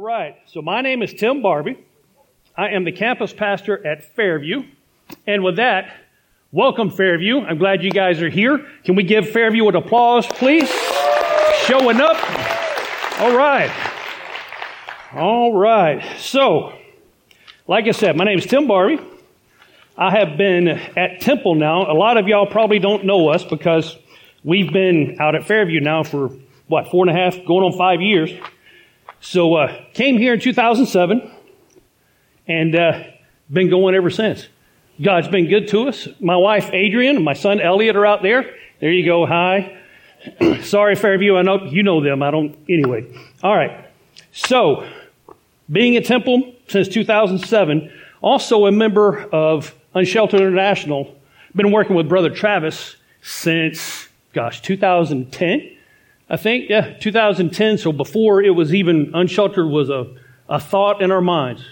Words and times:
All 0.00 0.06
right. 0.06 0.34
So 0.46 0.62
my 0.62 0.80
name 0.80 1.02
is 1.02 1.12
Tim 1.12 1.42
Barbee. 1.42 1.76
I 2.56 2.68
am 2.70 2.84
the 2.84 2.90
campus 2.90 3.34
pastor 3.34 3.86
at 3.86 4.02
Fairview. 4.02 4.64
And 5.26 5.44
with 5.44 5.56
that, 5.56 5.94
welcome 6.52 6.88
Fairview. 6.88 7.40
I'm 7.40 7.58
glad 7.58 7.84
you 7.84 7.90
guys 7.90 8.22
are 8.22 8.30
here. 8.30 8.66
Can 8.82 8.94
we 8.94 9.02
give 9.02 9.28
Fairview 9.28 9.68
an 9.68 9.76
applause, 9.76 10.26
please? 10.26 10.70
Showing 11.66 12.00
up. 12.00 12.16
All 13.20 13.36
right. 13.36 13.70
All 15.12 15.52
right. 15.52 16.02
So, 16.16 16.72
like 17.66 17.86
I 17.86 17.90
said, 17.90 18.16
my 18.16 18.24
name 18.24 18.38
is 18.38 18.46
Tim 18.46 18.66
Barbee. 18.66 19.04
I 19.98 20.12
have 20.12 20.38
been 20.38 20.66
at 20.68 21.20
Temple 21.20 21.56
now. 21.56 21.92
A 21.92 21.92
lot 21.92 22.16
of 22.16 22.26
y'all 22.26 22.46
probably 22.46 22.78
don't 22.78 23.04
know 23.04 23.28
us 23.28 23.44
because 23.44 23.98
we've 24.44 24.72
been 24.72 25.18
out 25.20 25.34
at 25.34 25.46
Fairview 25.46 25.80
now 25.80 26.04
for 26.04 26.30
what, 26.68 26.90
four 26.90 27.06
and 27.06 27.14
a 27.14 27.20
half, 27.20 27.34
going 27.44 27.70
on 27.70 27.76
five 27.76 28.00
years. 28.00 28.30
So, 29.20 29.54
uh, 29.54 29.84
came 29.92 30.16
here 30.16 30.34
in 30.34 30.40
2007 30.40 31.30
and 32.48 32.74
uh, 32.74 33.04
been 33.50 33.68
going 33.68 33.94
ever 33.94 34.10
since. 34.10 34.48
God's 35.00 35.28
been 35.28 35.48
good 35.48 35.68
to 35.68 35.88
us. 35.88 36.08
My 36.20 36.36
wife 36.36 36.70
Adrian 36.72 37.16
and 37.16 37.24
my 37.24 37.34
son 37.34 37.60
Elliot 37.60 37.96
are 37.96 38.06
out 38.06 38.22
there. 38.22 38.54
There 38.80 38.90
you 38.90 39.04
go. 39.04 39.26
Hi. 39.26 39.78
Sorry, 40.62 40.94
Fairview. 40.94 41.36
I 41.36 41.42
know 41.42 41.64
you 41.64 41.82
know 41.82 42.02
them. 42.02 42.22
I 42.22 42.30
don't. 42.30 42.56
Anyway. 42.68 43.06
All 43.42 43.54
right. 43.54 43.88
So, 44.32 44.88
being 45.70 45.96
at 45.96 46.04
Temple 46.04 46.54
since 46.68 46.88
2007, 46.88 47.90
also 48.22 48.66
a 48.66 48.72
member 48.72 49.20
of 49.32 49.74
Unsheltered 49.94 50.40
International. 50.40 51.14
Been 51.54 51.72
working 51.72 51.96
with 51.96 52.08
Brother 52.08 52.30
Travis 52.30 52.96
since, 53.22 54.08
gosh, 54.32 54.62
2010. 54.62 55.76
I 56.30 56.36
think, 56.36 56.70
yeah, 56.70 56.94
2010. 56.98 57.78
So 57.78 57.90
before 57.90 58.40
it 58.40 58.50
was 58.50 58.72
even 58.72 59.10
unsheltered 59.14 59.66
was 59.66 59.90
a, 59.90 60.14
a 60.48 60.60
thought 60.60 61.02
in 61.02 61.10
our 61.10 61.20
minds. 61.20 61.64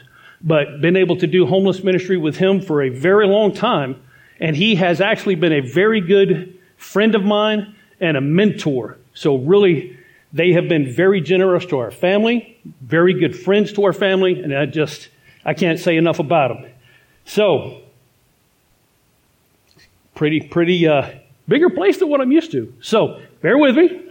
But 0.43 0.81
been 0.81 0.97
able 0.97 1.17
to 1.19 1.27
do 1.27 1.47
homeless 1.47 1.83
ministry 1.85 2.17
with 2.17 2.37
him 2.37 2.61
for 2.61 2.83
a 2.83 2.89
very 2.89 3.27
long 3.27 3.55
time. 3.55 4.03
And 4.41 4.57
he 4.57 4.75
has 4.75 5.01
actually 5.01 5.37
been 5.37 5.53
a 5.53 5.61
very 5.61 6.01
good 6.01 6.59
friend 6.77 7.15
of 7.15 7.25
mine 7.25 7.77
and 8.01 8.17
a 8.17 8.21
mentor. 8.21 8.99
So 9.15 9.37
really, 9.37 9.97
they 10.33 10.53
have 10.53 10.69
been 10.69 10.93
very 10.93 11.21
generous 11.21 11.65
to 11.67 11.79
our 11.79 11.91
family, 11.91 12.59
very 12.83 13.15
good 13.15 13.37
friends 13.37 13.73
to 13.75 13.85
our 13.85 13.93
family, 13.93 14.41
and 14.41 14.55
I 14.55 14.67
just, 14.67 15.09
I 15.45 15.55
can't 15.55 15.79
say 15.79 15.97
enough 15.97 16.19
about 16.19 16.49
them. 16.49 16.71
So, 17.25 17.83
pretty, 20.15 20.41
pretty, 20.41 20.87
uh, 20.87 21.11
bigger 21.49 21.71
place 21.71 21.99
than 21.99 22.11
what 22.11 22.21
I'm 22.21 22.31
used 22.31 22.53
to. 22.53 22.73
So, 22.81 23.21
bear 23.41 23.57
with 23.57 23.77
me. 23.77 24.08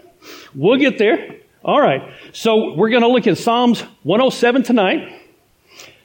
We'll 0.55 0.77
get 0.77 0.97
there. 0.97 1.35
All 1.63 1.81
right. 1.81 2.13
So 2.31 2.73
we're 2.75 2.89
going 2.89 3.01
to 3.01 3.09
look 3.09 3.27
at 3.27 3.37
Psalms 3.37 3.81
107 4.03 4.63
tonight. 4.63 5.21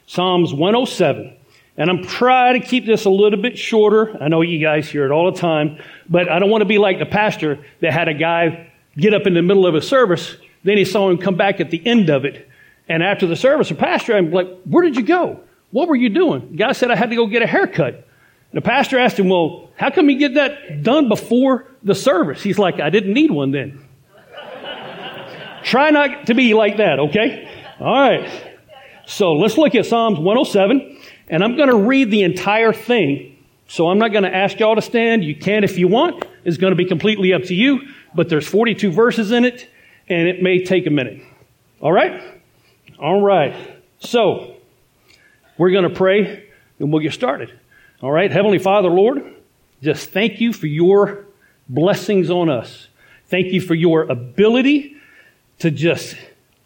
Psalms 0.06 0.52
107. 0.52 1.36
And 1.76 1.88
I'm 1.88 2.04
trying 2.04 2.60
to 2.60 2.66
keep 2.66 2.84
this 2.84 3.06
a 3.06 3.10
little 3.10 3.40
bit 3.40 3.56
shorter. 3.56 4.16
I 4.22 4.28
know 4.28 4.42
you 4.42 4.58
guys 4.60 4.88
hear 4.88 5.06
it 5.06 5.10
all 5.10 5.32
the 5.32 5.38
time, 5.38 5.78
but 6.08 6.30
I 6.30 6.38
don't 6.38 6.50
want 6.50 6.62
to 6.62 6.66
be 6.66 6.78
like 6.78 6.98
the 6.98 7.06
pastor 7.06 7.64
that 7.80 7.92
had 7.92 8.08
a 8.08 8.14
guy 8.14 8.70
get 8.96 9.14
up 9.14 9.26
in 9.26 9.34
the 9.34 9.42
middle 9.42 9.66
of 9.66 9.74
a 9.74 9.80
service. 9.80 10.36
Then 10.64 10.76
he 10.76 10.84
saw 10.84 11.08
him 11.08 11.18
come 11.18 11.36
back 11.36 11.60
at 11.60 11.70
the 11.70 11.80
end 11.86 12.10
of 12.10 12.24
it. 12.24 12.48
And 12.88 13.02
after 13.02 13.26
the 13.26 13.36
service, 13.36 13.70
the 13.70 13.74
pastor, 13.74 14.16
I'm 14.16 14.30
like, 14.30 14.48
where 14.64 14.84
did 14.84 14.96
you 14.96 15.02
go? 15.02 15.40
What 15.70 15.88
were 15.88 15.96
you 15.96 16.10
doing? 16.10 16.50
The 16.50 16.56
guy 16.56 16.72
said, 16.72 16.90
I 16.90 16.96
had 16.96 17.10
to 17.10 17.16
go 17.16 17.26
get 17.26 17.40
a 17.40 17.46
haircut. 17.46 17.94
And 17.94 18.04
the 18.52 18.60
pastor 18.60 18.98
asked 18.98 19.18
him, 19.18 19.30
well, 19.30 19.70
how 19.76 19.88
come 19.90 20.10
you 20.10 20.18
get 20.18 20.34
that 20.34 20.82
done 20.82 21.08
before 21.08 21.66
the 21.82 21.94
service? 21.94 22.42
He's 22.42 22.58
like, 22.58 22.80
I 22.80 22.90
didn't 22.90 23.14
need 23.14 23.30
one 23.30 23.50
then. 23.50 23.82
Try 25.62 25.91
not 25.91 26.27
to 26.27 26.34
be 26.34 26.55
like 26.55 26.77
that, 26.78 26.98
okay? 26.98 27.48
All 27.80 27.92
right. 27.92 28.48
So 29.06 29.32
let's 29.32 29.58
look 29.58 29.74
at 29.74 29.86
Psalms 29.86 30.18
107, 30.18 30.98
and 31.28 31.42
I'm 31.42 31.56
going 31.56 31.68
to 31.68 31.77
read 31.77 32.10
the 32.10 32.22
entire 32.22 32.72
thing. 32.72 33.36
So 33.66 33.88
I'm 33.88 33.98
not 33.98 34.12
going 34.12 34.24
to 34.24 34.34
ask 34.34 34.58
y'all 34.58 34.74
to 34.74 34.83
stand. 34.83 35.24
You 35.24 35.34
can 35.34 35.64
if 35.64 35.78
you 35.78 35.89
want. 35.89 36.24
It's 36.45 36.56
going 36.56 36.73
to 36.73 36.77
be 36.77 36.84
completely 36.84 37.33
up 37.33 37.45
to 37.45 37.55
you, 37.55 37.89
but 38.14 38.28
there's 38.28 38.46
42 38.46 38.92
verses 38.92 39.33
in 39.33 39.45
it, 39.45 39.68
and 40.08 40.28
it 40.28 40.42
may 40.42 40.64
take 40.64 40.86
a 40.86 40.90
minute. 40.90 41.23
All 41.80 41.92
right? 41.92 42.40
All 42.98 43.23
right. 43.23 43.55
So 44.00 44.56
we're 45.58 45.70
going 45.70 45.89
to 45.89 45.94
pray, 45.94 46.48
and 46.79 46.92
we'll 46.92 47.02
get 47.02 47.12
started. 47.12 47.58
All 48.00 48.11
right? 48.11 48.30
Heavenly 48.30 48.58
Father, 48.58 48.89
Lord, 48.89 49.34
just 49.83 50.11
thank 50.11 50.40
you 50.40 50.52
for 50.52 50.67
your 50.67 51.27
blessings 51.68 52.30
on 52.30 52.48
us. 52.48 52.89
Thank 53.27 53.52
you 53.52 53.61
for 53.61 53.74
your 53.74 54.02
ability 54.02 54.96
to 55.62 55.70
just, 55.70 56.17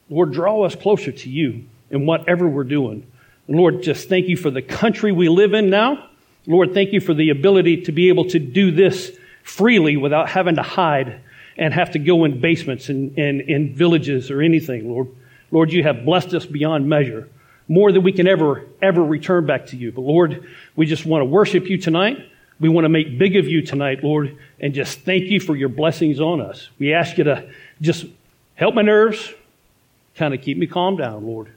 Lord, 0.08 0.32
draw 0.32 0.62
us 0.62 0.74
closer 0.74 1.12
to 1.12 1.28
you 1.28 1.66
in 1.90 2.06
whatever 2.06 2.48
we're 2.48 2.64
doing. 2.64 3.06
And 3.46 3.56
Lord, 3.56 3.82
just 3.82 4.08
thank 4.08 4.26
you 4.26 4.38
for 4.38 4.50
the 4.50 4.62
country 4.62 5.12
we 5.12 5.28
live 5.28 5.52
in 5.52 5.68
now. 5.68 6.08
Lord, 6.46 6.72
thank 6.72 6.94
you 6.94 7.00
for 7.00 7.12
the 7.12 7.28
ability 7.28 7.82
to 7.82 7.92
be 7.92 8.08
able 8.08 8.24
to 8.30 8.38
do 8.38 8.70
this 8.70 9.14
freely 9.42 9.98
without 9.98 10.30
having 10.30 10.54
to 10.56 10.62
hide 10.62 11.20
and 11.58 11.74
have 11.74 11.90
to 11.90 11.98
go 11.98 12.24
in 12.24 12.40
basements 12.40 12.88
and 12.88 13.18
in, 13.18 13.42
in 13.42 13.74
villages 13.74 14.30
or 14.30 14.40
anything, 14.40 14.88
Lord. 14.88 15.08
Lord, 15.50 15.72
you 15.72 15.82
have 15.82 16.06
blessed 16.06 16.32
us 16.32 16.46
beyond 16.46 16.88
measure, 16.88 17.28
more 17.68 17.92
than 17.92 18.02
we 18.02 18.12
can 18.12 18.26
ever, 18.26 18.64
ever 18.80 19.04
return 19.04 19.44
back 19.44 19.66
to 19.66 19.76
you. 19.76 19.92
But 19.92 20.02
Lord, 20.02 20.48
we 20.74 20.86
just 20.86 21.04
want 21.04 21.20
to 21.20 21.26
worship 21.26 21.68
you 21.68 21.76
tonight. 21.76 22.16
We 22.58 22.70
want 22.70 22.86
to 22.86 22.88
make 22.88 23.18
big 23.18 23.36
of 23.36 23.46
you 23.46 23.60
tonight, 23.60 24.02
Lord, 24.02 24.38
and 24.58 24.72
just 24.72 25.00
thank 25.00 25.24
you 25.24 25.38
for 25.38 25.54
your 25.54 25.68
blessings 25.68 26.18
on 26.18 26.40
us. 26.40 26.70
We 26.78 26.94
ask 26.94 27.18
you 27.18 27.24
to 27.24 27.50
just 27.82 28.06
Help 28.56 28.74
my 28.74 28.82
nerves. 28.82 29.32
Kind 30.16 30.34
of 30.34 30.40
keep 30.42 30.58
me 30.58 30.66
calm 30.66 30.96
down, 30.96 31.26
Lord. 31.26 31.52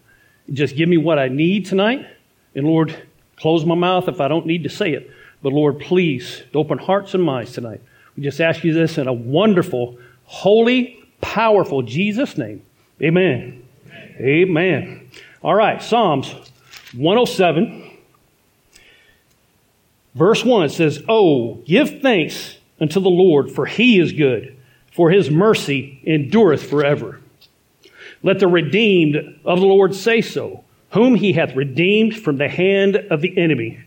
Just 0.51 0.75
give 0.75 0.87
me 0.87 0.97
what 0.97 1.17
I 1.17 1.29
need 1.29 1.65
tonight. 1.65 2.05
And 2.53 2.67
Lord, 2.67 2.95
close 3.37 3.65
my 3.65 3.75
mouth 3.75 4.07
if 4.07 4.19
I 4.21 4.27
don't 4.27 4.45
need 4.45 4.63
to 4.63 4.69
say 4.69 4.91
it. 4.91 5.09
But 5.41 5.53
Lord, 5.53 5.79
please 5.79 6.43
open 6.53 6.77
hearts 6.77 7.13
and 7.13 7.23
minds 7.23 7.53
tonight. 7.53 7.81
We 8.15 8.23
just 8.23 8.41
ask 8.41 8.63
you 8.63 8.73
this 8.73 8.97
in 8.97 9.07
a 9.07 9.13
wonderful, 9.13 9.97
holy, 10.25 11.01
powerful 11.21 11.81
Jesus 11.81 12.37
name. 12.37 12.61
Amen. 13.01 13.63
Amen. 13.91 14.15
Amen. 14.19 15.11
All 15.41 15.55
right, 15.55 15.81
Psalms 15.81 16.33
107. 16.93 17.97
Verse 20.15 20.43
1 20.43 20.65
it 20.65 20.69
says, 20.69 21.01
Oh, 21.07 21.55
give 21.65 22.01
thanks 22.01 22.57
unto 22.81 22.99
the 22.99 23.09
Lord, 23.09 23.49
for 23.51 23.65
he 23.65 23.99
is 23.99 24.11
good 24.11 24.58
for 24.91 25.11
his 25.11 25.29
mercy 25.29 26.01
endureth 26.05 26.69
forever. 26.69 27.21
Let 28.21 28.39
the 28.39 28.47
redeemed 28.47 29.15
of 29.45 29.59
the 29.59 29.65
Lord 29.65 29.95
say 29.95 30.21
so, 30.21 30.63
whom 30.91 31.15
he 31.15 31.33
hath 31.33 31.55
redeemed 31.55 32.17
from 32.17 32.37
the 32.37 32.49
hand 32.49 32.95
of 32.95 33.21
the 33.21 33.37
enemy. 33.37 33.79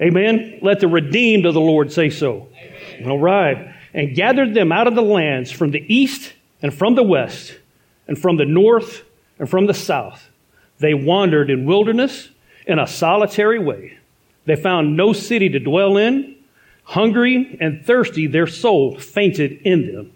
Amen. 0.00 0.58
Let 0.62 0.80
the 0.80 0.88
redeemed 0.88 1.44
of 1.46 1.54
the 1.54 1.60
Lord 1.60 1.92
say 1.92 2.10
so. 2.10 2.48
Amen. 2.56 3.10
All 3.10 3.18
right. 3.18 3.74
And 3.92 4.14
gathered 4.14 4.54
them 4.54 4.70
out 4.72 4.86
of 4.86 4.94
the 4.94 5.02
lands 5.02 5.50
from 5.50 5.72
the 5.72 5.84
east 5.92 6.32
and 6.62 6.72
from 6.72 6.94
the 6.94 7.02
west 7.02 7.58
and 8.06 8.18
from 8.18 8.36
the 8.36 8.44
north 8.44 9.02
and 9.38 9.48
from 9.48 9.66
the 9.66 9.74
south. 9.74 10.30
They 10.78 10.94
wandered 10.94 11.50
in 11.50 11.66
wilderness 11.66 12.28
in 12.66 12.78
a 12.78 12.86
solitary 12.86 13.58
way. 13.58 13.98
They 14.46 14.56
found 14.56 14.96
no 14.96 15.12
city 15.12 15.48
to 15.50 15.58
dwell 15.58 15.96
in. 15.96 16.36
Hungry 16.84 17.56
and 17.60 17.84
thirsty, 17.84 18.26
their 18.26 18.46
soul 18.46 18.98
fainted 18.98 19.60
in 19.62 19.92
them. 19.92 20.12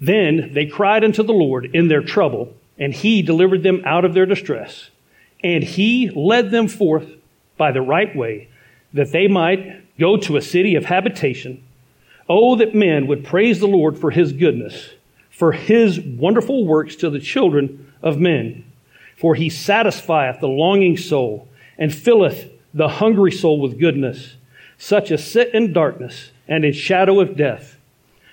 Then 0.00 0.50
they 0.52 0.66
cried 0.66 1.04
unto 1.04 1.22
the 1.22 1.32
Lord 1.32 1.70
in 1.74 1.88
their 1.88 2.02
trouble, 2.02 2.54
and 2.78 2.92
he 2.92 3.22
delivered 3.22 3.62
them 3.62 3.82
out 3.84 4.04
of 4.04 4.14
their 4.14 4.26
distress. 4.26 4.90
And 5.42 5.64
he 5.64 6.10
led 6.10 6.50
them 6.50 6.68
forth 6.68 7.08
by 7.56 7.72
the 7.72 7.80
right 7.80 8.14
way, 8.14 8.48
that 8.92 9.12
they 9.12 9.28
might 9.28 9.96
go 9.98 10.16
to 10.18 10.36
a 10.36 10.42
city 10.42 10.74
of 10.74 10.84
habitation. 10.84 11.62
Oh, 12.28 12.56
that 12.56 12.74
men 12.74 13.06
would 13.06 13.24
praise 13.24 13.60
the 13.60 13.66
Lord 13.66 13.98
for 13.98 14.10
his 14.10 14.32
goodness, 14.32 14.90
for 15.30 15.52
his 15.52 15.98
wonderful 16.00 16.66
works 16.66 16.96
to 16.96 17.08
the 17.08 17.20
children 17.20 17.92
of 18.02 18.18
men. 18.18 18.64
For 19.16 19.34
he 19.34 19.48
satisfieth 19.48 20.40
the 20.40 20.48
longing 20.48 20.96
soul, 20.96 21.48
and 21.78 21.94
filleth 21.94 22.50
the 22.74 22.88
hungry 22.88 23.32
soul 23.32 23.60
with 23.60 23.80
goodness, 23.80 24.34
such 24.76 25.10
as 25.10 25.24
sit 25.24 25.54
in 25.54 25.72
darkness 25.72 26.30
and 26.46 26.64
in 26.64 26.72
shadow 26.72 27.20
of 27.20 27.36
death 27.36 27.75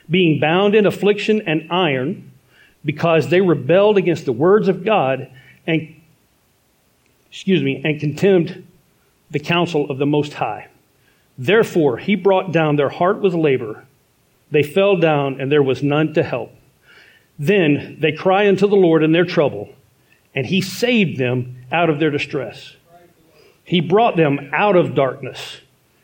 being 0.09 0.39
bound 0.39 0.75
in 0.75 0.85
affliction 0.85 1.41
and 1.41 1.71
iron, 1.71 2.31
because 2.85 3.29
they 3.29 3.41
rebelled 3.41 3.97
against 3.97 4.25
the 4.25 4.33
words 4.33 4.67
of 4.67 4.83
God 4.83 5.29
and, 5.65 5.95
excuse 7.31 7.63
me, 7.63 7.81
and 7.83 8.00
contemned 8.00 8.67
the 9.31 9.39
counsel 9.39 9.89
of 9.89 9.97
the 9.97 10.05
Most 10.05 10.33
High. 10.33 10.67
Therefore, 11.38 11.97
he 11.97 12.15
brought 12.15 12.51
down 12.51 12.75
their 12.75 12.89
heart 12.89 13.21
with 13.21 13.33
labor. 13.33 13.85
They 14.51 14.63
fell 14.63 14.97
down, 14.97 15.41
and 15.41 15.51
there 15.51 15.63
was 15.63 15.81
none 15.81 16.13
to 16.13 16.23
help. 16.23 16.53
Then 17.39 17.97
they 18.00 18.11
cry 18.11 18.47
unto 18.47 18.67
the 18.67 18.75
Lord 18.75 19.01
in 19.01 19.11
their 19.11 19.25
trouble, 19.25 19.73
and 20.35 20.45
he 20.45 20.61
saved 20.61 21.17
them 21.17 21.65
out 21.71 21.89
of 21.89 22.00
their 22.00 22.11
distress. 22.11 22.75
He 23.63 23.79
brought 23.79 24.17
them 24.17 24.51
out 24.53 24.75
of 24.75 24.94
darkness 24.94 25.61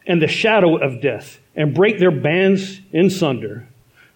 and 0.07 0.21
the 0.21 0.27
shadow 0.27 0.77
of 0.77 1.01
death, 1.01 1.39
and 1.55 1.75
brake 1.75 1.99
their 1.99 2.09
bands 2.09 2.79
in 2.91 3.11
sunder. 3.11 3.67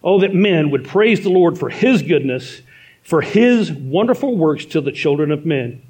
Oh, 0.04 0.20
that 0.20 0.34
men 0.34 0.70
would 0.70 0.84
praise 0.84 1.22
the 1.22 1.30
Lord 1.30 1.58
for 1.58 1.70
his 1.70 2.02
goodness 2.02 2.60
for 3.04 3.20
his 3.20 3.70
wonderful 3.70 4.36
works 4.36 4.64
to 4.64 4.80
the 4.80 4.90
children 4.90 5.30
of 5.30 5.46
men. 5.46 5.82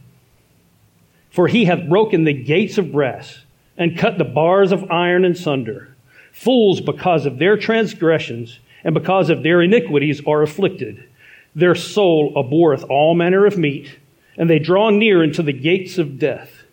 For 1.30 1.48
he 1.48 1.64
hath 1.64 1.88
broken 1.88 2.24
the 2.24 2.32
gates 2.32 2.76
of 2.76 2.92
brass 2.92 3.40
and 3.76 3.96
cut 3.96 4.18
the 4.18 4.24
bars 4.24 4.72
of 4.72 4.90
iron 4.90 5.24
in 5.24 5.34
sunder. 5.34 5.96
Fools, 6.32 6.80
because 6.80 7.24
of 7.24 7.38
their 7.38 7.56
transgressions 7.56 8.58
and 8.82 8.94
because 8.94 9.30
of 9.30 9.42
their 9.42 9.62
iniquities, 9.62 10.20
are 10.26 10.42
afflicted. 10.42 11.08
Their 11.54 11.76
soul 11.76 12.32
abhorreth 12.36 12.84
all 12.90 13.14
manner 13.14 13.46
of 13.46 13.56
meat, 13.56 13.96
and 14.36 14.50
they 14.50 14.58
draw 14.58 14.90
near 14.90 15.22
unto 15.22 15.42
the 15.42 15.52
gates 15.52 15.98
of 15.98 16.18
death. 16.18 16.64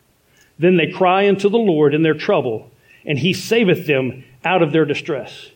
Then 0.57 0.77
they 0.77 0.91
cry 0.91 1.27
unto 1.27 1.49
the 1.49 1.57
Lord 1.57 1.93
in 1.93 2.01
their 2.01 2.15
trouble, 2.15 2.71
and 3.05 3.19
he 3.19 3.33
saveth 3.33 3.85
them 3.85 4.23
out 4.43 4.63
of 4.63 4.71
their 4.71 4.85
distress. 4.85 5.51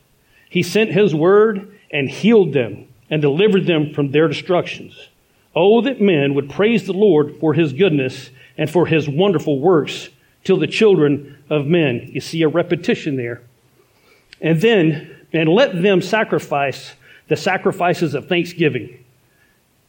He 0.56 0.64
sent 0.64 0.94
his 0.94 1.14
word 1.14 1.78
and 1.92 2.10
healed 2.10 2.54
them 2.54 2.88
and 3.10 3.22
delivered 3.22 3.68
them 3.68 3.94
from 3.94 4.12
their 4.12 4.30
destructions. 4.30 5.10
Oh, 5.54 5.82
that 5.82 6.00
men 6.00 6.34
would 6.34 6.50
praise 6.50 6.86
the 6.86 6.94
Lord 6.94 7.36
for 7.42 7.54
his 7.54 7.74
goodness 7.74 8.30
and 8.58 8.70
for 8.70 8.86
his 8.86 9.10
wonderful 9.10 9.60
works 9.60 10.08
till 10.46 10.56
the 10.56 10.66
children 10.66 11.44
of 11.50 11.66
men. 11.66 12.10
You 12.14 12.22
see 12.22 12.42
a 12.42 12.48
repetition 12.48 13.18
there. 13.18 13.42
And 14.40 14.62
then, 14.62 15.14
and 15.34 15.50
let 15.50 15.82
them 15.82 16.02
sacrifice 16.02 16.94
the 17.28 17.36
sacrifices 17.36 18.14
of 18.14 18.30
thanksgiving 18.30 19.04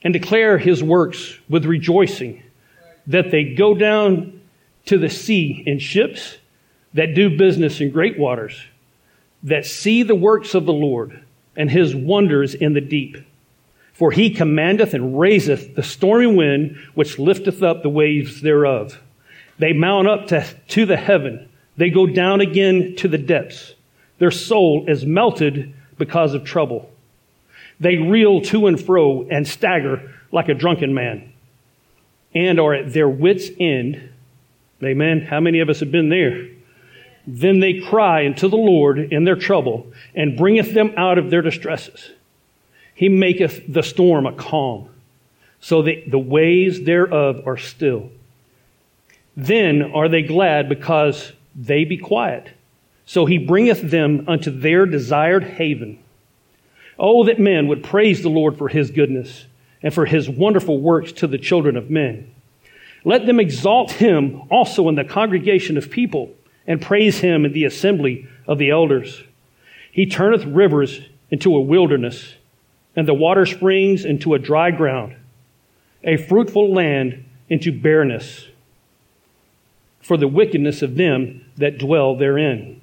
and 0.03 0.13
declare 0.13 0.59
his 0.59 0.83
works 0.83 1.39
with 1.49 1.65
rejoicing, 1.65 2.43
that 3.07 3.31
they 3.31 3.55
go 3.55 3.77
down 3.77 4.41
to 4.87 4.99
the 4.99 5.11
sea 5.11 5.63
in 5.65 5.79
ships 5.79 6.39
that 6.95 7.15
do 7.15 7.39
business 7.39 7.81
in 7.81 7.93
great 7.93 8.19
waters, 8.19 8.61
that 9.47 9.65
see 9.65 10.03
the 10.03 10.15
works 10.15 10.55
of 10.55 10.67
the 10.67 10.73
Lord 10.73 11.25
and 11.57 11.71
his 11.71 11.95
wonders 11.95 12.55
in 12.55 12.75
the 12.75 12.81
deep. 12.81 13.17
For 13.95 14.11
he 14.11 14.31
commandeth 14.31 14.93
and 14.93 15.19
raiseth 15.19 15.75
the 15.75 15.83
stormy 15.83 16.27
wind, 16.27 16.77
which 16.95 17.19
lifteth 17.19 17.63
up 17.63 17.83
the 17.83 17.89
waves 17.89 18.43
thereof. 18.43 19.01
They 19.59 19.73
mount 19.73 20.09
up 20.09 20.27
to, 20.29 20.47
to 20.69 20.85
the 20.85 20.97
heaven. 20.97 21.49
They 21.77 21.91
go 21.91 22.07
down 22.07 22.41
again 22.41 22.97
to 22.97 23.09
the 23.09 23.19
depths. 23.19 23.75
Their 24.19 24.31
soul 24.31 24.85
is 24.89 25.07
melted 25.07 25.75
because 25.97 26.35
of 26.35 26.45
trouble. 26.45 26.91
They 27.79 27.97
reel 27.97 28.43
to 28.43 28.67
and 28.67 28.81
fro 28.81 29.27
and 29.31 29.47
stagger 29.47 30.15
like 30.33 30.49
a 30.49 30.55
drunken 30.55 30.93
man 30.93 31.33
and 32.35 32.59
are 32.59 32.75
at 32.75 32.93
their 32.93 33.09
wits' 33.09 33.49
end. 33.61 34.11
Amen. 34.83 35.23
How 35.23 35.41
many 35.41 35.61
of 35.61 35.69
us 35.71 35.81
have 35.81 35.93
been 35.93 36.09
there? 36.09 36.49
Then 37.27 37.61
they 37.61 37.81
cry 37.81 38.27
unto 38.27 38.49
the 38.49 38.57
Lord 38.57 38.99
in 39.13 39.25
their 39.25 39.37
trouble 39.37 39.93
and 40.15 40.37
bringeth 40.37 40.73
them 40.75 40.95
out 40.97 41.19
of 41.19 41.31
their 41.31 41.43
distresses. 41.43 42.11
He 42.95 43.09
maketh 43.09 43.71
the 43.71 43.83
storm 43.83 44.27
a 44.27 44.33
calm, 44.33 44.89
so 45.61 45.83
that 45.83 46.11
the 46.11 46.19
waves 46.19 46.83
thereof 46.83 47.43
are 47.47 47.57
still. 47.57 48.11
Then 49.37 49.83
are 49.83 50.09
they 50.09 50.23
glad 50.23 50.69
because 50.69 51.33
they 51.55 51.85
be 51.85 51.99
quiet. 51.99 52.49
So 53.05 53.27
he 53.27 53.39
bringeth 53.39 53.91
them 53.91 54.25
unto 54.29 54.51
their 54.51 54.87
desired 54.87 55.45
haven. 55.45 55.99
Oh, 56.99 57.25
that 57.25 57.39
men 57.39 57.67
would 57.69 57.85
praise 57.85 58.23
the 58.23 58.31
Lord 58.31 58.57
for 58.57 58.69
his 58.69 58.91
goodness 58.91 59.47
and 59.83 59.93
for 59.93 60.07
his 60.07 60.29
wonderful 60.29 60.81
works 60.81 61.13
to 61.13 61.27
the 61.27 61.39
children 61.39 61.77
of 61.77 61.91
men. 61.91 62.31
Let 63.05 63.27
them 63.27 63.39
exalt 63.39 63.93
him 63.93 64.43
also 64.51 64.89
in 64.89 64.95
the 64.95 65.05
congregation 65.05 65.77
of 65.77 65.91
people 65.91 66.35
and 66.67 66.83
praise 66.83 67.19
him 67.19 67.45
in 67.45 67.53
the 67.53 67.65
assembly 67.65 68.27
of 68.47 68.59
the 68.59 68.71
elders. 68.71 69.23
He 69.91 70.07
turneth 70.07 70.45
rivers 70.45 71.01
into 71.31 71.57
a 71.57 71.61
wilderness 71.61 72.35
and 72.97 73.07
the 73.07 73.15
water 73.15 73.45
springs 73.45 74.05
into 74.05 74.35
a 74.35 74.39
dry 74.39 74.71
ground, 74.71 75.15
a 76.03 76.17
fruitful 76.17 76.73
land 76.73 77.25
into 77.49 77.71
barrenness 77.71 78.47
for 80.01 80.17
the 80.17 80.29
wickedness 80.29 80.83
of 80.83 80.97
them 80.97 81.45
that 81.57 81.79
dwell 81.79 82.17
therein. 82.17 82.81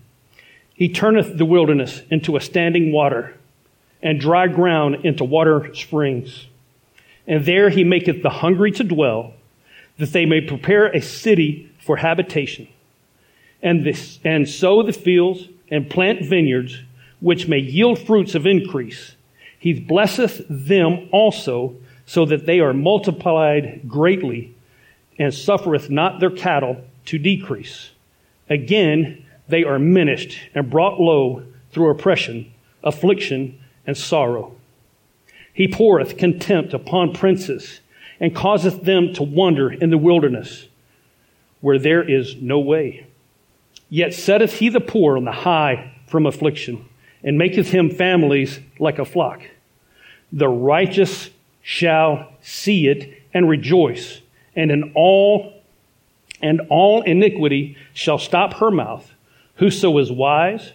He 0.75 0.89
turneth 0.89 1.37
the 1.37 1.45
wilderness 1.45 2.01
into 2.11 2.35
a 2.35 2.41
standing 2.41 2.91
water, 2.91 3.35
and 4.01 4.19
dry 4.19 4.47
ground 4.47 5.05
into 5.05 5.23
water 5.23 5.73
springs. 5.73 6.47
And 7.25 7.45
there 7.45 7.69
he 7.69 7.85
maketh 7.85 8.21
the 8.21 8.29
hungry 8.29 8.71
to 8.71 8.83
dwell, 8.83 9.33
that 9.97 10.11
they 10.11 10.25
may 10.25 10.41
prepare 10.41 10.87
a 10.87 11.01
city 11.01 11.71
for 11.79 11.97
habitation 11.97 12.67
and, 13.63 13.83
this, 13.83 14.19
and 14.23 14.47
sow 14.47 14.83
the 14.83 14.93
fields 14.93 15.47
and 15.71 15.89
plant 15.89 16.25
vineyards, 16.25 16.79
which 17.19 17.47
may 17.47 17.57
yield 17.57 17.97
fruits 17.97 18.35
of 18.35 18.45
increase. 18.45 19.15
He 19.57 19.73
blesseth 19.73 20.45
them 20.49 21.07
also, 21.11 21.77
so 22.05 22.25
that 22.25 22.45
they 22.45 22.59
are 22.59 22.73
multiplied 22.73 23.87
greatly, 23.87 24.53
and 25.17 25.33
suffereth 25.33 25.89
not 25.89 26.19
their 26.19 26.29
cattle 26.29 26.83
to 27.05 27.17
decrease. 27.17 27.91
Again, 28.49 29.25
they 29.47 29.63
are 29.63 29.79
minished 29.79 30.37
and 30.53 30.69
brought 30.69 30.99
low 30.99 31.43
through 31.71 31.89
oppression, 31.89 32.51
affliction, 32.83 33.57
and 33.87 33.97
sorrow. 33.97 34.55
He 35.53 35.67
poureth 35.67 36.17
contempt 36.17 36.73
upon 36.73 37.13
princes, 37.13 37.79
and 38.19 38.35
causeth 38.35 38.83
them 38.83 39.13
to 39.13 39.23
wander 39.23 39.71
in 39.71 39.89
the 39.89 39.97
wilderness, 39.97 40.67
where 41.61 41.79
there 41.79 42.03
is 42.07 42.35
no 42.35 42.59
way. 42.59 43.05
Yet 43.93 44.15
setteth 44.15 44.57
he 44.57 44.69
the 44.69 44.79
poor 44.79 45.17
on 45.17 45.23
the 45.23 45.31
high 45.31 45.91
from 46.07 46.25
affliction, 46.25 46.83
and 47.23 47.37
maketh 47.37 47.69
him 47.69 47.91
families 47.91 48.59
like 48.79 48.97
a 48.97 49.05
flock. 49.05 49.43
The 50.31 50.47
righteous 50.47 51.29
shall 51.61 52.33
see 52.41 52.87
it 52.87 53.21
and 53.35 53.47
rejoice, 53.47 54.21
and 54.55 54.71
in 54.71 54.93
all 54.95 55.61
and 56.41 56.61
all 56.71 57.03
iniquity 57.03 57.77
shall 57.93 58.17
stop 58.17 58.55
her 58.55 58.71
mouth. 58.71 59.13
Whoso 59.57 59.95
is 59.99 60.11
wise 60.11 60.73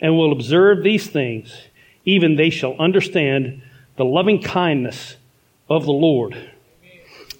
and 0.00 0.18
will 0.18 0.32
observe 0.32 0.82
these 0.82 1.06
things, 1.06 1.68
even 2.04 2.34
they 2.34 2.50
shall 2.50 2.74
understand 2.80 3.62
the 3.94 4.04
loving 4.04 4.42
kindness 4.42 5.14
of 5.70 5.84
the 5.84 5.92
Lord. 5.92 6.36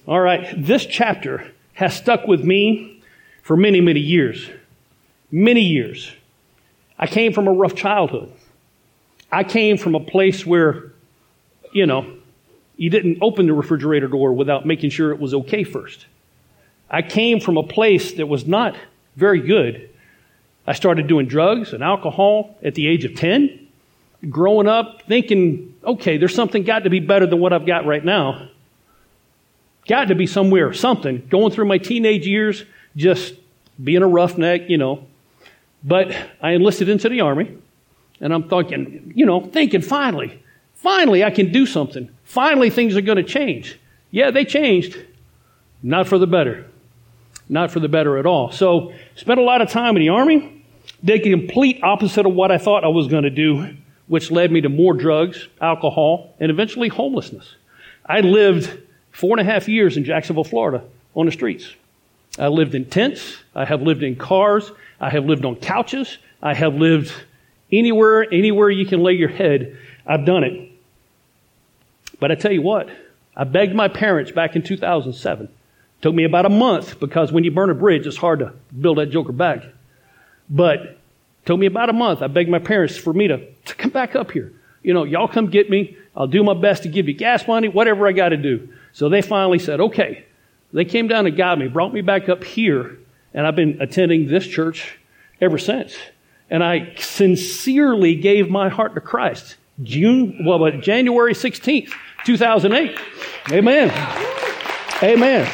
All 0.07 0.21
right, 0.21 0.53
this 0.55 0.85
chapter 0.85 1.51
has 1.73 1.97
stuck 1.97 2.27
with 2.27 2.45
me 2.45 3.03
for 3.43 3.57
many, 3.57 3.81
many 3.81 3.99
years 3.99 4.49
many 5.31 5.61
years. 5.61 6.11
I 6.97 7.07
came 7.07 7.33
from 7.33 7.47
a 7.47 7.53
rough 7.53 7.75
childhood. 7.75 8.31
I 9.31 9.43
came 9.43 9.77
from 9.77 9.95
a 9.95 9.99
place 9.99 10.45
where, 10.45 10.93
you 11.71 11.85
know, 11.85 12.13
you 12.77 12.89
didn't 12.89 13.19
open 13.21 13.47
the 13.47 13.53
refrigerator 13.53 14.07
door 14.07 14.33
without 14.33 14.65
making 14.65 14.91
sure 14.91 15.11
it 15.11 15.19
was 15.19 15.33
okay 15.33 15.63
first. 15.63 16.05
I 16.89 17.01
came 17.01 17.39
from 17.39 17.57
a 17.57 17.63
place 17.63 18.13
that 18.13 18.27
was 18.27 18.47
not 18.47 18.75
very 19.15 19.41
good. 19.41 19.89
I 20.65 20.73
started 20.73 21.07
doing 21.07 21.27
drugs 21.27 21.73
and 21.73 21.83
alcohol 21.83 22.55
at 22.63 22.75
the 22.75 22.87
age 22.87 23.03
of 23.03 23.15
10, 23.15 23.67
growing 24.29 24.67
up 24.67 25.01
thinking, 25.03 25.75
okay, 25.83 26.17
there's 26.17 26.35
something 26.35 26.63
got 26.63 26.83
to 26.83 26.89
be 26.89 26.99
better 26.99 27.25
than 27.25 27.39
what 27.39 27.51
I've 27.51 27.65
got 27.65 27.85
right 27.85 28.03
now. 28.03 28.49
Got 29.87 30.09
to 30.09 30.15
be 30.15 30.27
somewhere, 30.27 30.73
something. 30.73 31.25
Going 31.29 31.51
through 31.51 31.65
my 31.65 31.77
teenage 31.77 32.27
years, 32.27 32.63
just 32.95 33.35
being 33.81 34.03
a 34.03 34.07
roughneck, 34.07 34.69
you 34.69 34.77
know, 34.77 35.05
but 35.87 36.13
I 36.41 36.51
enlisted 36.51 36.89
into 36.89 37.07
the 37.07 37.21
army, 37.21 37.57
and 38.19 38.33
I'm 38.33 38.49
thinking, 38.49 39.13
you 39.15 39.25
know, 39.25 39.39
thinking 39.39 39.81
finally, 39.81 40.43
finally 40.75 41.23
I 41.23 41.31
can 41.31 41.53
do 41.53 41.65
something. 41.65 42.09
Finally 42.25 42.71
things 42.71 42.97
are 42.97 43.01
going 43.01 43.15
to 43.15 43.23
change. 43.23 43.79
Yeah, 44.11 44.31
they 44.31 44.43
changed. 44.43 44.97
Not 45.81 46.07
for 46.07 46.17
the 46.17 46.27
better. 46.27 46.65
Not 47.47 47.71
for 47.71 47.79
the 47.79 47.87
better 47.87 48.17
at 48.17 48.25
all. 48.25 48.51
So, 48.51 48.93
spent 49.15 49.39
a 49.39 49.43
lot 49.43 49.61
of 49.61 49.69
time 49.69 49.95
in 49.95 50.01
the 50.01 50.09
army, 50.09 50.63
did 51.05 51.23
the 51.23 51.29
complete 51.29 51.81
opposite 51.81 52.25
of 52.25 52.33
what 52.33 52.51
I 52.51 52.57
thought 52.57 52.83
I 52.83 52.89
was 52.89 53.07
going 53.07 53.23
to 53.23 53.29
do, 53.29 53.73
which 54.07 54.29
led 54.29 54.51
me 54.51 54.59
to 54.61 54.69
more 54.69 54.93
drugs, 54.93 55.47
alcohol, 55.61 56.35
and 56.41 56.51
eventually 56.51 56.89
homelessness. 56.89 57.55
I 58.05 58.19
lived 58.19 58.77
four 59.11 59.37
and 59.37 59.47
a 59.47 59.49
half 59.49 59.69
years 59.69 59.95
in 59.95 60.03
Jacksonville, 60.03 60.43
Florida, 60.43 60.83
on 61.15 61.27
the 61.27 61.31
streets. 61.31 61.73
I 62.37 62.47
lived 62.47 62.75
in 62.75 62.85
tents. 62.85 63.37
I 63.55 63.65
have 63.65 63.81
lived 63.81 64.03
in 64.03 64.15
cars. 64.15 64.71
I 64.99 65.09
have 65.09 65.25
lived 65.25 65.45
on 65.45 65.55
couches. 65.55 66.17
I 66.41 66.53
have 66.53 66.75
lived 66.75 67.13
anywhere, 67.71 68.31
anywhere 68.31 68.69
you 68.69 68.85
can 68.85 69.01
lay 69.01 69.13
your 69.13 69.29
head. 69.29 69.77
I've 70.05 70.25
done 70.25 70.43
it. 70.43 70.71
But 72.19 72.31
I 72.31 72.35
tell 72.35 72.51
you 72.51 72.61
what, 72.61 72.89
I 73.35 73.43
begged 73.43 73.75
my 73.75 73.87
parents 73.87 74.31
back 74.31 74.55
in 74.55 74.63
2007. 74.63 75.45
It 75.45 75.51
Took 76.01 76.15
me 76.15 76.23
about 76.23 76.45
a 76.45 76.49
month 76.49 76.99
because 76.99 77.31
when 77.31 77.43
you 77.43 77.51
burn 77.51 77.69
a 77.69 77.75
bridge, 77.75 78.07
it's 78.07 78.17
hard 78.17 78.39
to 78.39 78.53
build 78.79 78.97
that 78.97 79.07
joker 79.07 79.31
back. 79.31 79.63
But 80.49 80.79
it 80.81 80.99
took 81.45 81.59
me 81.59 81.65
about 81.65 81.89
a 81.89 81.93
month. 81.93 82.21
I 82.21 82.27
begged 82.27 82.49
my 82.49 82.59
parents 82.59 82.97
for 82.97 83.13
me 83.13 83.27
to, 83.27 83.51
to 83.51 83.75
come 83.75 83.91
back 83.91 84.15
up 84.15 84.31
here. 84.31 84.53
You 84.83 84.93
know, 84.93 85.03
y'all 85.03 85.27
come 85.27 85.47
get 85.49 85.69
me. 85.69 85.97
I'll 86.15 86.27
do 86.27 86.43
my 86.43 86.53
best 86.53 86.83
to 86.83 86.89
give 86.89 87.07
you 87.07 87.13
gas 87.13 87.47
money, 87.47 87.67
whatever 87.67 88.07
I 88.07 88.11
got 88.11 88.29
to 88.29 88.37
do. 88.37 88.69
So 88.93 89.09
they 89.09 89.21
finally 89.21 89.59
said, 89.59 89.79
okay. 89.79 90.25
They 90.73 90.85
came 90.85 91.07
down 91.07 91.25
and 91.25 91.35
got 91.35 91.57
me, 91.57 91.67
brought 91.67 91.93
me 91.93 92.01
back 92.01 92.29
up 92.29 92.43
here 92.43 92.97
and 93.33 93.45
I've 93.45 93.55
been 93.55 93.81
attending 93.81 94.27
this 94.27 94.47
church 94.47 94.97
ever 95.39 95.57
since. 95.57 95.95
And 96.49 96.63
I 96.63 96.95
sincerely 96.97 98.15
gave 98.15 98.49
my 98.49 98.69
heart 98.69 98.95
to 98.95 99.01
Christ 99.01 99.57
June, 99.83 100.43
well, 100.43 100.71
January 100.71 101.33
16th, 101.33 101.93
2008. 102.25 102.99
Amen. 103.51 103.91
Amen. 105.03 105.47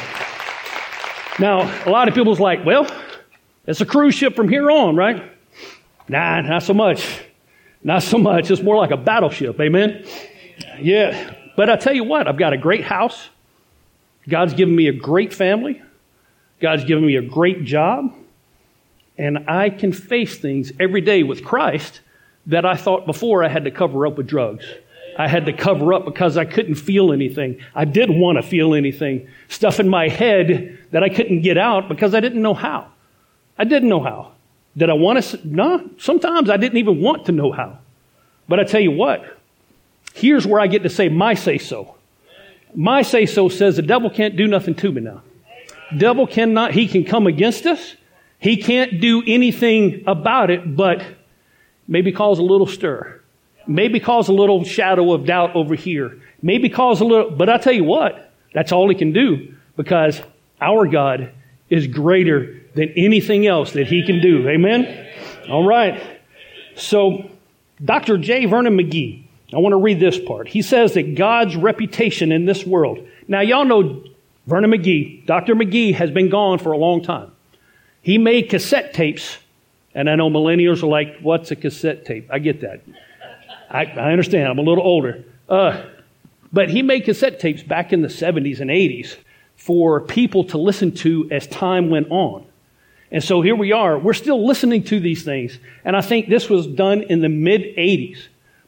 Now, 1.38 1.84
a 1.86 1.90
lot 1.90 2.08
of 2.08 2.14
people's 2.14 2.40
like, 2.40 2.64
well, 2.64 2.86
it's 3.66 3.82
a 3.82 3.86
cruise 3.86 4.14
ship 4.14 4.34
from 4.34 4.48
here 4.48 4.70
on, 4.70 4.96
right? 4.96 5.30
Nah, 6.08 6.40
not 6.40 6.62
so 6.62 6.72
much. 6.72 7.06
Not 7.82 8.02
so 8.02 8.16
much. 8.16 8.50
It's 8.50 8.62
more 8.62 8.76
like 8.76 8.92
a 8.92 8.96
battleship. 8.96 9.60
Amen. 9.60 10.06
Yeah. 10.80 11.34
But 11.54 11.68
I 11.68 11.76
tell 11.76 11.94
you 11.94 12.04
what, 12.04 12.26
I've 12.26 12.38
got 12.38 12.54
a 12.54 12.58
great 12.58 12.84
house. 12.84 13.28
God's 14.28 14.54
given 14.54 14.74
me 14.74 14.88
a 14.88 14.92
great 14.92 15.32
family. 15.32 15.82
God's 16.60 16.84
given 16.84 17.06
me 17.06 17.16
a 17.16 17.22
great 17.22 17.64
job. 17.64 18.14
And 19.18 19.48
I 19.48 19.70
can 19.70 19.92
face 19.92 20.38
things 20.38 20.72
every 20.80 21.00
day 21.00 21.22
with 21.22 21.44
Christ 21.44 22.00
that 22.46 22.64
I 22.64 22.76
thought 22.76 23.06
before 23.06 23.44
I 23.44 23.48
had 23.48 23.64
to 23.64 23.70
cover 23.70 24.06
up 24.06 24.16
with 24.16 24.26
drugs. 24.26 24.64
I 25.16 25.28
had 25.28 25.46
to 25.46 25.52
cover 25.52 25.92
up 25.94 26.04
because 26.04 26.36
I 26.36 26.44
couldn't 26.44 26.74
feel 26.74 27.12
anything. 27.12 27.60
I 27.74 27.84
didn't 27.84 28.18
want 28.18 28.36
to 28.36 28.42
feel 28.42 28.74
anything. 28.74 29.28
Stuff 29.48 29.78
in 29.78 29.88
my 29.88 30.08
head 30.08 30.78
that 30.90 31.04
I 31.04 31.08
couldn't 31.08 31.42
get 31.42 31.56
out 31.56 31.88
because 31.88 32.14
I 32.14 32.20
didn't 32.20 32.42
know 32.42 32.54
how. 32.54 32.88
I 33.56 33.64
didn't 33.64 33.88
know 33.88 34.02
how. 34.02 34.32
Did 34.76 34.90
I 34.90 34.94
want 34.94 35.22
to? 35.22 35.40
No, 35.46 35.88
sometimes 35.98 36.50
I 36.50 36.56
didn't 36.56 36.78
even 36.78 37.00
want 37.00 37.26
to 37.26 37.32
know 37.32 37.52
how. 37.52 37.78
But 38.48 38.58
I 38.58 38.64
tell 38.64 38.80
you 38.80 38.90
what, 38.90 39.38
here's 40.14 40.46
where 40.46 40.60
I 40.60 40.66
get 40.66 40.82
to 40.82 40.90
say 40.90 41.08
my 41.08 41.34
say 41.34 41.58
so. 41.58 41.94
My 42.74 43.02
say 43.02 43.26
so 43.26 43.48
says 43.48 43.76
the 43.76 43.82
devil 43.82 44.10
can't 44.10 44.36
do 44.36 44.46
nothing 44.46 44.74
to 44.76 44.92
me 44.92 45.00
now. 45.00 45.22
Devil 45.96 46.26
cannot, 46.26 46.72
he 46.72 46.88
can 46.88 47.04
come 47.04 47.26
against 47.26 47.66
us. 47.66 47.94
He 48.38 48.56
can't 48.56 49.00
do 49.00 49.22
anything 49.26 50.04
about 50.06 50.50
it, 50.50 50.76
but 50.76 51.04
maybe 51.86 52.12
cause 52.12 52.38
a 52.38 52.42
little 52.42 52.66
stir. 52.66 53.20
Maybe 53.66 54.00
cause 54.00 54.28
a 54.28 54.32
little 54.32 54.64
shadow 54.64 55.12
of 55.12 55.24
doubt 55.24 55.54
over 55.54 55.74
here. 55.74 56.20
Maybe 56.42 56.68
cause 56.68 57.00
a 57.00 57.04
little, 57.04 57.30
but 57.30 57.48
I 57.48 57.58
tell 57.58 57.72
you 57.72 57.84
what, 57.84 58.32
that's 58.52 58.72
all 58.72 58.88
he 58.88 58.94
can 58.94 59.12
do 59.12 59.54
because 59.76 60.20
our 60.60 60.86
God 60.86 61.32
is 61.70 61.86
greater 61.86 62.60
than 62.74 62.90
anything 62.96 63.46
else 63.46 63.72
that 63.72 63.86
he 63.86 64.04
can 64.04 64.20
do. 64.20 64.48
Amen? 64.48 65.08
All 65.48 65.66
right. 65.66 66.02
So, 66.76 67.30
Dr. 67.82 68.18
J. 68.18 68.46
Vernon 68.46 68.76
McGee, 68.76 69.23
I 69.54 69.58
want 69.58 69.72
to 69.72 69.78
read 69.78 70.00
this 70.00 70.18
part. 70.18 70.48
He 70.48 70.62
says 70.62 70.94
that 70.94 71.14
God's 71.14 71.56
reputation 71.56 72.32
in 72.32 72.44
this 72.44 72.64
world. 72.64 73.06
Now, 73.28 73.40
y'all 73.40 73.64
know 73.64 74.04
Vernon 74.46 74.70
McGee. 74.70 75.24
Dr. 75.26 75.54
McGee 75.54 75.94
has 75.94 76.10
been 76.10 76.28
gone 76.28 76.58
for 76.58 76.72
a 76.72 76.78
long 76.78 77.02
time. 77.02 77.30
He 78.02 78.18
made 78.18 78.50
cassette 78.50 78.92
tapes, 78.92 79.38
and 79.94 80.10
I 80.10 80.16
know 80.16 80.28
millennials 80.28 80.82
are 80.82 80.86
like, 80.86 81.20
what's 81.20 81.50
a 81.50 81.56
cassette 81.56 82.04
tape? 82.04 82.28
I 82.30 82.38
get 82.38 82.60
that. 82.60 82.82
I, 83.70 83.84
I 83.84 84.10
understand. 84.10 84.48
I'm 84.48 84.58
a 84.58 84.62
little 84.62 84.84
older. 84.84 85.24
Uh, 85.48 85.84
but 86.52 86.68
he 86.68 86.82
made 86.82 87.04
cassette 87.04 87.40
tapes 87.40 87.62
back 87.62 87.92
in 87.92 88.02
the 88.02 88.08
70s 88.08 88.60
and 88.60 88.70
80s 88.70 89.16
for 89.56 90.00
people 90.00 90.44
to 90.44 90.58
listen 90.58 90.92
to 90.96 91.28
as 91.30 91.46
time 91.46 91.90
went 91.90 92.10
on. 92.10 92.46
And 93.10 93.22
so 93.22 93.40
here 93.40 93.54
we 93.56 93.72
are. 93.72 93.98
We're 93.98 94.12
still 94.12 94.44
listening 94.46 94.82
to 94.84 95.00
these 95.00 95.24
things. 95.24 95.58
And 95.84 95.96
I 95.96 96.00
think 96.00 96.28
this 96.28 96.50
was 96.50 96.66
done 96.66 97.02
in 97.02 97.20
the 97.20 97.28
mid 97.28 97.62
80s. 97.76 98.18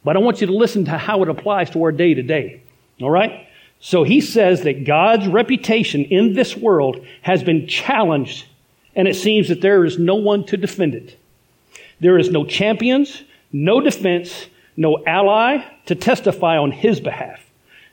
But 0.07 0.15
I 0.15 0.21
want 0.21 0.41
you 0.41 0.47
to 0.47 0.53
listen 0.53 0.85
to 0.85 0.97
how 0.97 1.25
it 1.25 1.29
applies 1.29 1.71
to 1.71 1.83
our 1.83 1.91
day 1.91 2.15
to 2.15 2.23
day. 2.23 2.63
All 3.03 3.11
right? 3.11 3.49
So 3.81 4.05
he 4.05 4.21
says 4.21 4.63
that 4.63 4.85
God's 4.85 5.27
reputation 5.27 6.05
in 6.05 6.33
this 6.33 6.57
world 6.57 7.05
has 7.23 7.43
been 7.43 7.67
challenged, 7.67 8.47
and 8.95 9.09
it 9.09 9.17
seems 9.17 9.49
that 9.49 9.63
there 9.63 9.85
is 9.85 9.99
no 9.99 10.15
one 10.15 10.45
to 10.45 10.57
defend 10.57 10.95
it. 10.95 11.19
There 11.99 12.19
is 12.19 12.31
no 12.31 12.45
champions, 12.45 13.25
no 13.53 13.81
defense, 13.81 14.47
no 14.77 15.03
ally 15.05 15.65
to 15.87 15.97
testify 15.97 16.57
on 16.57 16.71
his 16.71 17.01
behalf, 17.01 17.41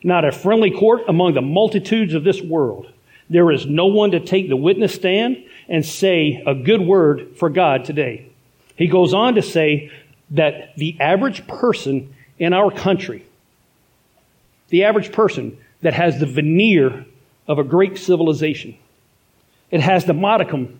not 0.03 0.23
a 0.23 0.31
friendly 0.31 0.69
court 0.69 1.01
among 1.07 1.33
the 1.33 1.41
multitudes 1.41 2.13
of 2.13 2.23
this 2.23 2.43
world. 2.43 2.93
There 3.31 3.51
is 3.51 3.65
no 3.65 3.87
one 3.87 4.11
to 4.11 4.19
take 4.19 4.49
the 4.49 4.55
witness 4.55 4.93
stand 4.93 5.43
and 5.67 5.83
say 5.83 6.43
a 6.45 6.53
good 6.53 6.81
word 6.81 7.37
for 7.37 7.49
God 7.49 7.85
today. 7.85 8.29
He 8.75 8.85
goes 8.85 9.15
on 9.15 9.33
to 9.33 9.41
say 9.41 9.91
that 10.33 10.75
the 10.75 10.99
average 10.99 11.47
person 11.47 12.13
in 12.37 12.53
our 12.53 12.71
country, 12.71 13.25
the 14.69 14.83
average 14.83 15.11
person 15.11 15.57
that 15.81 15.93
has 15.93 16.19
the 16.19 16.25
veneer 16.25 17.05
of 17.47 17.59
a 17.59 17.63
great 17.63 17.97
civilization, 17.97 18.77
it 19.71 19.79
has 19.79 20.05
the 20.05 20.13
modicum 20.13 20.79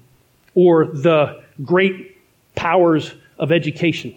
or 0.56 0.86
the 0.86 1.44
great 1.64 2.18
powers 2.56 3.14
of 3.38 3.52
education, 3.52 4.16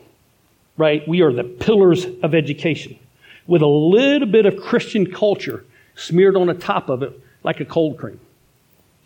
right? 0.76 1.06
We 1.06 1.22
are 1.22 1.32
the 1.32 1.44
pillars 1.44 2.06
of 2.22 2.34
education 2.34 2.98
with 3.46 3.62
a 3.62 3.66
little 3.66 4.28
bit 4.28 4.46
of 4.46 4.56
Christian 4.56 5.10
culture 5.10 5.64
smeared 5.94 6.36
on 6.36 6.46
the 6.46 6.54
top 6.54 6.88
of 6.88 7.02
it 7.02 7.18
like 7.42 7.60
a 7.60 7.64
cold 7.64 7.98
cream. 7.98 8.20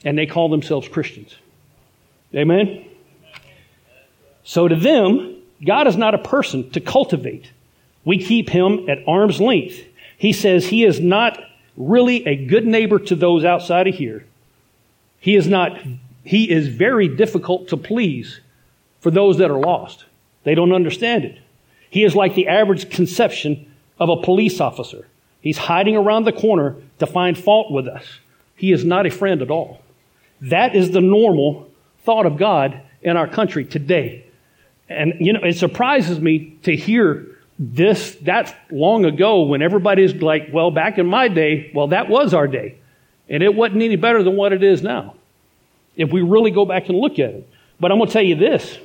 And 0.04 0.16
they 0.16 0.26
call 0.26 0.48
themselves 0.48 0.88
Christians. 0.88 1.36
Amen? 2.34 2.86
So 4.44 4.66
to 4.66 4.76
them, 4.76 5.39
God 5.64 5.86
is 5.86 5.96
not 5.96 6.14
a 6.14 6.18
person 6.18 6.70
to 6.70 6.80
cultivate. 6.80 7.50
We 8.04 8.18
keep 8.18 8.48
him 8.48 8.88
at 8.88 9.06
arm's 9.06 9.40
length. 9.40 9.82
He 10.16 10.32
says 10.32 10.66
he 10.66 10.84
is 10.84 11.00
not 11.00 11.38
really 11.76 12.26
a 12.26 12.46
good 12.46 12.66
neighbor 12.66 12.98
to 12.98 13.14
those 13.14 13.44
outside 13.44 13.86
of 13.86 13.94
here. 13.94 14.24
He 15.18 15.36
is 15.36 15.46
not, 15.46 15.78
he 16.24 16.50
is 16.50 16.68
very 16.68 17.08
difficult 17.08 17.68
to 17.68 17.76
please 17.76 18.40
for 19.00 19.10
those 19.10 19.38
that 19.38 19.50
are 19.50 19.60
lost. 19.60 20.06
They 20.44 20.54
don't 20.54 20.72
understand 20.72 21.24
it. 21.24 21.38
He 21.90 22.04
is 22.04 22.14
like 22.14 22.34
the 22.34 22.48
average 22.48 22.90
conception 22.90 23.72
of 23.98 24.08
a 24.08 24.22
police 24.22 24.60
officer. 24.60 25.06
He's 25.40 25.58
hiding 25.58 25.96
around 25.96 26.24
the 26.24 26.32
corner 26.32 26.76
to 26.98 27.06
find 27.06 27.36
fault 27.36 27.70
with 27.70 27.86
us. 27.86 28.04
He 28.56 28.72
is 28.72 28.84
not 28.84 29.06
a 29.06 29.10
friend 29.10 29.42
at 29.42 29.50
all. 29.50 29.82
That 30.42 30.74
is 30.74 30.90
the 30.90 31.00
normal 31.00 31.70
thought 32.04 32.26
of 32.26 32.36
God 32.36 32.80
in 33.02 33.16
our 33.16 33.26
country 33.26 33.64
today. 33.64 34.26
And, 34.90 35.14
you 35.20 35.32
know, 35.32 35.40
it 35.42 35.56
surprises 35.56 36.18
me 36.18 36.58
to 36.64 36.74
hear 36.74 37.26
this 37.58 38.16
that 38.22 38.56
long 38.70 39.04
ago 39.04 39.42
when 39.42 39.62
everybody's 39.62 40.14
like, 40.14 40.48
well, 40.52 40.70
back 40.70 40.98
in 40.98 41.06
my 41.06 41.28
day, 41.28 41.70
well, 41.74 41.88
that 41.88 42.08
was 42.08 42.34
our 42.34 42.48
day. 42.48 42.76
And 43.28 43.42
it 43.42 43.54
wasn't 43.54 43.82
any 43.82 43.96
better 43.96 44.22
than 44.22 44.34
what 44.36 44.52
it 44.52 44.64
is 44.64 44.82
now. 44.82 45.14
If 45.96 46.10
we 46.10 46.22
really 46.22 46.50
go 46.50 46.64
back 46.64 46.88
and 46.88 46.98
look 46.98 47.18
at 47.18 47.30
it. 47.30 47.48
But 47.78 47.92
I'm 47.92 47.98
going 47.98 48.08
to 48.08 48.12
tell 48.12 48.22
you 48.22 48.34
this 48.34 48.78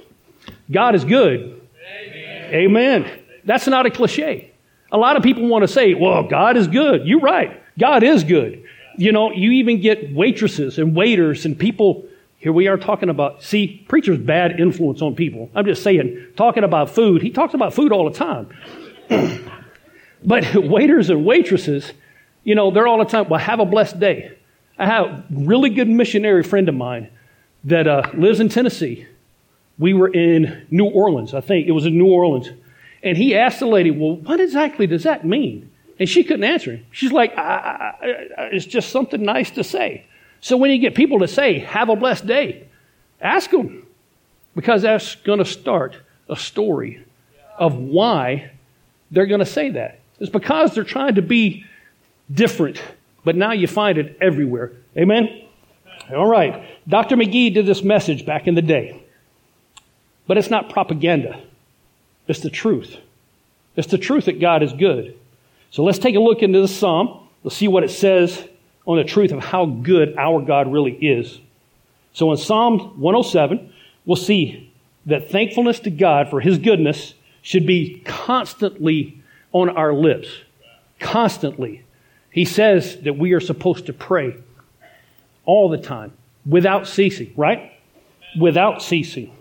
God 0.70 0.94
is 0.94 1.04
good. 1.04 1.62
Amen. 1.90 2.54
Amen. 2.54 3.20
That's 3.44 3.66
not 3.68 3.86
a 3.86 3.90
cliche. 3.90 4.52
A 4.92 4.98
lot 4.98 5.18
of 5.18 5.24
people 5.24 5.48
want 5.48 5.64
to 5.64 5.68
say, 5.68 5.94
well, 5.94 6.24
God 6.24 6.56
is 6.56 6.68
good. 6.68 7.08
You're 7.08 7.20
right. 7.20 7.62
God 7.80 8.04
is 8.04 8.24
good. 8.24 8.64
You 8.98 9.12
know, 9.12 9.32
you 9.32 9.52
even 9.52 9.82
get 9.82 10.14
waitresses 10.14 10.78
and 10.78 10.96
waiters 10.96 11.46
and 11.46 11.58
people 11.58 12.06
here 12.46 12.54
we 12.54 12.68
are 12.68 12.78
talking 12.78 13.10
about, 13.10 13.42
see, 13.42 13.84
preacher's 13.88 14.20
bad 14.20 14.60
influence 14.60 15.02
on 15.02 15.16
people. 15.16 15.50
I'm 15.56 15.66
just 15.66 15.82
saying, 15.82 16.28
talking 16.36 16.64
about 16.64 16.92
food. 16.92 17.24
He 17.24 17.32
talks 17.32 17.56
about 17.56 17.74
food 17.74 17.92
all 17.92 18.08
the 18.08 18.16
time. 18.16 18.50
but 20.24 20.54
waiters 20.64 21.10
and 21.10 21.26
waitresses, 21.26 21.92
you 22.44 22.54
know, 22.54 22.70
they're 22.70 22.86
all 22.86 23.00
the 23.00 23.06
time, 23.06 23.30
well, 23.30 23.40
have 23.40 23.60
a 23.60 23.66
blessed 23.66 24.00
day. 24.00 24.38
I 24.78 24.86
have 24.86 25.06
a 25.08 25.26
really 25.32 25.72
good 25.72 25.88
missionary 25.88 26.44
friend 26.44 26.70
of 26.70 26.76
mine 26.76 27.10
that 27.64 27.88
uh, 27.88 28.12
lives 28.14 28.40
in 28.40 28.50
Tennessee. 28.50 29.08
We 29.80 29.96
were 29.96 30.10
in 30.10 30.68
New 30.70 30.86
Orleans, 30.86 31.34
I 31.34 31.42
think. 31.42 31.68
It 31.68 31.72
was 31.72 31.88
in 31.88 31.98
New 31.98 32.12
Orleans. 32.12 32.52
And 33.02 33.18
he 33.18 33.36
asked 33.36 33.60
the 33.60 33.66
lady, 33.66 33.90
well, 33.90 34.18
what 34.18 34.40
exactly 34.40 34.86
does 34.86 35.02
that 35.02 35.26
mean? 35.26 35.72
And 35.98 36.08
she 36.08 36.24
couldn't 36.24 36.44
answer 36.44 36.74
him. 36.74 36.86
She's 36.92 37.12
like, 37.12 37.36
I, 37.40 37.42
I, 37.42 38.06
I, 38.38 38.44
it's 38.52 38.66
just 38.66 38.90
something 38.90 39.24
nice 39.24 39.50
to 39.50 39.64
say. 39.64 40.06
So 40.46 40.58
when 40.58 40.70
you 40.70 40.78
get 40.78 40.94
people 40.94 41.22
to 41.22 41.28
say, 41.28 41.58
have 41.58 41.90
a 41.90 41.96
blessed 41.96 42.28
day, 42.28 42.68
ask 43.20 43.50
them. 43.50 43.88
Because 44.56 44.84
that's 44.84 45.16
going 45.16 45.40
to 45.40 45.46
start 45.46 45.98
a 46.30 46.36
story 46.36 47.04
of 47.58 47.74
why 47.74 48.52
they're 49.10 49.26
going 49.26 49.40
to 49.40 49.46
say 49.48 49.72
that. 49.72 50.02
It's 50.20 50.30
because 50.30 50.76
they're 50.76 50.84
trying 50.84 51.16
to 51.16 51.24
be 51.24 51.66
different, 52.32 52.80
but 53.24 53.36
now 53.36 53.54
you 53.54 53.66
find 53.66 53.98
it 53.98 54.20
everywhere. 54.22 54.74
Amen? 54.96 55.48
All 56.16 56.28
right. 56.28 56.78
Dr. 56.88 57.16
McGee 57.16 57.52
did 57.52 57.66
this 57.66 57.82
message 57.82 58.24
back 58.24 58.46
in 58.46 58.54
the 58.54 58.62
day. 58.62 59.04
But 60.28 60.38
it's 60.38 60.52
not 60.52 60.70
propaganda, 60.70 61.42
it's 62.28 62.42
the 62.42 62.52
truth. 62.52 62.98
It's 63.76 63.88
the 63.88 63.98
truth 63.98 64.26
that 64.26 64.40
God 64.40 64.62
is 64.62 64.74
good. 64.74 65.18
So 65.72 65.84
let's 65.84 65.98
take 65.98 66.16
a 66.16 66.20
look 66.20 66.44
into 66.44 66.62
the 66.62 66.68
psalm. 66.68 67.28
Let's 67.44 67.58
see 67.58 67.68
what 67.68 67.84
it 67.84 67.90
says 67.90 68.48
on 68.86 68.98
the 68.98 69.04
truth 69.04 69.32
of 69.32 69.40
how 69.40 69.66
good 69.66 70.16
our 70.18 70.42
God 70.42 70.72
really 70.72 70.94
is. 70.94 71.40
So 72.14 72.32
in 72.32 72.38
Psalm 72.38 73.00
107, 73.00 73.74
we'll 74.06 74.16
see 74.16 74.72
that 75.06 75.30
thankfulness 75.30 75.80
to 75.82 75.90
God 75.90 76.30
for 76.30 76.40
his 76.40 76.58
goodness 76.58 77.14
should 77.42 77.68
be 77.68 78.02
constantly 78.06 79.22
on 79.52 79.70
our 79.70 79.94
lips. 79.94 80.28
Constantly. 81.00 81.84
He 82.32 82.46
says 82.46 83.02
that 83.02 83.18
we 83.18 83.34
are 83.34 83.40
supposed 83.40 83.86
to 83.86 83.94
pray 83.94 84.36
all 85.46 85.70
the 85.70 85.78
time 85.78 86.12
without 86.46 86.88
ceasing, 86.88 87.34
right? 87.36 87.72
Without 88.40 88.82
ceasing. 88.82 89.32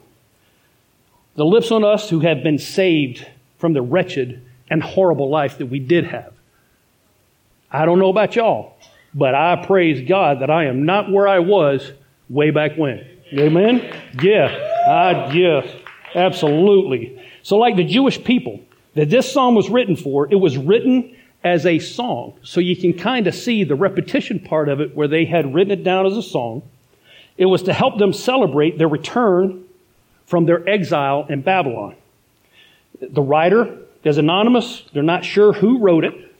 The 1.34 1.44
lips 1.44 1.70
on 1.70 1.82
us 1.82 2.10
who 2.10 2.20
have 2.20 2.42
been 2.42 2.58
saved 2.58 3.26
from 3.58 3.72
the 3.72 3.82
wretched 3.82 4.42
and 4.70 4.82
horrible 4.82 5.28
life 5.28 5.58
that 5.58 5.66
we 5.66 5.78
did 5.78 6.04
have. 6.04 6.32
I 7.70 7.86
don't 7.86 7.98
know 7.98 8.10
about 8.10 8.36
y'all, 8.36 8.76
but 9.14 9.34
I 9.34 9.64
praise 9.66 10.06
God 10.08 10.40
that 10.40 10.50
I 10.50 10.66
am 10.66 10.84
not 10.84 11.10
where 11.10 11.28
I 11.28 11.38
was 11.38 11.92
way 12.28 12.50
back 12.50 12.76
when. 12.76 13.06
Amen? 13.32 13.94
Yeah. 14.22 14.46
I, 14.88 15.32
yes. 15.32 15.68
Absolutely. 16.14 17.20
So, 17.42 17.56
like 17.56 17.76
the 17.76 17.84
Jewish 17.84 18.22
people 18.22 18.60
that 18.94 19.10
this 19.10 19.32
psalm 19.32 19.54
was 19.54 19.68
written 19.68 19.96
for, 19.96 20.30
it 20.32 20.36
was 20.36 20.56
written 20.56 21.16
as 21.44 21.66
a 21.66 21.78
song. 21.78 22.34
So 22.42 22.60
you 22.60 22.74
can 22.74 22.94
kind 22.94 23.26
of 23.26 23.34
see 23.34 23.64
the 23.64 23.74
repetition 23.74 24.40
part 24.40 24.68
of 24.68 24.80
it 24.80 24.96
where 24.96 25.06
they 25.06 25.26
had 25.26 25.54
written 25.54 25.72
it 25.72 25.84
down 25.84 26.06
as 26.06 26.16
a 26.16 26.22
song. 26.22 26.62
It 27.36 27.46
was 27.46 27.62
to 27.64 27.72
help 27.72 27.98
them 27.98 28.12
celebrate 28.12 28.78
their 28.78 28.88
return 28.88 29.64
from 30.26 30.46
their 30.46 30.66
exile 30.68 31.26
in 31.28 31.42
Babylon. 31.42 31.96
The 33.00 33.20
writer 33.20 33.78
is 34.04 34.16
anonymous. 34.16 34.82
They're 34.92 35.02
not 35.02 35.24
sure 35.24 35.52
who 35.52 35.80
wrote 35.80 36.04
it. 36.04 36.33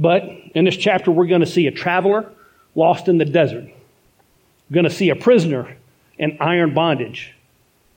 But 0.00 0.22
in 0.54 0.64
this 0.64 0.78
chapter, 0.78 1.10
we're 1.10 1.26
going 1.26 1.42
to 1.42 1.46
see 1.46 1.66
a 1.66 1.70
traveler 1.70 2.32
lost 2.74 3.06
in 3.06 3.18
the 3.18 3.26
desert. 3.26 3.64
We're 3.64 4.74
going 4.74 4.84
to 4.84 4.90
see 4.90 5.10
a 5.10 5.16
prisoner 5.16 5.76
in 6.18 6.38
iron 6.40 6.72
bondage. 6.72 7.34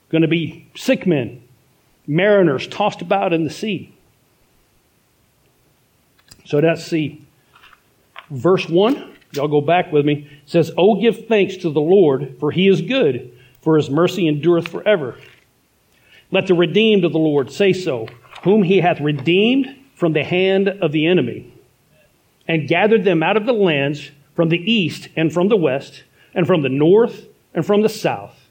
We're 0.06 0.20
going 0.20 0.24
to 0.24 0.28
be 0.28 0.68
sick 0.76 1.08
men, 1.08 1.42
mariners 2.06 2.68
tossed 2.68 3.02
about 3.02 3.32
in 3.32 3.46
the 3.46 3.50
sea. 3.50 3.94
So 6.46 6.60
let's 6.60 6.86
see. 6.86 7.26
Verse 8.30 8.68
1, 8.68 9.16
y'all 9.32 9.48
go 9.48 9.62
back 9.62 9.94
with 9.94 10.06
me, 10.06 10.30
says, 10.46 10.72
Oh, 10.78 11.00
give 11.00 11.28
thanks 11.28 11.56
to 11.58 11.70
the 11.70 11.80
Lord, 11.80 12.36
for 12.38 12.52
he 12.52 12.68
is 12.68 12.82
good, 12.82 13.32
for 13.62 13.78
his 13.78 13.90
mercy 13.90 14.28
endureth 14.28 14.68
forever. 14.68 15.18
Let 16.32 16.48
the 16.48 16.54
redeemed 16.54 17.06
of 17.06 17.14
the 17.14 17.20
Lord 17.20 17.50
say 17.50 17.72
so, 17.72 18.10
whom 18.44 18.64
he 18.64 18.82
hath 18.82 19.00
redeemed 19.00 19.78
from 19.96 20.12
the 20.12 20.24
hand 20.26 20.68
of 20.68 20.92
the 20.92 21.08
enemy 21.08 21.54
and 22.48 22.68
gathered 22.68 23.04
them 23.04 23.24
out 23.24 23.38
of 23.38 23.46
the 23.46 23.54
lands 23.54 24.12
from 24.36 24.50
the 24.50 24.72
east 24.72 25.10
and 25.16 25.32
from 25.32 25.48
the 25.48 25.58
west, 25.58 26.04
and 26.34 26.48
from 26.48 26.62
the 26.62 26.70
north 26.70 27.28
and 27.54 27.66
from 27.66 27.82
the 27.82 27.90
south. 27.90 28.48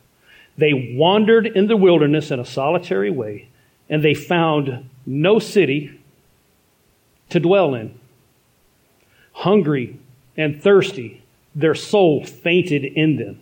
They 0.57 0.95
wandered 0.97 1.47
in 1.47 1.67
the 1.67 1.77
wilderness 1.77 2.31
in 2.31 2.39
a 2.39 2.45
solitary 2.45 3.11
way, 3.11 3.49
and 3.89 4.05
they 4.05 4.15
found 4.15 4.89
no 5.05 5.39
city 5.39 5.99
to 7.31 7.41
dwell 7.41 7.75
in. 7.75 7.99
Hungry 9.33 9.99
and 10.37 10.63
thirsty, 10.63 11.23
their 11.55 11.75
soul 11.75 12.25
fainted 12.25 12.85
in 12.85 13.17
them. 13.17 13.41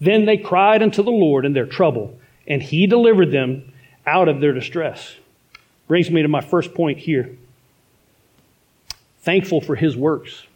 Then 0.00 0.26
they 0.26 0.36
cried 0.36 0.82
unto 0.82 1.02
the 1.02 1.10
Lord 1.10 1.44
in 1.44 1.54
their 1.54 1.66
trouble, 1.66 2.18
and 2.46 2.62
he 2.62 2.86
delivered 2.86 3.32
them 3.32 3.72
out 4.06 4.28
of 4.28 4.40
their 4.40 4.52
distress. 4.52 5.16
Brings 5.88 6.10
me 6.10 6.22
to 6.22 6.28
my 6.28 6.40
first 6.40 6.74
point 6.74 6.98
here 6.98 7.36
thankful 9.24 9.60
for 9.60 9.74
his 9.74 9.96
works. 9.96 10.46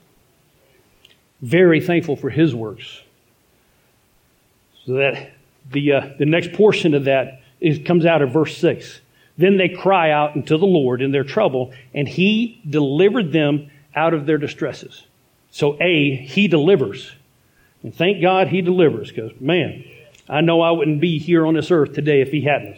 Very 1.41 1.81
thankful 1.81 2.17
for 2.17 2.31
his 2.31 2.55
works. 2.55 3.03
So 4.85 4.95
that 4.95 5.33
the, 5.71 5.93
uh, 5.93 6.11
the 6.19 6.27
next 6.27 6.53
portion 6.53 6.95
of 6.95 7.05
that 7.05 7.41
is, 7.61 7.81
comes 7.87 8.07
out 8.07 8.23
of 8.23 8.33
verse 8.33 8.57
6. 8.59 9.01
Then 9.37 9.57
they 9.57 9.69
cry 9.69 10.11
out 10.11 10.37
unto 10.37 10.59
the 10.59 10.67
Lord 10.67 11.01
in 11.01 11.13
their 11.13 11.25
trouble, 11.25 11.73
and 11.95 12.09
he 12.09 12.61
delivered 12.69 13.33
them 13.33 13.71
out 13.95 14.15
of 14.15 14.27
their 14.27 14.39
distresses. 14.39 15.05
So, 15.51 15.77
A, 15.81 16.17
he 16.17 16.49
delivers. 16.49 17.13
And 17.83 17.95
thank 17.95 18.21
God 18.21 18.49
he 18.49 18.61
delivers, 18.61 19.11
because, 19.11 19.31
man, 19.41 19.85
I 20.29 20.41
know 20.41 20.61
I 20.61 20.73
wouldn't 20.73 21.01
be 21.01 21.19
here 21.19 21.47
on 21.47 21.55
this 21.55 21.71
earth 21.71 21.95
today 21.95 22.21
if 22.21 22.31
he 22.31 22.43
hadn't. 22.43 22.77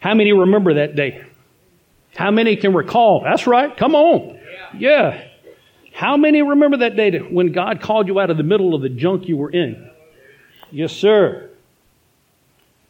How 0.00 0.14
many 0.14 0.32
remember 0.32 0.74
that 0.74 0.94
day? 0.94 1.24
How 2.16 2.30
many 2.30 2.56
can 2.56 2.72
recall? 2.72 3.20
That's 3.22 3.46
right. 3.46 3.76
Come 3.76 3.94
on. 3.94 4.38
Yeah. 4.76 5.22
How 5.92 6.16
many 6.16 6.42
remember 6.42 6.78
that 6.78 6.96
day 6.96 7.18
when 7.18 7.52
God 7.52 7.80
called 7.80 8.08
you 8.08 8.18
out 8.18 8.30
of 8.30 8.38
the 8.38 8.42
middle 8.42 8.74
of 8.74 8.82
the 8.82 8.88
junk 8.88 9.28
you 9.28 9.36
were 9.36 9.50
in? 9.50 9.90
Yes, 10.70 10.92
sir. 10.92 11.50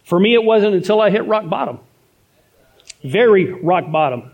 For 0.04 0.18
me, 0.18 0.34
it 0.34 0.44
wasn't 0.44 0.74
until 0.74 1.00
I 1.00 1.10
hit 1.10 1.26
rock 1.26 1.48
bottom. 1.48 1.80
Very 3.02 3.52
rock 3.52 3.90
bottom. 3.90 4.30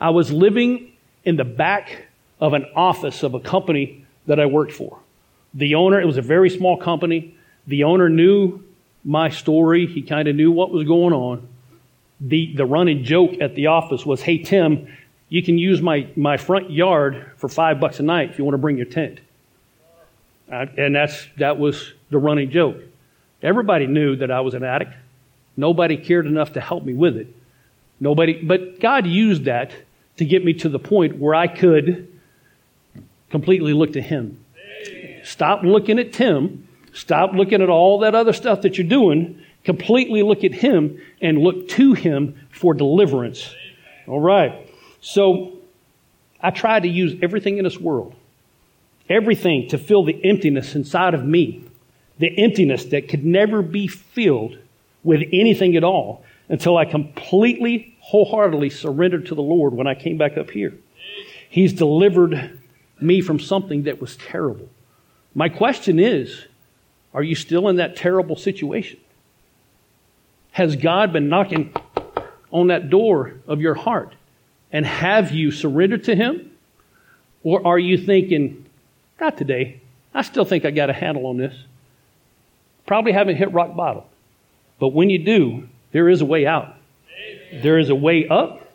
I 0.00 0.10
was 0.10 0.32
living 0.32 0.92
in 1.24 1.36
the 1.36 1.44
back 1.44 2.06
of 2.40 2.54
an 2.54 2.64
office 2.74 3.22
of 3.22 3.34
a 3.34 3.40
company 3.40 4.06
that 4.26 4.40
I 4.40 4.46
worked 4.46 4.72
for. 4.72 4.98
The 5.54 5.74
owner, 5.74 6.00
it 6.00 6.06
was 6.06 6.16
a 6.16 6.22
very 6.22 6.48
small 6.48 6.78
company. 6.78 7.36
The 7.66 7.84
owner 7.84 8.08
knew 8.08 8.64
my 9.04 9.28
story. 9.28 9.86
He 9.86 10.00
kind 10.00 10.26
of 10.26 10.34
knew 10.34 10.50
what 10.50 10.70
was 10.70 10.86
going 10.86 11.12
on 11.12 11.48
the, 12.22 12.54
the 12.54 12.64
running 12.64 13.04
joke 13.04 13.32
at 13.40 13.54
the 13.54 13.66
office 13.66 14.06
was, 14.06 14.22
hey, 14.22 14.38
Tim, 14.38 14.86
you 15.28 15.42
can 15.42 15.58
use 15.58 15.82
my, 15.82 16.06
my 16.14 16.36
front 16.36 16.70
yard 16.70 17.32
for 17.36 17.48
five 17.48 17.80
bucks 17.80 17.98
a 17.98 18.02
night 18.02 18.30
if 18.30 18.38
you 18.38 18.44
want 18.44 18.54
to 18.54 18.58
bring 18.58 18.76
your 18.76 18.86
tent. 18.86 19.18
Uh, 20.50 20.66
and 20.76 20.94
that's, 20.94 21.26
that 21.38 21.58
was 21.58 21.92
the 22.10 22.18
running 22.18 22.50
joke. 22.50 22.76
Everybody 23.42 23.86
knew 23.86 24.16
that 24.16 24.30
I 24.30 24.40
was 24.40 24.54
an 24.54 24.62
addict. 24.62 24.92
Nobody 25.56 25.96
cared 25.96 26.26
enough 26.26 26.52
to 26.52 26.60
help 26.60 26.84
me 26.84 26.94
with 26.94 27.16
it. 27.16 27.34
Nobody, 27.98 28.42
but 28.42 28.78
God 28.78 29.06
used 29.06 29.44
that 29.44 29.72
to 30.16 30.24
get 30.24 30.44
me 30.44 30.52
to 30.54 30.68
the 30.68 30.78
point 30.78 31.18
where 31.18 31.34
I 31.34 31.46
could 31.46 32.08
completely 33.30 33.72
look 33.72 33.94
to 33.94 34.02
Him. 34.02 34.44
Stop 35.24 35.62
looking 35.62 35.98
at 35.98 36.12
Tim. 36.12 36.68
Stop 36.92 37.32
looking 37.32 37.62
at 37.62 37.70
all 37.70 38.00
that 38.00 38.14
other 38.14 38.32
stuff 38.32 38.62
that 38.62 38.76
you're 38.76 38.86
doing 38.86 39.42
completely 39.64 40.22
look 40.22 40.44
at 40.44 40.52
Him 40.52 41.00
and 41.20 41.38
look 41.38 41.68
to 41.70 41.94
Him 41.94 42.46
for 42.50 42.74
deliverance. 42.74 43.54
All 44.06 44.20
right. 44.20 44.68
So 45.00 45.58
I 46.40 46.50
try 46.50 46.80
to 46.80 46.88
use 46.88 47.18
everything 47.22 47.58
in 47.58 47.64
this 47.64 47.78
world, 47.78 48.14
everything 49.08 49.68
to 49.68 49.78
fill 49.78 50.04
the 50.04 50.24
emptiness 50.24 50.74
inside 50.74 51.14
of 51.14 51.24
me, 51.24 51.64
the 52.18 52.36
emptiness 52.38 52.86
that 52.86 53.08
could 53.08 53.24
never 53.24 53.62
be 53.62 53.86
filled 53.86 54.58
with 55.04 55.22
anything 55.32 55.76
at 55.76 55.84
all 55.84 56.24
until 56.48 56.76
I 56.76 56.84
completely, 56.84 57.96
wholeheartedly 58.00 58.70
surrendered 58.70 59.26
to 59.26 59.34
the 59.34 59.42
Lord 59.42 59.72
when 59.74 59.86
I 59.86 59.94
came 59.94 60.18
back 60.18 60.36
up 60.36 60.50
here. 60.50 60.74
He's 61.48 61.72
delivered 61.72 62.58
me 63.00 63.20
from 63.20 63.38
something 63.40 63.84
that 63.84 64.00
was 64.00 64.16
terrible. 64.16 64.68
My 65.34 65.48
question 65.48 65.98
is, 65.98 66.46
are 67.14 67.22
you 67.22 67.34
still 67.34 67.68
in 67.68 67.76
that 67.76 67.96
terrible 67.96 68.36
situation? 68.36 69.00
Has 70.52 70.76
God 70.76 71.12
been 71.12 71.28
knocking 71.28 71.74
on 72.50 72.68
that 72.68 72.90
door 72.90 73.34
of 73.46 73.60
your 73.60 73.74
heart? 73.74 74.14
And 74.70 74.86
have 74.86 75.32
you 75.32 75.50
surrendered 75.50 76.04
to 76.04 76.14
Him? 76.14 76.50
Or 77.42 77.66
are 77.66 77.78
you 77.78 77.98
thinking, 77.98 78.64
not 79.20 79.36
today. 79.36 79.80
I 80.14 80.22
still 80.22 80.44
think 80.44 80.64
I 80.64 80.70
got 80.70 80.90
a 80.90 80.92
handle 80.92 81.26
on 81.26 81.38
this. 81.38 81.54
Probably 82.86 83.12
haven't 83.12 83.36
hit 83.36 83.52
rock 83.52 83.74
bottom. 83.74 84.02
But 84.78 84.88
when 84.88 85.10
you 85.10 85.18
do, 85.18 85.68
there 85.92 86.08
is 86.08 86.20
a 86.20 86.24
way 86.24 86.46
out. 86.46 86.76
There 87.62 87.78
is 87.78 87.88
a 87.88 87.94
way 87.94 88.28
up. 88.28 88.72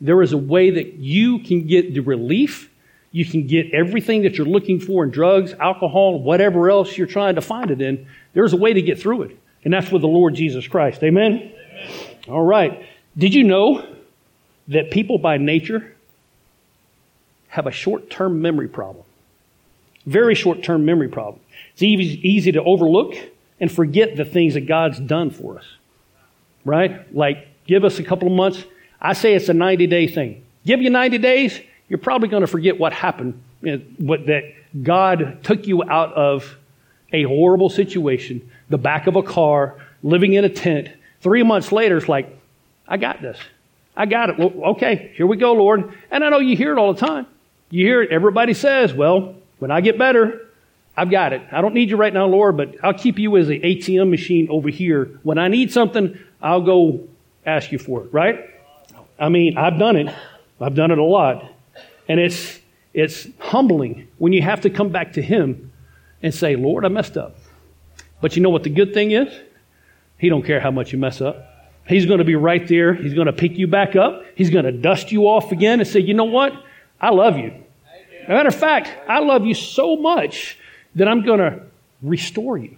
There 0.00 0.22
is 0.22 0.32
a 0.32 0.38
way 0.38 0.70
that 0.70 0.94
you 0.94 1.40
can 1.40 1.66
get 1.66 1.92
the 1.92 2.00
relief. 2.00 2.70
You 3.12 3.24
can 3.24 3.46
get 3.46 3.74
everything 3.74 4.22
that 4.22 4.38
you're 4.38 4.46
looking 4.46 4.78
for 4.78 5.04
in 5.04 5.10
drugs, 5.10 5.52
alcohol, 5.54 6.20
whatever 6.22 6.70
else 6.70 6.96
you're 6.96 7.06
trying 7.06 7.34
to 7.34 7.42
find 7.42 7.70
it 7.70 7.80
in. 7.80 8.06
There's 8.32 8.52
a 8.52 8.56
way 8.56 8.72
to 8.72 8.80
get 8.80 9.00
through 9.00 9.22
it. 9.22 9.38
And 9.64 9.72
that's 9.72 9.90
with 9.90 10.02
the 10.02 10.08
Lord 10.08 10.34
Jesus 10.34 10.66
Christ. 10.66 11.02
Amen? 11.02 11.32
Amen? 11.32 11.52
All 12.28 12.44
right. 12.44 12.86
Did 13.16 13.34
you 13.34 13.44
know 13.44 13.86
that 14.68 14.90
people 14.90 15.18
by 15.18 15.36
nature 15.36 15.94
have 17.48 17.66
a 17.66 17.72
short 17.72 18.10
term 18.10 18.40
memory 18.40 18.68
problem? 18.68 19.04
Very 20.06 20.34
short 20.34 20.62
term 20.62 20.84
memory 20.84 21.08
problem. 21.08 21.40
It's 21.72 21.82
easy, 21.82 22.28
easy 22.28 22.52
to 22.52 22.62
overlook 22.62 23.14
and 23.58 23.70
forget 23.70 24.16
the 24.16 24.24
things 24.24 24.54
that 24.54 24.66
God's 24.66 24.98
done 24.98 25.30
for 25.30 25.58
us. 25.58 25.66
Right? 26.64 27.14
Like, 27.14 27.48
give 27.66 27.84
us 27.84 27.98
a 27.98 28.02
couple 28.02 28.28
of 28.28 28.34
months. 28.34 28.64
I 29.00 29.12
say 29.12 29.34
it's 29.34 29.48
a 29.48 29.54
90 29.54 29.86
day 29.86 30.06
thing. 30.06 30.44
Give 30.64 30.82
you 30.82 30.90
90 30.90 31.18
days, 31.18 31.58
you're 31.88 31.98
probably 31.98 32.28
going 32.28 32.42
to 32.42 32.46
forget 32.46 32.78
what 32.78 32.92
happened, 32.92 33.40
know, 33.62 33.78
what, 33.98 34.26
that 34.26 34.44
God 34.82 35.42
took 35.42 35.66
you 35.66 35.82
out 35.82 36.12
of 36.12 36.56
a 37.12 37.24
horrible 37.24 37.68
situation 37.68 38.50
the 38.70 38.78
back 38.78 39.06
of 39.06 39.16
a 39.16 39.22
car, 39.22 39.76
living 40.02 40.32
in 40.32 40.44
a 40.44 40.48
tent. 40.48 40.88
Three 41.20 41.42
months 41.42 41.70
later, 41.70 41.98
it's 41.98 42.08
like, 42.08 42.34
I 42.88 42.96
got 42.96 43.20
this. 43.20 43.38
I 43.96 44.06
got 44.06 44.30
it. 44.30 44.38
Well, 44.38 44.70
okay, 44.72 45.12
here 45.14 45.26
we 45.26 45.36
go, 45.36 45.52
Lord. 45.52 45.92
And 46.10 46.24
I 46.24 46.30
know 46.30 46.38
you 46.38 46.56
hear 46.56 46.72
it 46.72 46.78
all 46.78 46.94
the 46.94 47.06
time. 47.06 47.26
You 47.68 47.84
hear 47.84 48.02
it. 48.02 48.10
Everybody 48.10 48.54
says, 48.54 48.94
well, 48.94 49.34
when 49.58 49.70
I 49.70 49.80
get 49.80 49.98
better, 49.98 50.48
I've 50.96 51.10
got 51.10 51.32
it. 51.32 51.42
I 51.52 51.60
don't 51.60 51.74
need 51.74 51.90
you 51.90 51.96
right 51.96 52.12
now, 52.12 52.26
Lord, 52.26 52.56
but 52.56 52.76
I'll 52.82 52.94
keep 52.94 53.18
you 53.18 53.36
as 53.36 53.48
an 53.48 53.60
ATM 53.60 54.10
machine 54.10 54.48
over 54.50 54.68
here. 54.68 55.18
When 55.22 55.38
I 55.38 55.48
need 55.48 55.72
something, 55.72 56.18
I'll 56.40 56.62
go 56.62 57.08
ask 57.44 57.70
you 57.72 57.78
for 57.78 58.04
it, 58.04 58.12
right? 58.12 58.48
I 59.18 59.28
mean, 59.28 59.56
I've 59.58 59.78
done 59.78 59.96
it. 59.96 60.14
I've 60.60 60.74
done 60.74 60.90
it 60.90 60.98
a 60.98 61.04
lot. 61.04 61.44
And 62.08 62.18
it's, 62.18 62.58
it's 62.92 63.28
humbling 63.38 64.08
when 64.18 64.32
you 64.32 64.42
have 64.42 64.62
to 64.62 64.70
come 64.70 64.90
back 64.90 65.14
to 65.14 65.22
Him 65.22 65.72
and 66.22 66.34
say, 66.34 66.56
Lord, 66.56 66.84
I 66.84 66.88
messed 66.88 67.16
up. 67.16 67.36
But 68.20 68.36
you 68.36 68.42
know 68.42 68.50
what 68.50 68.62
the 68.62 68.70
good 68.70 68.92
thing 68.94 69.12
is? 69.12 69.32
He 70.18 70.28
don't 70.28 70.44
care 70.44 70.60
how 70.60 70.70
much 70.70 70.92
you 70.92 70.98
mess 70.98 71.20
up. 71.20 71.46
He's 71.86 72.06
going 72.06 72.18
to 72.18 72.24
be 72.24 72.36
right 72.36 72.66
there. 72.68 72.94
He's 72.94 73.14
going 73.14 73.26
to 73.26 73.32
pick 73.32 73.56
you 73.56 73.66
back 73.66 73.96
up. 73.96 74.22
He's 74.34 74.50
going 74.50 74.64
to 74.64 74.72
dust 74.72 75.10
you 75.10 75.24
off 75.24 75.50
again 75.50 75.80
and 75.80 75.88
say, 75.88 76.00
you 76.00 76.14
know 76.14 76.24
what? 76.24 76.52
I 77.00 77.10
love 77.10 77.38
you. 77.38 77.52
matter 78.28 78.48
of 78.48 78.54
fact, 78.54 78.90
I 79.08 79.20
love 79.20 79.44
you 79.46 79.54
so 79.54 79.96
much 79.96 80.58
that 80.94 81.08
I'm 81.08 81.24
going 81.24 81.38
to 81.40 81.62
restore 82.02 82.58
you 82.58 82.76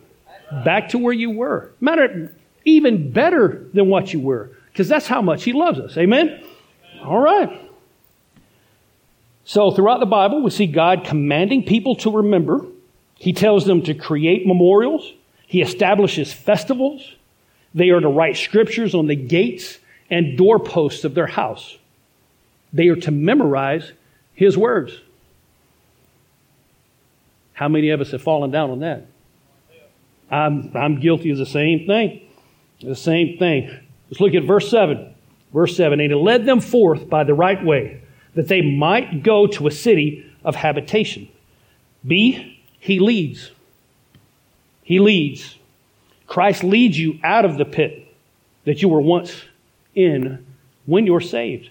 back 0.64 0.90
to 0.90 0.98
where 0.98 1.12
you 1.12 1.31
were. 1.31 1.72
Matter 1.81 2.33
even 2.64 3.11
better 3.11 3.66
than 3.74 3.88
what 3.88 4.12
you 4.12 4.20
were, 4.20 4.50
because 4.70 4.88
that's 4.88 5.07
how 5.07 5.20
much 5.22 5.44
He 5.44 5.52
loves 5.52 5.78
us. 5.78 5.96
Amen? 5.96 6.44
All 7.02 7.20
right. 7.20 7.70
So, 9.44 9.72
throughout 9.72 9.98
the 9.98 10.07
Bible, 10.07 10.42
we 10.42 10.50
see 10.50 10.66
God 10.66 11.05
commanding 11.05 11.64
people 11.64 11.96
to 11.96 12.11
remember. 12.11 12.64
He 13.16 13.33
tells 13.33 13.64
them 13.66 13.83
to 13.83 13.94
create 13.94 14.46
memorials. 14.46 15.12
He 15.53 15.61
establishes 15.61 16.33
festivals. 16.33 17.12
They 17.75 17.91
are 17.91 18.01
to 18.01 18.09
write 18.09 18.38
scriptures 18.38 18.95
on 18.95 19.07
the 19.07 19.15
gates 19.15 19.77
and 20.09 20.38
doorposts 20.38 21.05
of 21.05 21.12
their 21.12 21.27
house. 21.27 21.77
They 22.73 22.88
are 22.88 22.97
to 22.97 23.11
memorize 23.11 23.93
His 24.33 24.57
words. 24.57 24.99
How 27.53 27.69
many 27.69 27.91
of 27.91 28.01
us 28.01 28.12
have 28.12 28.23
fallen 28.23 28.51
down 28.51 28.71
on 28.71 28.81
that? 28.81 29.05
I'm, 30.31 30.73
I'm 30.75 31.01
guilty 31.01 31.29
of 31.29 31.37
the 31.37 31.45
same 31.45 31.87
thing. 31.87 32.23
The 32.81 32.97
same 32.97 33.37
thing. 33.37 33.79
Let's 34.09 34.23
look 34.23 34.35
at 34.35 34.45
verse 34.45 34.71
7. 34.71 35.15
Verse 35.53 35.77
7 35.77 36.01
And 36.01 36.11
he 36.11 36.17
led 36.17 36.47
them 36.47 36.61
forth 36.61 37.11
by 37.11 37.25
the 37.25 37.35
right 37.35 37.62
way, 37.62 38.01
that 38.37 38.49
they 38.49 38.62
might 38.62 39.23
go 39.23 39.47
to 39.49 39.67
a 39.67 39.71
city 39.71 40.25
of 40.47 40.57
habitation. 40.57 41.29
B, 42.07 42.59
he 42.79 42.99
leads. 43.01 43.51
He 44.83 44.99
leads. 44.99 45.57
Christ 46.27 46.64
leads 46.64 46.99
you 46.99 47.18
out 47.23 47.45
of 47.45 47.59
the 47.59 47.64
pit 47.64 48.14
that 48.64 48.83
you 48.83 48.88
were 48.88 49.01
once 49.01 49.35
in 49.95 50.45
when 50.87 51.07
you're 51.07 51.21
saved. 51.21 51.71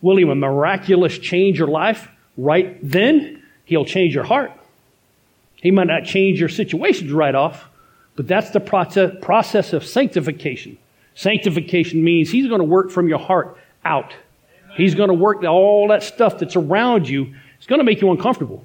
Will 0.00 0.16
he 0.16 0.24
miraculous 0.24 1.18
change 1.18 1.58
your 1.58 1.68
life 1.68 2.08
right 2.36 2.78
then? 2.82 3.42
He'll 3.64 3.84
change 3.84 4.14
your 4.14 4.24
heart. 4.24 4.52
He 5.56 5.70
might 5.70 5.86
not 5.86 6.04
change 6.04 6.40
your 6.40 6.48
situations 6.48 7.12
right 7.12 7.34
off, 7.34 7.68
but 8.16 8.26
that's 8.26 8.50
the 8.50 8.60
process, 8.60 9.14
process 9.22 9.72
of 9.72 9.84
sanctification. 9.84 10.76
Sanctification 11.14 12.02
means 12.02 12.30
He's 12.30 12.48
going 12.48 12.58
to 12.58 12.64
work 12.64 12.90
from 12.90 13.08
your 13.08 13.18
heart 13.18 13.56
out. 13.84 14.12
He's 14.74 14.94
going 14.94 15.08
to 15.08 15.14
work 15.14 15.44
all 15.44 15.88
that 15.88 16.02
stuff 16.02 16.38
that's 16.38 16.56
around 16.56 17.08
you. 17.08 17.34
It's 17.58 17.66
going 17.66 17.78
to 17.78 17.84
make 17.84 18.00
you 18.00 18.10
uncomfortable. 18.10 18.64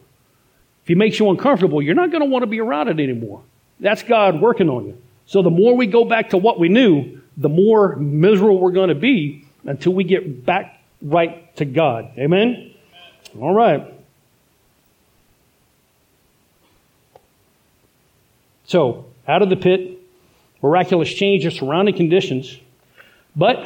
If 0.81 0.87
He 0.87 0.95
makes 0.95 1.19
you 1.19 1.29
uncomfortable, 1.29 1.81
you're 1.81 1.95
not 1.95 2.09
going 2.09 2.23
to 2.23 2.29
want 2.29 2.43
to 2.43 2.47
be 2.47 2.59
around 2.59 2.87
it 2.87 2.99
anymore. 2.99 3.43
That's 3.79 4.03
God 4.03 4.41
working 4.41 4.69
on 4.69 4.85
you. 4.85 5.01
So 5.25 5.41
the 5.41 5.49
more 5.49 5.75
we 5.75 5.87
go 5.87 6.05
back 6.05 6.29
to 6.29 6.37
what 6.37 6.59
we 6.59 6.69
knew, 6.69 7.21
the 7.35 7.49
more 7.49 7.95
miserable 7.95 8.59
we're 8.59 8.71
going 8.71 8.89
to 8.89 8.95
be 8.95 9.45
until 9.65 9.93
we 9.93 10.03
get 10.03 10.45
back 10.45 10.81
right 11.01 11.55
to 11.57 11.65
God. 11.65 12.11
Amen? 12.17 12.73
All 13.39 13.53
right. 13.53 13.93
So, 18.65 19.05
out 19.27 19.41
of 19.41 19.49
the 19.49 19.55
pit, 19.55 19.99
miraculous 20.61 21.13
change 21.13 21.45
of 21.45 21.53
surrounding 21.53 21.95
conditions, 21.95 22.57
but 23.35 23.65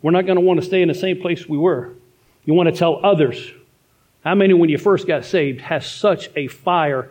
we're 0.00 0.12
not 0.12 0.24
going 0.24 0.36
to 0.36 0.40
want 0.40 0.60
to 0.60 0.66
stay 0.66 0.80
in 0.80 0.88
the 0.88 0.94
same 0.94 1.20
place 1.20 1.46
we 1.46 1.58
were. 1.58 1.92
You 2.44 2.54
want 2.54 2.68
to 2.68 2.74
tell 2.74 3.04
others. 3.04 3.50
How 4.24 4.34
many, 4.34 4.54
when 4.54 4.70
you 4.70 4.78
first 4.78 5.06
got 5.06 5.24
saved, 5.24 5.60
has 5.60 5.86
such 5.86 6.30
a 6.36 6.46
fire 6.46 7.10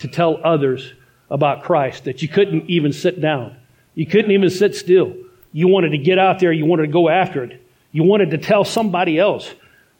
to 0.00 0.08
tell 0.08 0.40
others 0.44 0.92
about 1.30 1.62
Christ 1.62 2.04
that 2.04 2.22
you 2.22 2.28
couldn't 2.28 2.68
even 2.68 2.92
sit 2.92 3.20
down? 3.20 3.56
You 3.94 4.06
couldn't 4.06 4.30
even 4.30 4.50
sit 4.50 4.74
still. 4.74 5.14
You 5.52 5.68
wanted 5.68 5.90
to 5.90 5.98
get 5.98 6.18
out 6.18 6.40
there, 6.40 6.52
you 6.52 6.66
wanted 6.66 6.86
to 6.86 6.92
go 6.92 7.08
after 7.08 7.44
it. 7.44 7.60
You 7.92 8.02
wanted 8.02 8.30
to 8.32 8.38
tell 8.38 8.64
somebody 8.64 9.18
else. 9.18 9.54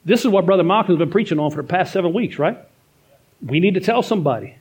This 0.04 0.20
is 0.20 0.28
what 0.28 0.46
Brother 0.46 0.64
Malcolm's 0.64 0.98
been 0.98 1.10
preaching 1.10 1.38
on 1.38 1.50
for 1.50 1.62
the 1.62 1.68
past 1.68 1.92
seven 1.92 2.12
weeks, 2.12 2.38
right? 2.38 2.58
We 3.40 3.60
need 3.60 3.74
to 3.74 3.80
tell 3.80 4.02
somebody. 4.02 4.56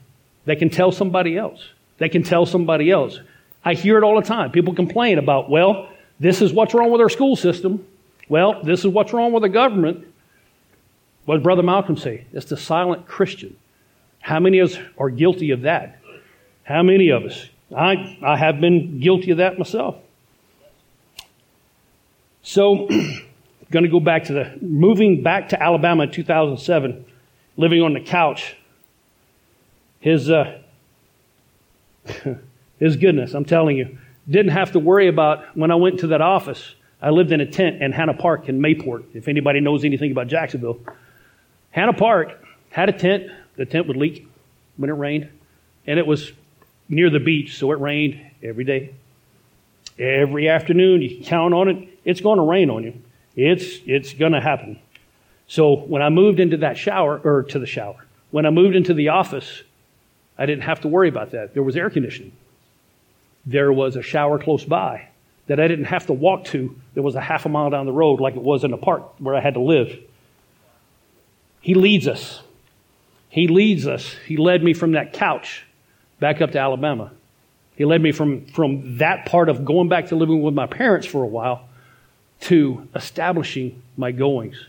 They 0.46 0.56
can 0.56 0.70
tell 0.70 0.92
somebody 0.92 1.38
else. 1.38 1.68
They 1.98 2.10
can 2.10 2.24
tell 2.24 2.46
somebody 2.46 2.92
else. 2.92 3.20
I 3.66 3.74
hear 3.74 3.98
it 3.98 4.04
all 4.04 4.20
the 4.20 4.28
time. 4.28 4.52
People 4.52 4.74
complain 4.74 5.18
about, 5.18 5.50
well, 5.50 5.90
this 6.20 6.42
is 6.42 6.54
what's 6.54 6.74
wrong 6.74 6.92
with 6.92 7.02
our 7.02 7.10
school 7.10 7.36
system. 7.36 7.86
Well, 8.30 8.62
this 8.64 8.82
is 8.82 8.88
what's 8.88 9.14
wrong 9.14 9.32
with 9.32 9.44
the 9.44 9.50
government. 9.50 10.06
What 11.26 11.36
did 11.36 11.44
Brother 11.44 11.64
Malcolm 11.64 11.98
say? 11.98 12.26
It's 12.34 12.46
the 12.46 12.58
silent 12.58 13.08
Christian. 13.08 13.56
How 14.24 14.40
many 14.40 14.60
of 14.60 14.72
us 14.72 14.80
are 14.98 15.10
guilty 15.10 15.52
of 15.52 15.64
that? 15.64 16.00
How 16.64 16.82
many 16.82 17.10
of 17.10 17.26
us? 17.26 17.50
I, 17.76 18.18
I 18.24 18.38
have 18.38 18.62
been 18.62 19.02
guilty 19.02 19.32
of 19.32 19.38
that 19.38 19.60
myself. 19.60 19.98
So, 22.42 22.88
going 23.72 23.84
to 23.84 23.90
go 23.90 24.00
back 24.00 24.24
to 24.26 24.34
the 24.34 24.58
moving 24.62 25.24
back 25.24 25.50
to 25.50 25.62
Alabama 25.62 26.04
in 26.04 26.12
2007, 26.12 27.06
living 27.58 27.82
on 27.82 27.94
the 27.94 28.00
couch 28.00 28.56
his, 30.00 30.30
uh, 30.30 30.60
his 32.80 32.96
goodness, 32.98 33.34
I'm 33.34 33.46
telling 33.46 33.78
you. 33.78 33.98
Didn't 34.30 34.52
have 34.52 34.72
to 34.74 34.80
worry 34.80 35.10
about 35.10 35.58
when 35.58 35.70
I 35.70 35.76
went 35.76 36.00
to 36.00 36.08
that 36.08 36.22
office. 36.22 36.76
I 37.02 37.10
lived 37.10 37.34
in 37.34 37.42
a 37.42 37.46
tent 37.46 37.82
in 37.82 37.92
Hanna 37.92 38.14
Park 38.14 38.48
in 38.48 38.60
Mayport, 38.60 39.04
if 39.14 39.28
anybody 39.28 39.60
knows 39.60 39.84
anything 39.84 40.12
about 40.12 40.28
Jacksonville. 40.28 40.80
Hanna 41.72 41.94
Park 41.94 42.42
had 42.70 42.88
a 42.88 42.94
tent. 42.94 43.30
The 43.56 43.66
tent 43.66 43.88
would 43.88 43.98
leak 43.98 44.28
when 44.78 44.90
it 44.90 44.94
rained, 44.94 45.30
and 45.86 46.00
it 46.00 46.08
was 46.08 46.32
near 46.90 47.10
the 47.10 47.20
beach, 47.20 47.58
so 47.58 47.72
it 47.72 47.80
rained 47.80 48.20
every 48.42 48.64
day. 48.64 48.94
Every 50.00 50.50
afternoon, 50.50 51.02
you 51.02 51.16
can 51.18 51.24
count 51.24 51.54
on 51.54 51.70
it, 51.70 52.00
it's 52.04 52.22
going 52.22 52.38
to 52.38 52.44
rain 52.44 52.70
on 52.70 52.84
you. 52.84 52.94
It's, 53.36 53.80
it's 53.86 54.14
going 54.14 54.34
to 54.34 54.42
happen. 54.42 54.80
So 55.48 55.76
when 55.76 56.02
I 56.02 56.10
moved 56.10 56.40
into 56.40 56.58
that 56.58 56.78
shower, 56.78 57.20
or 57.24 57.44
to 57.44 57.60
the 57.60 57.66
shower, 57.66 58.06
when 58.32 58.46
I 58.46 58.50
moved 58.50 58.76
into 58.76 58.94
the 58.94 59.10
office, 59.10 59.64
I 60.38 60.46
didn't 60.46 60.64
have 60.64 60.82
to 60.82 60.88
worry 60.88 61.10
about 61.10 61.32
that. 61.32 61.54
There 61.54 61.64
was 61.64 61.76
air 61.76 61.90
conditioning. 61.90 62.32
There 63.46 63.72
was 63.72 63.96
a 63.96 64.02
shower 64.02 64.40
close 64.40 64.64
by 64.64 65.08
that 65.48 65.60
I 65.60 65.68
didn't 65.68 65.86
have 65.86 66.08
to 66.08 66.14
walk 66.14 66.46
to. 66.46 66.76
There 66.94 67.04
was 67.04 67.16
a 67.16 67.22
half 67.22 67.46
a 67.46 67.50
mile 67.50 67.70
down 67.70 67.86
the 67.86 67.92
road, 67.92 68.22
like 68.22 68.36
it 68.36 68.42
was 68.42 68.64
in 68.64 68.72
the 68.72 68.78
park 68.78 69.20
where 69.20 69.36
I 69.36 69.42
had 69.42 69.56
to 69.56 69.60
live. 69.60 70.00
He 71.62 71.74
leads 71.76 72.08
us. 72.08 72.42
He 73.34 73.48
leads 73.48 73.88
us. 73.88 74.16
He 74.28 74.38
led 74.38 74.64
me 74.64 74.74
from 74.74 74.92
that 74.92 75.14
couch 75.14 75.66
back 76.20 76.42
up 76.42 76.52
to 76.52 76.60
Alabama. 76.60 77.12
He 77.76 77.86
led 77.86 78.02
me 78.02 78.12
from, 78.12 78.46
from 78.46 79.00
that 79.00 79.26
part 79.26 79.50
of 79.50 79.66
going 79.66 79.90
back 79.90 80.08
to 80.08 80.16
living 80.16 80.42
with 80.42 80.54
my 80.54 80.68
parents 80.68 81.08
for 81.08 81.24
a 81.24 81.28
while 81.28 81.68
to 82.42 82.88
establishing 82.96 83.82
my 83.98 84.12
goings, 84.12 84.64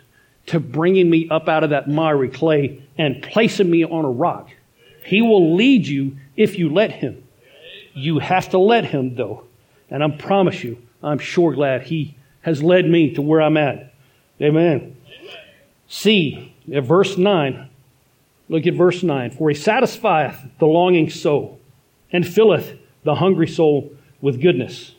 to 0.47 0.59
bringing 0.59 1.11
me 1.11 1.29
up 1.29 1.49
out 1.49 1.65
of 1.65 1.71
that 1.71 1.89
miry 1.89 2.31
clay 2.31 2.83
and 2.97 3.23
placing 3.23 3.71
me 3.71 3.85
on 3.85 4.05
a 4.05 4.11
rock 4.11 4.49
he 5.05 5.21
will 5.21 5.55
lead 5.55 5.87
you 5.87 6.17
if 6.37 6.59
you 6.59 6.71
let 6.71 6.91
Him. 6.91 7.23
You 7.93 8.19
have 8.19 8.49
to 8.51 8.59
let 8.59 8.87
Him, 8.87 9.15
though. 9.15 9.45
And 9.91 10.03
I 10.03 10.09
promise 10.09 10.65
you, 10.65 10.79
I'm 11.03 11.19
sure 11.19 11.53
glad 11.53 11.83
He 11.83 12.17
has 12.41 12.63
led 12.63 12.89
me 12.89 13.15
to 13.15 13.23
where 13.23 13.43
I'm 13.43 13.57
at. 13.57 13.93
Amen. 14.41 14.97
See, 15.87 16.55
at 16.73 16.85
verse 16.85 17.17
9, 17.17 17.69
look 18.49 18.67
at 18.67 18.75
verse 18.75 19.03
9. 19.03 19.31
For 19.33 19.49
He 19.49 19.55
satisfieth 19.55 20.37
the 20.59 20.67
longing 20.67 21.11
soul 21.11 21.61
and 22.13 22.27
filleth 22.27 22.79
the 23.03 23.17
hungry 23.17 23.49
soul 23.49 23.93
with 24.21 24.41
goodness. 24.41 24.95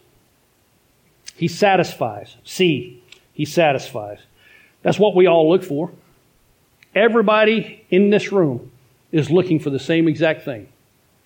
He 1.36 1.48
satisfies. 1.48 2.36
See, 2.44 3.02
He 3.34 3.46
satisfies. 3.46 4.20
That's 4.82 5.00
what 5.00 5.16
we 5.16 5.28
all 5.28 5.50
look 5.50 5.64
for. 5.64 5.92
Everybody 6.94 7.84
in 7.90 8.10
this 8.10 8.32
room 8.32 8.72
is 9.12 9.30
looking 9.30 9.60
for 9.60 9.70
the 9.70 9.80
same 9.80 10.08
exact 10.08 10.44
thing. 10.44 10.70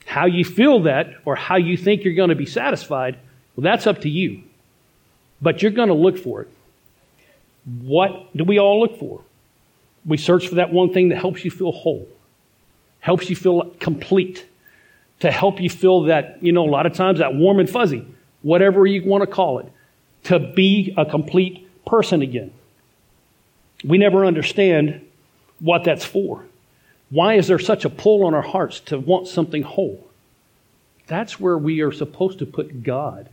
How 0.06 0.26
you 0.26 0.44
feel 0.44 0.82
that 0.84 1.08
or 1.26 1.36
how 1.36 1.58
you 1.58 1.78
think 1.78 2.04
you're 2.04 2.16
going 2.16 2.30
to 2.30 2.36
be 2.36 2.46
satisfied, 2.46 3.18
well, 3.56 3.64
that's 3.64 3.86
up 3.86 4.02
to 4.02 4.10
you. 4.10 4.44
But 5.42 5.62
you're 5.62 5.72
going 5.72 5.90
to 5.90 5.94
look 5.94 6.18
for 6.18 6.42
it. 6.42 6.50
What 7.82 8.36
do 8.36 8.44
we 8.44 8.60
all 8.60 8.80
look 8.80 8.98
for? 8.98 9.22
We 10.06 10.18
search 10.18 10.48
for 10.48 10.56
that 10.56 10.72
one 10.72 10.94
thing 10.94 11.10
that 11.10 11.18
helps 11.18 11.44
you 11.44 11.52
feel 11.52 11.72
whole, 11.72 12.08
helps 13.00 13.30
you 13.30 13.36
feel 13.36 13.72
complete, 13.80 14.46
to 15.20 15.32
help 15.32 15.60
you 15.60 15.70
feel 15.70 16.04
that, 16.04 16.42
you 16.42 16.52
know, 16.52 16.66
a 16.66 16.72
lot 16.72 16.86
of 16.86 16.94
times 16.94 17.20
that 17.20 17.36
warm 17.36 17.60
and 17.60 17.70
fuzzy, 17.70 18.06
whatever 18.42 18.86
you 18.86 19.04
want 19.04 19.22
to 19.22 19.28
call 19.28 19.60
it, 19.60 19.68
to 20.24 20.40
be 20.40 20.94
a 20.98 21.06
complete 21.06 21.68
person 21.86 22.22
again. 22.22 22.52
We 23.84 23.98
never 23.98 24.26
understand 24.26 25.06
what 25.60 25.84
that's 25.84 26.06
for. 26.06 26.46
Why 27.10 27.36
is 27.36 27.48
there 27.48 27.60
such 27.60 27.86
a 27.86 27.90
pull 27.90 28.26
on 28.26 28.34
our 28.34 28.42
hearts 28.42 28.80
to 28.82 29.00
want 29.00 29.28
something 29.28 29.64
whole? 29.64 30.08
That's 31.08 31.40
where 31.40 31.58
we 31.58 31.82
are 31.82 31.92
supposed 31.92 32.40
to 32.40 32.46
put 32.46 32.84
God. 32.84 33.30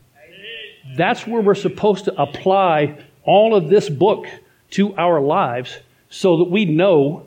That's 0.97 1.27
where 1.27 1.43
we're 1.43 1.55
supposed 1.55 2.07
to 2.07 2.21
apply 2.21 2.99
all 3.25 3.55
of 3.55 3.69
this 3.69 3.89
book 3.89 4.27
to 4.71 4.97
our 4.97 5.21
lives 5.21 5.79
so 6.17 6.39
that 6.39 6.51
we 6.51 6.65
know 6.65 7.27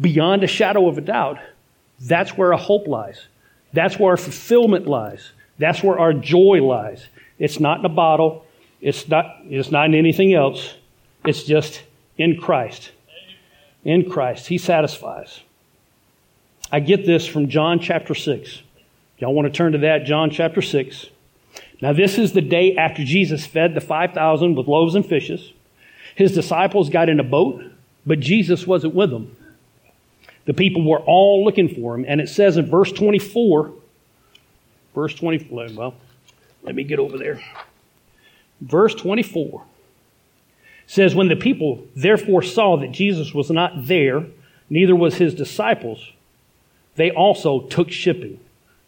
beyond 0.00 0.42
a 0.42 0.46
shadow 0.46 0.88
of 0.88 0.96
a 0.96 1.02
doubt 1.02 1.38
that's 2.00 2.36
where 2.36 2.52
our 2.52 2.58
hope 2.58 2.86
lies. 2.86 3.26
That's 3.72 3.98
where 3.98 4.12
our 4.12 4.16
fulfillment 4.16 4.86
lies. 4.86 5.32
That's 5.58 5.82
where 5.82 5.98
our 5.98 6.12
joy 6.12 6.62
lies. 6.62 7.06
It's 7.38 7.60
not 7.60 7.78
in 7.80 7.84
a 7.84 7.90
bottle. 7.90 8.44
It's 8.80 9.08
not, 9.08 9.36
it's 9.44 9.70
not 9.70 9.86
in 9.86 9.94
anything 9.94 10.34
else. 10.34 10.74
It's 11.24 11.42
just 11.42 11.82
in 12.16 12.38
Christ. 12.38 12.92
In 13.84 14.10
Christ. 14.10 14.46
He 14.46 14.58
satisfies. 14.58 15.40
I 16.70 16.80
get 16.80 17.06
this 17.06 17.26
from 17.26 17.48
John 17.48 17.80
chapter 17.80 18.14
6. 18.14 18.62
Y'all 19.18 19.34
want 19.34 19.46
to 19.46 19.56
turn 19.56 19.72
to 19.72 19.78
that? 19.78 20.04
John 20.04 20.30
chapter 20.30 20.60
6. 20.60 21.06
Now, 21.80 21.92
this 21.92 22.18
is 22.18 22.32
the 22.32 22.42
day 22.42 22.76
after 22.76 23.04
Jesus 23.04 23.46
fed 23.46 23.74
the 23.74 23.80
5,000 23.80 24.54
with 24.54 24.66
loaves 24.66 24.94
and 24.94 25.04
fishes. 25.04 25.52
His 26.14 26.32
disciples 26.32 26.88
got 26.88 27.08
in 27.08 27.20
a 27.20 27.24
boat, 27.24 27.62
but 28.06 28.20
Jesus 28.20 28.66
wasn't 28.66 28.94
with 28.94 29.10
them. 29.10 29.36
The 30.46 30.54
people 30.54 30.88
were 30.88 31.00
all 31.00 31.44
looking 31.44 31.68
for 31.68 31.94
him. 31.94 32.04
And 32.06 32.20
it 32.20 32.28
says 32.28 32.56
in 32.56 32.66
verse 32.66 32.92
24, 32.92 33.72
verse 34.94 35.14
24, 35.14 35.68
well, 35.74 35.94
let 36.62 36.74
me 36.74 36.84
get 36.84 36.98
over 36.98 37.18
there. 37.18 37.40
Verse 38.60 38.94
24 38.94 39.62
says, 40.86 41.14
When 41.14 41.28
the 41.28 41.36
people 41.36 41.84
therefore 41.94 42.42
saw 42.42 42.76
that 42.78 42.92
Jesus 42.92 43.34
was 43.34 43.50
not 43.50 43.86
there, 43.86 44.24
neither 44.70 44.94
was 44.94 45.16
his 45.16 45.34
disciples, 45.34 46.12
they 46.94 47.10
also 47.10 47.62
took 47.62 47.90
shipping. 47.90 48.40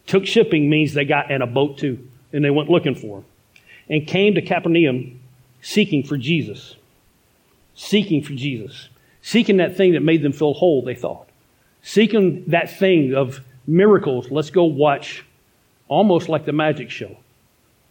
Took 0.06 0.26
shipping 0.26 0.70
means 0.70 0.94
they 0.94 1.04
got 1.04 1.30
in 1.30 1.42
a 1.42 1.46
boat 1.46 1.76
too, 1.76 2.08
and 2.32 2.44
they 2.44 2.50
went 2.50 2.70
looking 2.70 2.94
for 2.94 3.18
him. 3.18 3.24
And 3.90 4.06
came 4.06 4.34
to 4.34 4.42
Capernaum 4.42 5.20
seeking 5.60 6.04
for 6.04 6.16
Jesus. 6.16 6.76
Seeking 7.74 8.22
for 8.22 8.32
Jesus. 8.32 8.88
Seeking 9.28 9.58
that 9.58 9.76
thing 9.76 9.92
that 9.92 10.00
made 10.00 10.22
them 10.22 10.32
feel 10.32 10.54
whole, 10.54 10.80
they 10.80 10.94
thought. 10.94 11.28
Seeking 11.82 12.44
that 12.46 12.78
thing 12.78 13.14
of 13.14 13.40
miracles. 13.66 14.30
Let's 14.30 14.48
go 14.48 14.64
watch 14.64 15.22
almost 15.86 16.30
like 16.30 16.46
the 16.46 16.54
magic 16.54 16.88
show. 16.88 17.14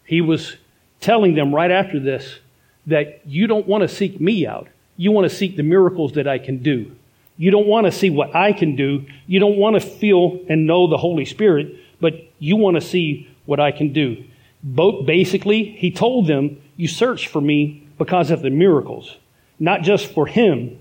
He 0.03 0.19
was 0.19 0.55
telling 0.99 1.35
them 1.35 1.53
right 1.53 1.69
after 1.69 1.99
this 1.99 2.39
that 2.87 3.21
you 3.27 3.45
don't 3.45 3.67
want 3.67 3.83
to 3.83 3.87
seek 3.87 4.19
me 4.19 4.47
out. 4.47 4.67
You 4.95 5.11
want 5.11 5.29
to 5.29 5.35
seek 5.35 5.55
the 5.55 5.61
miracles 5.61 6.13
that 6.13 6.27
I 6.27 6.39
can 6.39 6.63
do. 6.63 6.95
You 7.37 7.51
don't 7.51 7.67
want 7.67 7.85
to 7.85 7.91
see 7.91 8.09
what 8.09 8.35
I 8.35 8.51
can 8.51 8.75
do. 8.75 9.05
You 9.27 9.39
don't 9.39 9.57
want 9.57 9.75
to 9.75 9.87
feel 9.87 10.39
and 10.49 10.65
know 10.65 10.87
the 10.87 10.97
Holy 10.97 11.25
Spirit, 11.25 11.75
but 12.01 12.15
you 12.39 12.55
want 12.55 12.77
to 12.77 12.81
see 12.81 13.29
what 13.45 13.59
I 13.59 13.71
can 13.71 13.93
do. 13.93 14.25
Both 14.63 15.05
basically, 15.05 15.65
he 15.65 15.91
told 15.91 16.25
them, 16.25 16.59
You 16.77 16.87
search 16.87 17.27
for 17.27 17.41
me 17.41 17.87
because 17.99 18.31
of 18.31 18.41
the 18.41 18.49
miracles, 18.49 19.17
not 19.59 19.83
just 19.83 20.11
for 20.11 20.25
him. 20.25 20.79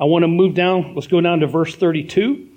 I 0.00 0.04
want 0.04 0.22
to 0.22 0.28
move 0.28 0.54
down. 0.54 0.94
Let's 0.94 1.06
go 1.06 1.20
down 1.20 1.40
to 1.40 1.46
verse 1.46 1.74
32. 1.74 2.48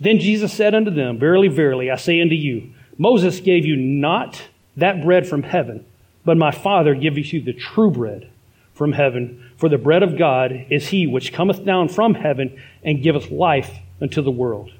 Then 0.00 0.18
Jesus 0.18 0.52
said 0.52 0.74
unto 0.74 0.90
them, 0.90 1.18
Verily, 1.18 1.48
verily, 1.48 1.90
I 1.90 1.96
say 1.96 2.20
unto 2.20 2.34
you, 2.34 2.72
Moses 2.98 3.40
gave 3.40 3.64
you 3.64 3.76
not 3.76 4.42
that 4.76 5.02
bread 5.02 5.26
from 5.26 5.42
heaven, 5.42 5.84
but 6.24 6.36
my 6.36 6.50
Father 6.50 6.94
giveth 6.94 7.32
you 7.32 7.40
the 7.40 7.52
true 7.52 7.90
bread 7.90 8.30
from 8.72 8.92
heaven. 8.92 9.50
For 9.56 9.68
the 9.68 9.78
bread 9.78 10.02
of 10.02 10.18
God 10.18 10.66
is 10.70 10.88
he 10.88 11.06
which 11.06 11.32
cometh 11.32 11.64
down 11.64 11.88
from 11.88 12.14
heaven 12.14 12.60
and 12.82 13.02
giveth 13.02 13.30
life 13.30 13.70
unto 14.00 14.22
the 14.22 14.30
world. 14.30 14.72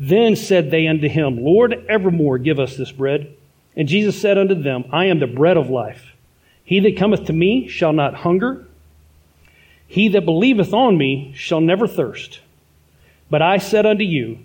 Then 0.00 0.36
said 0.36 0.70
they 0.70 0.86
unto 0.86 1.08
him, 1.08 1.42
Lord, 1.42 1.84
evermore 1.88 2.38
give 2.38 2.60
us 2.60 2.76
this 2.76 2.92
bread. 2.92 3.34
And 3.76 3.88
Jesus 3.88 4.20
said 4.20 4.38
unto 4.38 4.54
them, 4.54 4.84
I 4.92 5.06
am 5.06 5.18
the 5.18 5.26
bread 5.26 5.56
of 5.56 5.70
life. 5.70 6.12
He 6.64 6.80
that 6.80 6.96
cometh 6.96 7.24
to 7.26 7.32
me 7.32 7.66
shall 7.68 7.92
not 7.92 8.14
hunger. 8.14 8.67
He 9.88 10.08
that 10.08 10.24
believeth 10.24 10.72
on 10.72 10.96
me 10.96 11.32
shall 11.34 11.60
never 11.60 11.88
thirst. 11.88 12.40
But 13.30 13.42
I 13.42 13.58
said 13.58 13.86
unto 13.86 14.04
you 14.04 14.38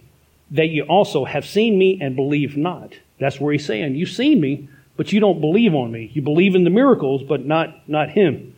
that 0.52 0.70
you 0.70 0.84
also 0.84 1.26
have 1.26 1.46
seen 1.46 1.78
me 1.78 2.00
and 2.02 2.16
believe 2.16 2.58
not. 2.58 2.94
That's 3.20 3.40
where 3.40 3.52
he's 3.52 3.66
saying, 3.66 3.96
You've 3.96 4.10
seen 4.10 4.42
me, 4.42 4.70
but 4.98 5.12
you 5.12 5.20
don't 5.20 5.42
believe 5.42 5.76
on 5.76 5.92
me. 5.92 6.10
You 6.14 6.22
believe 6.22 6.56
in 6.56 6.64
the 6.64 6.70
miracles, 6.70 7.22
but 7.24 7.46
not, 7.46 7.88
not 7.88 8.10
him. 8.10 8.56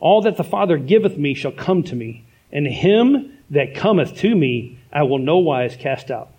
All 0.00 0.22
that 0.22 0.36
the 0.36 0.44
Father 0.44 0.78
giveth 0.78 1.18
me 1.18 1.34
shall 1.34 1.52
come 1.52 1.82
to 1.84 1.96
me, 1.96 2.24
and 2.52 2.66
him 2.66 3.36
that 3.50 3.74
cometh 3.74 4.16
to 4.18 4.34
me 4.34 4.78
I 4.92 5.02
will 5.02 5.18
no 5.18 5.38
wise 5.38 5.76
cast 5.76 6.10
out. 6.10 6.30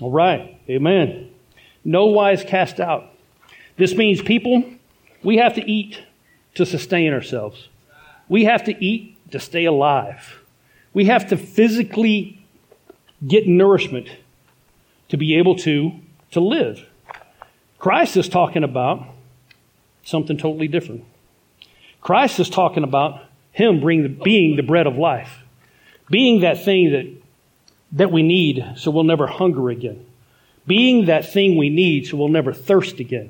All 0.00 0.10
right. 0.10 0.58
Amen. 0.68 1.30
No 1.84 2.06
wise 2.06 2.44
cast 2.44 2.80
out. 2.80 3.10
This 3.76 3.94
means, 3.94 4.22
people, 4.22 4.64
we 5.22 5.38
have 5.38 5.54
to 5.54 5.70
eat 5.70 6.00
to 6.54 6.64
sustain 6.64 7.12
ourselves. 7.12 7.68
We 8.32 8.46
have 8.46 8.64
to 8.64 8.82
eat 8.82 9.30
to 9.32 9.38
stay 9.38 9.66
alive. 9.66 10.40
We 10.94 11.04
have 11.04 11.28
to 11.28 11.36
physically 11.36 12.42
get 13.28 13.46
nourishment 13.46 14.08
to 15.10 15.18
be 15.18 15.34
able 15.34 15.54
to, 15.56 15.92
to 16.30 16.40
live. 16.40 16.88
Christ 17.78 18.16
is 18.16 18.30
talking 18.30 18.64
about 18.64 19.04
something 20.02 20.38
totally 20.38 20.66
different. 20.66 21.04
Christ 22.00 22.40
is 22.40 22.48
talking 22.48 22.84
about 22.84 23.22
Him 23.52 23.80
the, 23.80 24.08
being 24.08 24.56
the 24.56 24.62
bread 24.62 24.86
of 24.86 24.96
life, 24.96 25.40
being 26.08 26.40
that 26.40 26.64
thing 26.64 26.90
that, 26.92 27.14
that 27.92 28.10
we 28.10 28.22
need 28.22 28.64
so 28.76 28.90
we'll 28.90 29.04
never 29.04 29.26
hunger 29.26 29.68
again, 29.68 30.06
being 30.66 31.04
that 31.04 31.30
thing 31.30 31.58
we 31.58 31.68
need 31.68 32.06
so 32.06 32.16
we'll 32.16 32.28
never 32.28 32.54
thirst 32.54 32.98
again. 32.98 33.28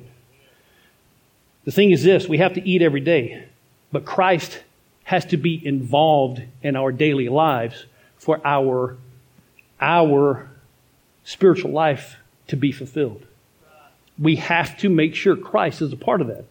The 1.65 1.73
thing 1.73 1.91
is 1.91 2.05
this 2.05 2.29
we 2.29 2.37
have 2.37 2.53
to 2.53 2.65
eat 2.65 2.81
every 2.81 3.01
day, 3.01 3.49
but 3.91 4.05
Christ 4.05 4.61
has 5.03 5.25
to 5.25 5.37
be 5.37 5.65
involved 5.65 6.41
in 6.61 6.75
our 6.75 6.91
daily 6.91 7.29
lives 7.29 7.85
for 8.17 8.39
our, 8.45 8.97
our 9.81 10.49
spiritual 11.23 11.71
life 11.71 12.17
to 12.47 12.55
be 12.55 12.71
fulfilled. 12.71 13.25
We 14.17 14.37
have 14.37 14.77
to 14.77 14.89
make 14.89 15.15
sure 15.15 15.35
Christ 15.35 15.81
is 15.81 15.91
a 15.91 15.97
part 15.97 16.21
of 16.21 16.27
that. 16.27 16.45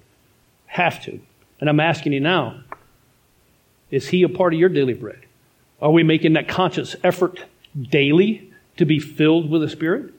Have 0.67 1.03
to. 1.05 1.21
And 1.61 1.71
I'm 1.71 1.81
asking 1.81 2.13
you 2.13 2.21
now 2.21 2.61
is 3.91 4.09
he 4.09 4.23
a 4.23 4.29
part 4.29 4.55
of 4.55 4.59
your 4.59 4.71
daily 4.71 4.95
bread? 4.95 5.21
Are 5.81 5.91
we 5.91 6.03
making 6.03 6.33
that 6.33 6.49
conscious 6.49 6.97
effort 7.05 7.45
daily 7.79 8.51
to 8.79 8.87
be 8.87 8.99
filled 8.99 9.51
with 9.51 9.61
the 9.61 9.69
Spirit? 9.69 10.15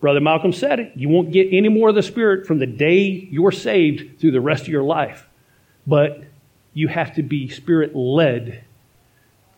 Brother 0.00 0.20
Malcolm 0.20 0.52
said 0.52 0.78
it. 0.78 0.92
You 0.94 1.08
won't 1.08 1.32
get 1.32 1.48
any 1.52 1.68
more 1.68 1.88
of 1.88 1.96
the 1.96 2.02
Spirit 2.02 2.46
from 2.46 2.60
the 2.60 2.66
day 2.66 3.28
you're 3.30 3.50
saved 3.50 4.20
through 4.20 4.30
the 4.30 4.40
rest 4.40 4.62
of 4.62 4.68
your 4.68 4.84
life. 4.84 5.26
But 5.86 6.22
you 6.72 6.88
have 6.88 7.14
to 7.16 7.22
be 7.22 7.48
Spirit 7.48 7.94
led, 7.94 8.64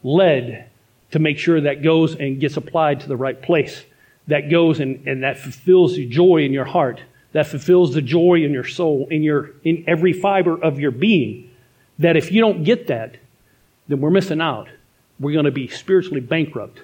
led 0.03 0.69
to 1.11 1.19
make 1.19 1.39
sure 1.39 1.61
that 1.61 1.83
goes 1.83 2.15
and 2.15 2.41
gets 2.41 2.57
applied 2.57 3.01
to 3.01 3.09
the 3.09 3.17
right 3.17 3.41
place. 3.41 3.85
That 4.29 4.51
goes 4.51 4.81
and, 4.81 5.07
and 5.07 5.23
that 5.23 5.39
fulfills 5.39 5.95
the 5.95 6.07
joy 6.07 6.45
in 6.45 6.53
your 6.53 6.65
heart 6.65 7.01
that 7.33 7.47
fulfills 7.47 7.95
the 7.95 8.03
joy 8.03 8.43
in 8.45 8.53
your 8.53 8.65
soul, 8.65 9.09
in 9.11 9.23
your 9.23 9.51
in 9.65 9.85
every 9.87 10.13
fiber 10.13 10.63
of 10.63 10.79
your 10.79 10.91
being. 10.91 11.51
That 11.99 12.17
if 12.17 12.31
you 12.31 12.41
don't 12.41 12.63
get 12.65 12.87
that, 12.89 13.17
then 13.89 14.01
we're 14.01 14.11
missing 14.11 14.41
out. 14.41 14.69
We're 15.19 15.33
going 15.33 15.47
to 15.47 15.51
be 15.51 15.69
spiritually 15.69 16.21
bankrupt. 16.21 16.81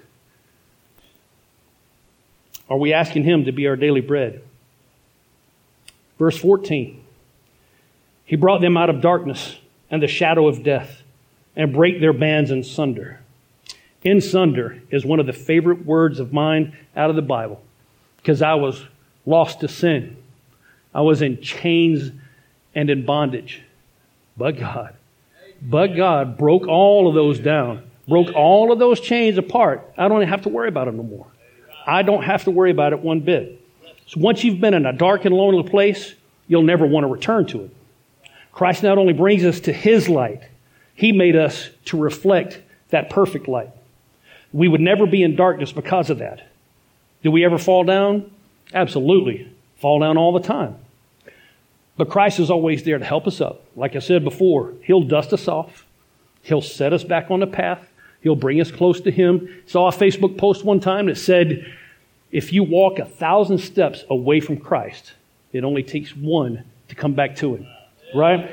Are 2.68 2.78
we 2.78 2.92
asking 2.92 3.24
Him 3.24 3.44
to 3.44 3.52
be 3.52 3.66
our 3.66 3.76
daily 3.76 4.00
bread? 4.00 4.42
Verse 6.18 6.36
14 6.36 7.02
He 8.24 8.36
brought 8.36 8.60
them 8.60 8.76
out 8.76 8.90
of 8.90 9.00
darkness 9.00 9.58
and 9.90 10.02
the 10.02 10.08
shadow 10.08 10.48
of 10.48 10.62
death 10.62 11.02
and 11.56 11.72
break 11.72 12.00
their 12.00 12.12
bands 12.12 12.50
in 12.50 12.62
sunder. 12.62 13.20
In 14.02 14.20
sunder 14.20 14.80
is 14.90 15.04
one 15.04 15.20
of 15.20 15.26
the 15.26 15.32
favorite 15.32 15.84
words 15.84 16.20
of 16.20 16.32
mine 16.32 16.76
out 16.96 17.10
of 17.10 17.16
the 17.16 17.22
Bible 17.22 17.60
because 18.18 18.42
I 18.42 18.54
was 18.54 18.84
lost 19.26 19.60
to 19.60 19.68
sin. 19.68 20.16
I 20.94 21.00
was 21.00 21.20
in 21.20 21.40
chains 21.40 22.12
and 22.74 22.90
in 22.90 23.04
bondage. 23.04 23.62
But 24.36 24.58
God, 24.58 24.94
but 25.60 25.96
God 25.96 26.38
broke 26.38 26.68
all 26.68 27.08
of 27.08 27.14
those 27.14 27.40
down, 27.40 27.82
broke 28.06 28.32
all 28.34 28.70
of 28.70 28.78
those 28.78 29.00
chains 29.00 29.36
apart. 29.36 29.92
I 29.98 30.08
don't 30.08 30.22
have 30.22 30.42
to 30.42 30.48
worry 30.48 30.68
about 30.68 30.86
them 30.86 30.96
no 30.96 31.02
more. 31.02 31.26
I 31.86 32.02
don't 32.02 32.22
have 32.22 32.44
to 32.44 32.50
worry 32.50 32.70
about 32.70 32.92
it 32.92 33.00
one 33.00 33.20
bit. 33.20 33.60
So 34.06 34.20
once 34.20 34.44
you've 34.44 34.60
been 34.60 34.74
in 34.74 34.86
a 34.86 34.92
dark 34.92 35.24
and 35.24 35.34
lonely 35.34 35.68
place, 35.68 36.14
you'll 36.46 36.62
never 36.62 36.86
want 36.86 37.04
to 37.04 37.08
return 37.08 37.46
to 37.46 37.64
it. 37.64 37.70
Christ 38.58 38.82
not 38.82 38.98
only 38.98 39.12
brings 39.12 39.44
us 39.44 39.60
to 39.60 39.72
His 39.72 40.08
light, 40.08 40.42
He 40.96 41.12
made 41.12 41.36
us 41.36 41.70
to 41.84 41.96
reflect 41.96 42.58
that 42.88 43.08
perfect 43.08 43.46
light. 43.46 43.70
We 44.52 44.66
would 44.66 44.80
never 44.80 45.06
be 45.06 45.22
in 45.22 45.36
darkness 45.36 45.70
because 45.70 46.10
of 46.10 46.18
that. 46.18 46.44
Do 47.22 47.30
we 47.30 47.44
ever 47.44 47.56
fall 47.56 47.84
down? 47.84 48.32
Absolutely 48.74 49.48
fall 49.76 50.00
down 50.00 50.18
all 50.18 50.32
the 50.32 50.40
time. 50.40 50.74
But 51.96 52.10
Christ 52.10 52.40
is 52.40 52.50
always 52.50 52.82
there 52.82 52.98
to 52.98 53.04
help 53.04 53.28
us 53.28 53.40
up. 53.40 53.64
Like 53.76 53.94
I 53.94 54.00
said 54.00 54.24
before, 54.24 54.74
He'll 54.82 55.02
dust 55.02 55.32
us 55.32 55.46
off. 55.46 55.86
He'll 56.42 56.60
set 56.60 56.92
us 56.92 57.04
back 57.04 57.30
on 57.30 57.38
the 57.38 57.46
path. 57.46 57.88
He'll 58.22 58.34
bring 58.34 58.60
us 58.60 58.72
close 58.72 59.00
to 59.02 59.12
Him. 59.12 59.62
Saw 59.66 59.86
a 59.86 59.92
Facebook 59.92 60.36
post 60.36 60.64
one 60.64 60.80
time 60.80 61.06
that 61.06 61.18
said, 61.18 61.64
if 62.32 62.52
you 62.52 62.64
walk 62.64 62.98
a 62.98 63.04
thousand 63.04 63.58
steps 63.58 64.02
away 64.10 64.40
from 64.40 64.56
Christ, 64.56 65.12
it 65.52 65.62
only 65.62 65.84
takes 65.84 66.16
one 66.16 66.64
to 66.88 66.96
come 66.96 67.12
back 67.12 67.36
to 67.36 67.54
Him. 67.54 67.68
Right? 68.14 68.50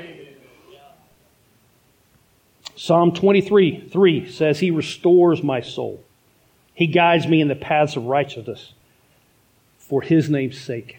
Psalm 2.76 3.12
23 3.12 3.88
3 3.88 4.30
says, 4.30 4.60
He 4.60 4.70
restores 4.70 5.42
my 5.42 5.60
soul. 5.60 6.02
He 6.74 6.86
guides 6.86 7.26
me 7.26 7.40
in 7.40 7.48
the 7.48 7.56
paths 7.56 7.96
of 7.96 8.04
righteousness 8.04 8.72
for 9.78 10.02
His 10.02 10.28
name's 10.28 10.60
sake. 10.60 10.98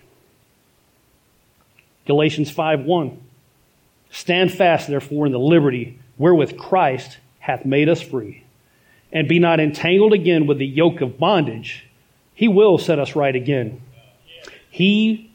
Galatians 2.05 2.49
5 2.49 2.81
1. 2.81 3.21
Stand 4.09 4.51
fast, 4.51 4.87
therefore, 4.87 5.25
in 5.25 5.31
the 5.31 5.39
liberty 5.39 5.99
wherewith 6.17 6.57
Christ 6.57 7.17
hath 7.39 7.65
made 7.65 7.89
us 7.89 8.01
free. 8.01 8.43
And 9.11 9.27
be 9.27 9.39
not 9.39 9.59
entangled 9.59 10.13
again 10.13 10.47
with 10.47 10.57
the 10.57 10.65
yoke 10.65 11.01
of 11.01 11.17
bondage. 11.17 11.85
He 12.33 12.47
will 12.47 12.77
set 12.77 12.99
us 12.99 13.15
right 13.15 13.35
again. 13.35 13.81
He 14.69 15.31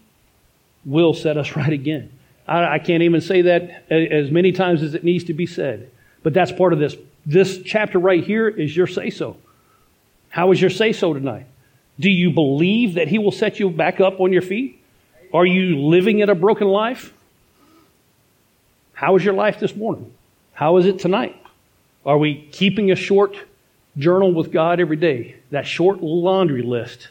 will 0.85 1.15
set 1.15 1.37
us 1.37 1.57
right 1.57 1.73
again. 1.73 2.11
I, 2.47 2.75
I 2.75 2.79
can't 2.79 3.03
even 3.03 3.21
say 3.21 3.43
that 3.43 3.91
as 3.91 4.31
many 4.31 4.53
times 4.53 4.83
as 4.83 4.95
it 4.95 5.05
needs 5.05 5.25
to 5.25 5.35
be 5.35 5.47
said. 5.47 5.91
But 6.23 6.35
that's 6.35 6.53
part 6.53 6.73
of 6.73 6.79
this. 6.79 6.97
This 7.25 7.61
chapter 7.65 7.99
right 7.99 8.23
here 8.23 8.49
is 8.49 8.77
your 8.77 8.87
say 8.87 9.11
so. 9.11 9.37
How 10.29 10.53
is 10.53 10.61
your 10.61 10.71
say 10.71 10.93
so 10.93 11.13
tonight? 11.13 11.47
Do 12.01 12.11
you 12.11 12.31
believe 12.31 12.95
that 12.95 13.09
He 13.09 13.19
will 13.19 13.33
set 13.33 13.61
you 13.61 13.71
back 13.71 14.01
up 14.01 14.21
on 14.21 14.33
your 14.33 14.43
feet? 14.43 14.83
Are 15.33 15.47
you 15.47 15.79
living 15.79 16.21
in 16.21 16.29
a 16.29 16.35
broken 16.35 16.69
life? 16.69 17.13
How 18.93 19.17
is 19.17 19.25
your 19.25 19.35
life 19.35 19.61
this 19.61 19.75
morning? 19.75 20.13
How 20.53 20.77
is 20.77 20.87
it 20.87 20.99
tonight? 20.99 21.37
Are 22.05 22.19
we 22.19 22.49
keeping 22.53 22.91
a 22.91 22.97
short 22.97 23.37
journal 23.97 24.33
with 24.33 24.53
God 24.53 24.81
every 24.81 24.97
day? 24.97 25.37
That 25.51 25.67
short 25.67 26.03
laundry 26.03 26.63
list 26.63 27.09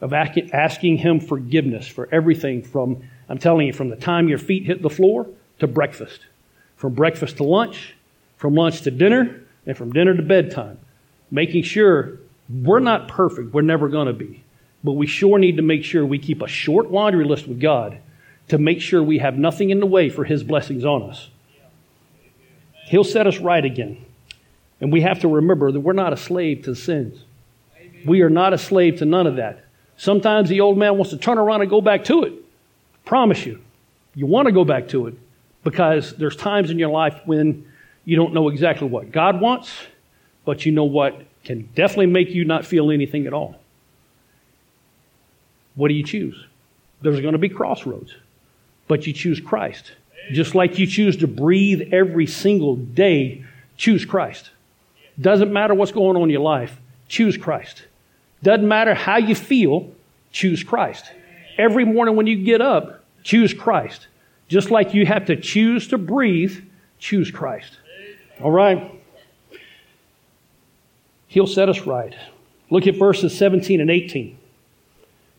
of 0.00 0.12
asking 0.12 0.98
Him 0.98 1.20
forgiveness 1.20 1.86
for 1.86 2.08
everything 2.12 2.62
from, 2.62 3.04
I'm 3.28 3.38
telling 3.38 3.66
you, 3.66 3.72
from 3.72 3.90
the 3.90 3.96
time 3.96 4.28
your 4.28 4.38
feet 4.38 4.64
hit 4.64 4.82
the 4.82 4.90
floor 4.90 5.26
to 5.58 5.66
breakfast, 5.66 6.20
from 6.76 6.94
breakfast 6.94 7.38
to 7.38 7.44
lunch, 7.44 7.94
from 8.36 8.54
lunch 8.54 8.82
to 8.82 8.90
dinner, 8.90 9.42
and 9.66 9.76
from 9.76 9.92
dinner 9.92 10.14
to 10.14 10.22
bedtime. 10.22 10.78
Making 11.30 11.64
sure 11.64 12.18
we're 12.48 12.80
not 12.80 13.08
perfect, 13.08 13.52
we're 13.52 13.62
never 13.62 13.88
going 13.88 14.06
to 14.06 14.12
be. 14.12 14.44
But 14.84 14.92
we 14.92 15.06
sure 15.06 15.38
need 15.38 15.56
to 15.56 15.62
make 15.62 15.84
sure 15.84 16.06
we 16.06 16.18
keep 16.18 16.42
a 16.42 16.48
short 16.48 16.92
laundry 16.92 17.24
list 17.24 17.48
with 17.48 17.60
God 17.60 17.98
to 18.48 18.58
make 18.58 18.80
sure 18.80 19.02
we 19.02 19.18
have 19.18 19.36
nothing 19.36 19.70
in 19.70 19.80
the 19.80 19.86
way 19.86 20.08
for 20.08 20.24
His 20.24 20.44
blessings 20.44 20.84
on 20.84 21.02
us. 21.02 21.28
He'll 22.86 23.02
set 23.02 23.26
us 23.26 23.38
right 23.38 23.64
again. 23.64 24.04
And 24.80 24.92
we 24.92 25.00
have 25.00 25.20
to 25.20 25.28
remember 25.28 25.72
that 25.72 25.80
we're 25.80 25.92
not 25.92 26.12
a 26.12 26.16
slave 26.16 26.64
to 26.64 26.74
sins. 26.76 27.24
We 28.04 28.20
are 28.20 28.30
not 28.30 28.52
a 28.52 28.58
slave 28.58 28.98
to 28.98 29.04
none 29.04 29.26
of 29.26 29.36
that. 29.36 29.64
Sometimes 29.96 30.48
the 30.48 30.60
old 30.60 30.78
man 30.78 30.96
wants 30.96 31.10
to 31.10 31.16
turn 31.16 31.38
around 31.38 31.62
and 31.62 31.70
go 31.70 31.80
back 31.80 32.04
to 32.04 32.22
it. 32.24 32.34
Promise 33.06 33.46
you, 33.46 33.62
you 34.14 34.26
want 34.26 34.46
to 34.46 34.52
go 34.52 34.64
back 34.64 34.88
to 34.88 35.06
it 35.06 35.14
because 35.64 36.14
there's 36.16 36.36
times 36.36 36.70
in 36.70 36.78
your 36.78 36.90
life 36.90 37.18
when 37.24 37.66
you 38.04 38.16
don't 38.16 38.34
know 38.34 38.48
exactly 38.48 38.86
what 38.86 39.10
God 39.10 39.40
wants, 39.40 39.72
but 40.44 40.66
you 40.66 40.72
know 40.72 40.84
what 40.84 41.22
can 41.44 41.68
definitely 41.74 42.06
make 42.06 42.30
you 42.30 42.44
not 42.44 42.66
feel 42.66 42.90
anything 42.90 43.26
at 43.26 43.32
all. 43.32 43.56
What 45.76 45.88
do 45.88 45.94
you 45.94 46.02
choose? 46.02 46.46
There's 47.00 47.20
going 47.20 47.32
to 47.32 47.38
be 47.38 47.48
crossroads, 47.48 48.12
but 48.88 49.06
you 49.06 49.12
choose 49.12 49.40
Christ. 49.40 49.92
Just 50.32 50.54
like 50.54 50.78
you 50.78 50.86
choose 50.86 51.16
to 51.18 51.28
breathe 51.28 51.92
every 51.92 52.26
single 52.26 52.74
day, 52.74 53.44
choose 53.76 54.04
Christ. 54.04 54.50
Doesn't 55.20 55.52
matter 55.52 55.74
what's 55.74 55.92
going 55.92 56.16
on 56.16 56.24
in 56.24 56.30
your 56.30 56.40
life, 56.40 56.76
choose 57.08 57.36
Christ. 57.36 57.84
Doesn't 58.42 58.66
matter 58.66 58.94
how 58.94 59.18
you 59.18 59.34
feel, 59.36 59.90
choose 60.32 60.64
Christ. 60.64 61.12
Every 61.58 61.84
morning 61.84 62.16
when 62.16 62.26
you 62.26 62.36
get 62.36 62.60
up, 62.60 63.04
choose 63.22 63.54
Christ. 63.54 64.06
Just 64.48 64.70
like 64.70 64.94
you 64.94 65.06
have 65.06 65.26
to 65.26 65.36
choose 65.36 65.88
to 65.88 65.98
breathe, 65.98 66.62
choose 66.98 67.30
Christ. 67.30 67.78
All 68.40 68.50
right? 68.50 68.92
He'll 71.26 71.46
set 71.46 71.68
us 71.68 71.80
right. 71.80 72.14
Look 72.70 72.86
at 72.86 72.96
verses 72.96 73.36
17 73.36 73.80
and 73.80 73.90
18. 73.90 74.38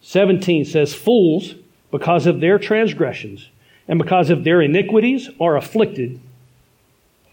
17 0.01 0.65
says, 0.65 0.93
Fools, 0.93 1.55
because 1.91 2.25
of 2.25 2.39
their 2.39 2.59
transgressions 2.59 3.49
and 3.87 3.97
because 3.97 4.29
of 4.29 4.43
their 4.43 4.61
iniquities, 4.61 5.29
are 5.39 5.55
afflicted. 5.55 6.19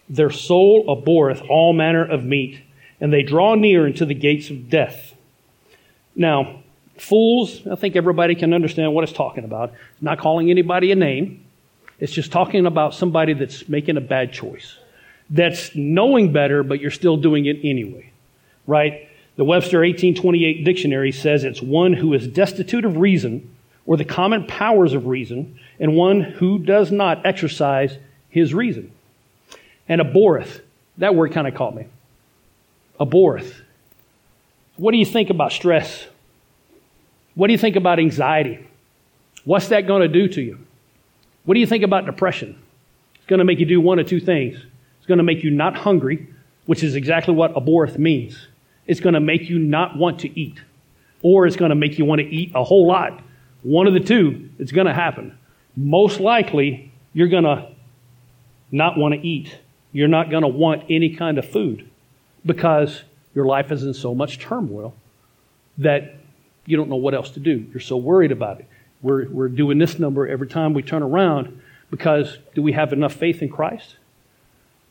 Their 0.07 0.29
soul 0.29 0.85
abhorreth 0.87 1.41
all 1.49 1.73
manner 1.73 2.05
of 2.05 2.23
meat, 2.23 2.61
and 3.01 3.11
they 3.11 3.23
draw 3.23 3.55
near 3.55 3.87
into 3.87 4.05
the 4.05 4.13
gates 4.13 4.49
of 4.49 4.69
death. 4.69 5.15
Now, 6.15 6.63
fools, 6.97 7.65
I 7.67 7.75
think 7.75 7.95
everybody 7.95 8.35
can 8.35 8.53
understand 8.53 8.93
what 8.93 9.03
it's 9.03 9.13
talking 9.13 9.43
about. 9.43 9.73
It's 9.93 10.01
not 10.01 10.19
calling 10.19 10.49
anybody 10.49 10.91
a 10.91 10.95
name, 10.95 11.45
it's 11.99 12.11
just 12.11 12.31
talking 12.31 12.65
about 12.65 12.93
somebody 12.93 13.33
that's 13.33 13.69
making 13.69 13.97
a 13.97 14.01
bad 14.01 14.33
choice, 14.33 14.77
that's 15.29 15.75
knowing 15.75 16.33
better, 16.33 16.63
but 16.63 16.79
you're 16.79 16.91
still 16.91 17.17
doing 17.17 17.45
it 17.45 17.57
anyway, 17.63 18.11
right? 18.67 19.09
The 19.37 19.45
Webster 19.45 19.79
1828 19.79 20.63
dictionary 20.63 21.11
says 21.11 21.43
it's 21.43 21.61
one 21.61 21.93
who 21.93 22.13
is 22.13 22.27
destitute 22.27 22.85
of 22.85 22.97
reason 22.97 23.55
or 23.85 23.97
the 23.97 24.05
common 24.05 24.47
powers 24.47 24.93
of 24.93 25.05
reason, 25.05 25.59
and 25.79 25.95
one 25.95 26.21
who 26.21 26.57
does 26.57 26.91
not 26.91 27.25
exercise 27.25 27.97
his 28.29 28.53
reason. 28.53 28.91
And 29.87 30.01
abhorreth, 30.01 30.61
that 30.97 31.13
word 31.13 31.33
kind 31.33 31.47
of 31.47 31.53
caught 31.53 31.75
me. 31.75 31.85
Abhorreth. 32.99 33.61
What 34.77 34.91
do 34.91 34.97
you 34.97 35.05
think 35.05 35.29
about 35.29 35.51
stress? 35.51 36.05
What 37.35 37.47
do 37.47 37.53
you 37.53 37.59
think 37.59 37.75
about 37.75 37.99
anxiety? 37.99 38.65
What's 39.43 39.67
that 39.67 39.85
going 39.87 40.01
to 40.01 40.07
do 40.07 40.27
to 40.29 40.41
you? 40.41 40.59
What 41.43 41.53
do 41.53 41.59
you 41.59 41.67
think 41.67 41.83
about 41.83 42.05
depression? 42.05 42.57
It's 43.15 43.25
going 43.27 43.39
to 43.39 43.45
make 43.45 43.59
you 43.59 43.65
do 43.65 43.79
one 43.79 43.99
of 43.99 44.07
two 44.07 44.19
things. 44.19 44.55
It's 44.97 45.07
going 45.07 45.19
to 45.19 45.23
make 45.23 45.43
you 45.43 45.51
not 45.51 45.75
hungry, 45.75 46.27
which 46.65 46.83
is 46.83 46.95
exactly 46.95 47.33
what 47.33 47.55
abhorreth 47.55 47.99
means. 47.99 48.47
It's 48.87 48.99
going 48.99 49.13
to 49.13 49.19
make 49.19 49.49
you 49.49 49.59
not 49.59 49.97
want 49.97 50.19
to 50.21 50.39
eat, 50.39 50.59
or 51.21 51.45
it's 51.45 51.55
going 51.55 51.69
to 51.69 51.75
make 51.75 51.99
you 51.99 52.05
want 52.05 52.21
to 52.21 52.27
eat 52.27 52.51
a 52.55 52.63
whole 52.63 52.87
lot. 52.87 53.21
One 53.63 53.87
of 53.87 53.93
the 53.93 53.99
two, 53.99 54.49
it's 54.57 54.71
going 54.71 54.87
to 54.87 54.93
happen. 54.93 55.37
Most 55.75 56.19
likely, 56.19 56.91
you're 57.13 57.27
going 57.27 57.43
to 57.43 57.67
not 58.71 58.97
want 58.97 59.13
to 59.13 59.27
eat. 59.27 59.57
You're 59.91 60.07
not 60.07 60.29
going 60.29 60.43
to 60.43 60.47
want 60.47 60.83
any 60.89 61.15
kind 61.15 61.37
of 61.37 61.49
food 61.49 61.89
because 62.45 63.03
your 63.33 63.45
life 63.45 63.71
is 63.71 63.83
in 63.83 63.93
so 63.93 64.15
much 64.15 64.39
turmoil 64.39 64.93
that 65.77 66.15
you 66.65 66.77
don't 66.77 66.89
know 66.89 66.95
what 66.95 67.13
else 67.13 67.31
to 67.31 67.39
do. 67.39 67.65
You're 67.71 67.79
so 67.79 67.97
worried 67.97 68.31
about 68.31 68.59
it. 68.59 68.67
We're, 69.01 69.27
we're 69.29 69.49
doing 69.49 69.77
this 69.77 69.99
number 69.99 70.27
every 70.27 70.47
time 70.47 70.73
we 70.73 70.81
turn 70.81 71.03
around 71.03 71.61
because 71.91 72.37
do 72.53 72.61
we 72.61 72.71
have 72.73 72.93
enough 72.93 73.13
faith 73.13 73.41
in 73.41 73.49
Christ? 73.49 73.97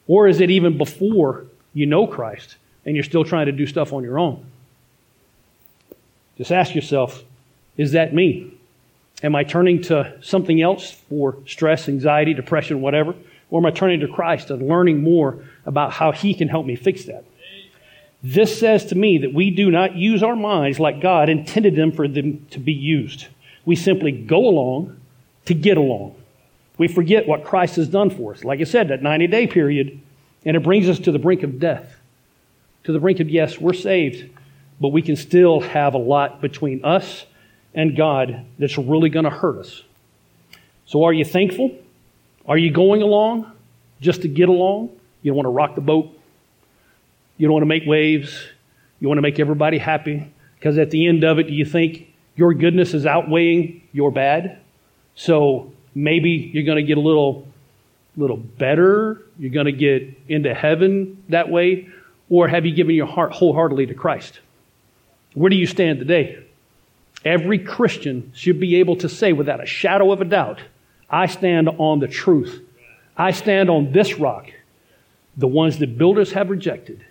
Or 0.06 0.28
is 0.28 0.40
it 0.40 0.50
even 0.50 0.78
before 0.78 1.46
you 1.72 1.86
know 1.86 2.06
Christ 2.06 2.56
and 2.86 2.94
you're 2.94 3.04
still 3.04 3.24
trying 3.24 3.46
to 3.46 3.52
do 3.52 3.66
stuff 3.66 3.92
on 3.92 4.02
your 4.02 4.18
own. 4.18 4.46
Just 6.38 6.52
ask 6.52 6.74
yourself 6.74 7.22
is 7.76 7.92
that 7.92 8.14
me? 8.14 8.52
Am 9.22 9.34
I 9.34 9.42
turning 9.42 9.82
to 9.82 10.16
something 10.22 10.62
else 10.62 10.92
for 10.92 11.38
stress, 11.46 11.88
anxiety, 11.88 12.34
depression, 12.34 12.80
whatever? 12.80 13.14
Or 13.50 13.60
am 13.60 13.66
I 13.66 13.72
turning 13.72 14.00
to 14.00 14.08
Christ 14.08 14.50
and 14.50 14.68
learning 14.68 15.02
more 15.02 15.42
about 15.66 15.92
how 15.92 16.12
He 16.12 16.34
can 16.34 16.48
help 16.48 16.66
me 16.66 16.76
fix 16.76 17.04
that? 17.06 17.24
This 18.24 18.58
says 18.58 18.86
to 18.86 18.96
me 18.96 19.18
that 19.18 19.32
we 19.32 19.50
do 19.50 19.70
not 19.70 19.94
use 19.94 20.22
our 20.22 20.34
minds 20.34 20.80
like 20.80 21.00
God 21.00 21.28
intended 21.28 21.76
them 21.76 21.92
for 21.92 22.08
them 22.08 22.46
to 22.50 22.58
be 22.58 22.72
used. 22.72 23.26
We 23.64 23.76
simply 23.76 24.10
go 24.10 24.48
along 24.48 24.98
to 25.44 25.54
get 25.54 25.76
along. 25.76 26.16
We 26.78 26.88
forget 26.88 27.28
what 27.28 27.44
Christ 27.44 27.76
has 27.76 27.86
done 27.86 28.10
for 28.10 28.32
us. 28.32 28.42
Like 28.42 28.60
I 28.60 28.64
said, 28.64 28.88
that 28.88 29.02
90 29.02 29.28
day 29.28 29.46
period, 29.46 30.00
and 30.44 30.56
it 30.56 30.62
brings 30.64 30.88
us 30.88 30.98
to 31.00 31.12
the 31.12 31.18
brink 31.20 31.44
of 31.44 31.60
death 31.60 31.94
to 32.84 32.92
the 32.92 33.00
brink 33.00 33.20
of 33.20 33.28
yes, 33.28 33.58
we're 33.58 33.72
saved, 33.72 34.30
but 34.80 34.88
we 34.88 35.02
can 35.02 35.16
still 35.16 35.60
have 35.60 35.94
a 35.94 35.98
lot 35.98 36.40
between 36.40 36.84
us 36.84 37.26
and 37.74 37.96
God 37.96 38.44
that's 38.58 38.78
really 38.78 39.08
going 39.08 39.24
to 39.24 39.30
hurt 39.30 39.58
us. 39.58 39.82
So, 40.86 41.04
are 41.04 41.12
you 41.12 41.24
thankful? 41.24 41.76
Are 42.46 42.58
you 42.58 42.70
going 42.70 43.02
along 43.02 43.50
just 44.00 44.22
to 44.22 44.28
get 44.28 44.48
along? 44.48 44.90
You 45.22 45.30
don't 45.30 45.36
want 45.36 45.46
to 45.46 45.50
rock 45.50 45.74
the 45.74 45.80
boat. 45.80 46.13
You 47.36 47.46
don't 47.46 47.52
want 47.52 47.62
to 47.62 47.66
make 47.66 47.84
waves. 47.86 48.46
You 49.00 49.08
want 49.08 49.18
to 49.18 49.22
make 49.22 49.40
everybody 49.40 49.78
happy. 49.78 50.32
Because 50.58 50.78
at 50.78 50.90
the 50.90 51.06
end 51.06 51.24
of 51.24 51.38
it, 51.38 51.44
do 51.44 51.52
you 51.52 51.64
think 51.64 52.14
your 52.36 52.54
goodness 52.54 52.94
is 52.94 53.06
outweighing 53.06 53.82
your 53.92 54.10
bad? 54.10 54.60
So 55.14 55.72
maybe 55.94 56.30
you're 56.30 56.64
going 56.64 56.76
to 56.76 56.82
get 56.82 56.98
a 56.98 57.00
little, 57.00 57.46
little 58.16 58.36
better. 58.36 59.22
You're 59.38 59.52
going 59.52 59.66
to 59.66 59.72
get 59.72 60.16
into 60.28 60.54
heaven 60.54 61.22
that 61.28 61.48
way. 61.48 61.88
Or 62.30 62.48
have 62.48 62.64
you 62.64 62.74
given 62.74 62.94
your 62.94 63.06
heart 63.06 63.32
wholeheartedly 63.32 63.86
to 63.86 63.94
Christ? 63.94 64.40
Where 65.34 65.50
do 65.50 65.56
you 65.56 65.66
stand 65.66 65.98
today? 65.98 66.42
Every 67.24 67.58
Christian 67.58 68.32
should 68.34 68.60
be 68.60 68.76
able 68.76 68.96
to 68.96 69.08
say 69.08 69.32
without 69.32 69.62
a 69.62 69.66
shadow 69.66 70.12
of 70.12 70.20
a 70.20 70.24
doubt, 70.24 70.60
I 71.08 71.26
stand 71.26 71.68
on 71.68 72.00
the 72.00 72.08
truth. 72.08 72.62
I 73.16 73.30
stand 73.30 73.70
on 73.70 73.92
this 73.92 74.18
rock, 74.18 74.50
the 75.36 75.46
ones 75.46 75.78
that 75.78 75.96
builders 75.96 76.32
have 76.32 76.50
rejected. 76.50 77.04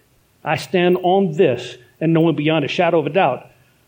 I 0.43 0.57
stand 0.57 0.97
on 1.03 1.33
this 1.33 1.77
and 1.99 2.13
knowing 2.13 2.35
beyond 2.35 2.65
a 2.65 2.67
shadow 2.67 2.99
of 2.99 3.05
a 3.05 3.09
doubt 3.09 3.47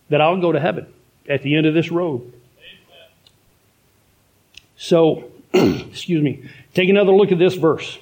that 0.10 0.22
I'll 0.22 0.39
go 0.39 0.51
to 0.51 0.60
heaven 0.60 0.88
at 1.28 1.41
the 1.41 1.56
end 1.56 1.66
of 1.66 1.74
this 1.74 1.91
road. 1.91 2.32
So, 4.78 5.32
excuse 5.53 6.22
me, 6.22 6.49
take 6.74 6.89
another 6.89 7.12
look 7.12 7.32
at 7.32 7.39
this 7.39 7.56
verse. 7.56 7.97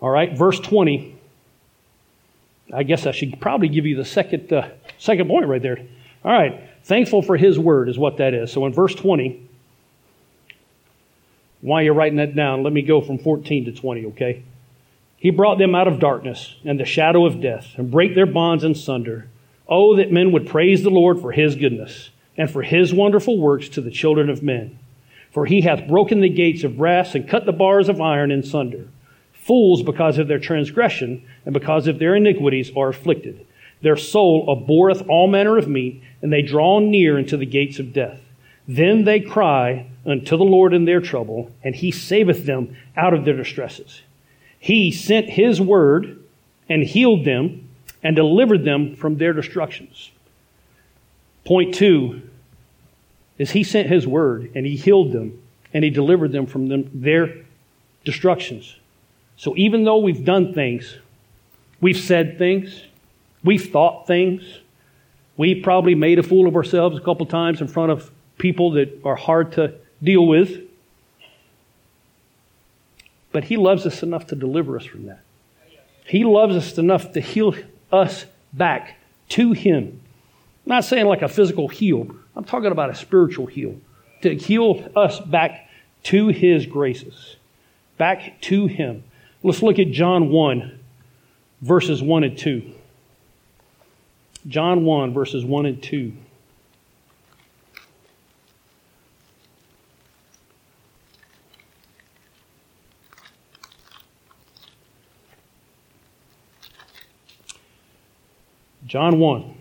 All 0.00 0.10
right, 0.10 0.36
verse 0.36 0.60
20 0.60 1.18
I 2.72 2.82
guess 2.82 3.06
I 3.06 3.12
should 3.12 3.40
probably 3.40 3.68
give 3.68 3.86
you 3.86 3.96
the 3.96 4.04
second, 4.04 4.52
uh, 4.52 4.68
second 4.98 5.28
point 5.28 5.46
right 5.46 5.62
there. 5.62 5.78
All 6.24 6.32
right. 6.32 6.60
Thankful 6.84 7.22
for 7.22 7.36
his 7.36 7.58
word 7.58 7.88
is 7.88 7.98
what 7.98 8.18
that 8.18 8.34
is. 8.34 8.52
So 8.52 8.66
in 8.66 8.72
verse 8.72 8.94
20, 8.94 9.46
While 11.60 11.82
you're 11.82 11.94
writing 11.94 12.18
that 12.18 12.36
down, 12.36 12.62
let 12.62 12.72
me 12.72 12.82
go 12.82 13.00
from 13.00 13.18
14 13.18 13.64
to 13.66 13.72
20, 13.72 14.06
okay? 14.06 14.44
He 15.18 15.30
brought 15.30 15.58
them 15.58 15.74
out 15.74 15.88
of 15.88 15.98
darkness 15.98 16.54
and 16.64 16.78
the 16.78 16.84
shadow 16.84 17.26
of 17.26 17.40
death 17.40 17.74
and 17.76 17.90
break 17.90 18.14
their 18.14 18.26
bonds 18.26 18.62
in 18.62 18.74
sunder. 18.74 19.28
Oh, 19.68 19.96
that 19.96 20.12
men 20.12 20.32
would 20.32 20.46
praise 20.46 20.82
the 20.82 20.90
Lord 20.90 21.20
for 21.20 21.32
his 21.32 21.56
goodness 21.56 22.10
and 22.36 22.48
for 22.48 22.62
his 22.62 22.94
wonderful 22.94 23.38
works 23.38 23.68
to 23.70 23.80
the 23.80 23.90
children 23.90 24.30
of 24.30 24.42
men. 24.42 24.78
For 25.30 25.44
he 25.44 25.62
hath 25.62 25.88
broken 25.88 26.20
the 26.20 26.28
gates 26.28 26.62
of 26.62 26.76
brass 26.76 27.14
and 27.14 27.28
cut 27.28 27.46
the 27.46 27.52
bars 27.52 27.88
of 27.88 28.00
iron 28.00 28.30
in 28.30 28.42
sunder. 28.44 28.88
Fools, 29.32 29.82
because 29.82 30.18
of 30.18 30.28
their 30.28 30.38
transgression 30.38 31.22
and 31.44 31.52
because 31.52 31.86
of 31.86 31.98
their 31.98 32.14
iniquities, 32.14 32.70
are 32.76 32.88
afflicted. 32.88 33.44
Their 33.82 33.96
soul 33.96 34.46
abhorreth 34.48 35.08
all 35.08 35.28
manner 35.28 35.56
of 35.56 35.68
meat, 35.68 36.02
and 36.22 36.32
they 36.32 36.42
draw 36.42 36.78
near 36.78 37.18
unto 37.18 37.36
the 37.36 37.46
gates 37.46 37.78
of 37.78 37.92
death. 37.92 38.20
Then 38.66 39.04
they 39.04 39.20
cry 39.20 39.86
unto 40.04 40.36
the 40.36 40.44
Lord 40.44 40.74
in 40.74 40.84
their 40.84 41.00
trouble, 41.00 41.50
and 41.62 41.74
he 41.74 41.90
saveth 41.90 42.46
them 42.46 42.76
out 42.96 43.14
of 43.14 43.24
their 43.24 43.36
distresses. 43.36 44.02
He 44.58 44.90
sent 44.90 45.30
his 45.30 45.60
word 45.60 46.22
and 46.68 46.82
healed 46.82 47.24
them 47.24 47.68
and 48.02 48.14
delivered 48.14 48.64
them 48.64 48.96
from 48.96 49.16
their 49.16 49.32
destructions. 49.32 50.10
Point 51.44 51.74
two 51.74 52.22
is 53.38 53.52
he 53.52 53.64
sent 53.64 53.88
his 53.88 54.06
word 54.06 54.50
and 54.54 54.66
he 54.66 54.76
healed 54.76 55.12
them 55.12 55.40
and 55.72 55.84
he 55.84 55.90
delivered 55.90 56.32
them 56.32 56.46
from 56.46 56.68
them, 56.68 56.90
their 56.92 57.34
destructions. 58.04 58.76
So 59.36 59.54
even 59.56 59.84
though 59.84 59.98
we've 59.98 60.24
done 60.24 60.52
things, 60.52 60.98
we've 61.80 61.96
said 61.96 62.38
things, 62.38 62.82
we've 63.44 63.70
thought 63.70 64.06
things, 64.06 64.42
we've 65.36 65.62
probably 65.62 65.94
made 65.94 66.18
a 66.18 66.22
fool 66.22 66.48
of 66.48 66.56
ourselves 66.56 66.98
a 66.98 67.00
couple 67.00 67.26
times 67.26 67.60
in 67.60 67.68
front 67.68 67.92
of 67.92 68.10
people 68.38 68.72
that 68.72 69.00
are 69.04 69.16
hard 69.16 69.52
to 69.52 69.74
deal 70.02 70.26
with. 70.26 70.67
But 73.32 73.44
He 73.44 73.56
loves 73.56 73.86
us 73.86 74.02
enough 74.02 74.26
to 74.28 74.36
deliver 74.36 74.76
us 74.76 74.84
from 74.84 75.06
that. 75.06 75.20
He 76.06 76.24
loves 76.24 76.56
us 76.56 76.78
enough 76.78 77.12
to 77.12 77.20
heal 77.20 77.54
us 77.92 78.24
back 78.52 78.96
to 79.30 79.52
Him. 79.52 80.00
I'm 80.64 80.70
not 80.70 80.84
saying 80.84 81.06
like 81.06 81.22
a 81.22 81.28
physical 81.28 81.68
heal, 81.68 82.14
I'm 82.34 82.44
talking 82.44 82.72
about 82.72 82.90
a 82.90 82.94
spiritual 82.94 83.46
heal. 83.46 83.76
To 84.22 84.34
heal 84.34 84.90
us 84.96 85.20
back 85.20 85.68
to 86.04 86.28
His 86.28 86.66
graces, 86.66 87.36
back 87.98 88.40
to 88.42 88.66
Him. 88.66 89.04
Let's 89.42 89.62
look 89.62 89.78
at 89.78 89.90
John 89.90 90.30
1, 90.30 90.78
verses 91.62 92.02
1 92.02 92.24
and 92.24 92.38
2. 92.38 92.74
John 94.46 94.84
1, 94.84 95.12
verses 95.12 95.44
1 95.44 95.66
and 95.66 95.82
2. 95.82 96.12
John 108.88 109.18
1, 109.18 109.54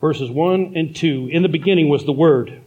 verses 0.00 0.30
1 0.30 0.72
and 0.74 0.96
2. 0.96 1.28
In 1.30 1.42
the 1.42 1.48
beginning 1.50 1.90
was 1.90 2.06
the 2.06 2.12
Word, 2.12 2.62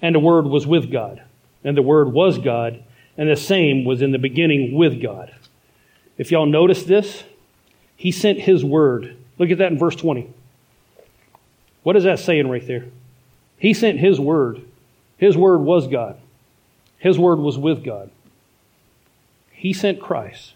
and 0.00 0.14
the 0.14 0.20
Word 0.20 0.46
was 0.46 0.66
with 0.66 0.90
God, 0.90 1.22
and 1.62 1.76
the 1.76 1.82
Word 1.82 2.10
was 2.10 2.38
God, 2.38 2.82
and 3.18 3.28
the 3.28 3.36
same 3.36 3.84
was 3.84 4.00
in 4.00 4.12
the 4.12 4.18
beginning 4.18 4.74
with 4.74 5.02
God. 5.02 5.34
If 6.16 6.30
y'all 6.30 6.46
notice 6.46 6.84
this, 6.84 7.22
He 7.96 8.10
sent 8.12 8.40
His 8.40 8.64
Word. 8.64 9.14
Look 9.36 9.50
at 9.50 9.58
that 9.58 9.72
in 9.72 9.78
verse 9.78 9.96
20. 9.96 10.32
What 11.82 11.96
is 11.96 12.04
that 12.04 12.18
saying 12.18 12.48
right 12.48 12.66
there? 12.66 12.86
He 13.58 13.74
sent 13.74 13.98
His 13.98 14.18
Word. 14.18 14.62
His 15.18 15.36
Word 15.36 15.58
was 15.58 15.86
God, 15.86 16.18
His 16.96 17.18
Word 17.18 17.40
was 17.40 17.58
with 17.58 17.84
God. 17.84 18.10
He 19.50 19.74
sent 19.74 20.00
Christ. 20.00 20.54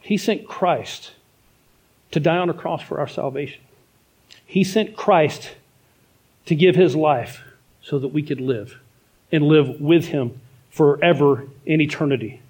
He 0.00 0.16
sent 0.16 0.46
Christ 0.46 1.12
to 2.10 2.20
die 2.20 2.36
on 2.36 2.50
a 2.50 2.54
cross 2.54 2.82
for 2.82 2.98
our 2.98 3.08
salvation. 3.08 3.62
He 4.44 4.64
sent 4.64 4.96
Christ 4.96 5.52
to 6.46 6.54
give 6.54 6.74
his 6.74 6.96
life 6.96 7.42
so 7.82 7.98
that 7.98 8.08
we 8.08 8.22
could 8.22 8.40
live 8.40 8.78
and 9.30 9.44
live 9.44 9.80
with 9.80 10.06
him 10.06 10.40
forever 10.70 11.46
in 11.64 11.80
eternity 11.80 12.40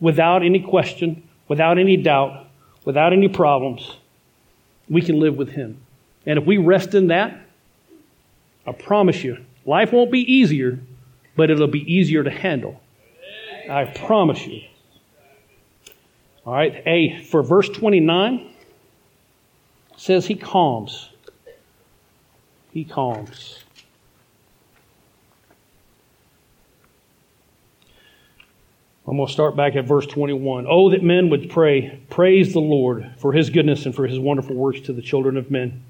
without 0.00 0.42
any 0.42 0.60
question, 0.60 1.22
without 1.48 1.78
any 1.78 1.96
doubt, 1.96 2.46
without 2.84 3.12
any 3.12 3.28
problems. 3.28 3.96
We 4.88 5.00
can 5.00 5.20
live 5.20 5.36
with 5.36 5.50
him. 5.50 5.80
And 6.26 6.38
if 6.38 6.44
we 6.44 6.58
rest 6.58 6.94
in 6.94 7.08
that, 7.08 7.40
I 8.66 8.72
promise 8.72 9.22
you, 9.22 9.38
life 9.64 9.92
won't 9.92 10.10
be 10.10 10.20
easier, 10.20 10.80
but 11.36 11.50
it'll 11.50 11.66
be 11.66 11.92
easier 11.92 12.22
to 12.22 12.30
handle. 12.30 12.80
I 13.68 13.84
promise 13.84 14.46
you. 14.46 14.62
All 16.44 16.52
right, 16.52 16.82
A, 16.86 17.22
for 17.22 17.42
verse 17.42 17.68
29, 17.68 18.52
says 19.96 20.26
he 20.26 20.34
calms. 20.34 21.10
He 22.72 22.84
calms. 22.84 23.62
I'm 29.06 29.16
going 29.16 29.26
to 29.26 29.32
start 29.32 29.56
back 29.56 29.76
at 29.76 29.84
verse 29.84 30.06
21. 30.06 30.66
Oh, 30.68 30.90
that 30.90 31.02
men 31.02 31.28
would 31.30 31.50
pray, 31.50 32.00
praise 32.08 32.52
the 32.52 32.60
Lord 32.60 33.12
for 33.18 33.32
his 33.32 33.50
goodness 33.50 33.84
and 33.84 33.94
for 33.94 34.06
his 34.06 34.18
wonderful 34.18 34.56
works 34.56 34.80
to 34.82 34.92
the 34.92 35.02
children 35.02 35.36
of 35.36 35.50
men. 35.50 35.82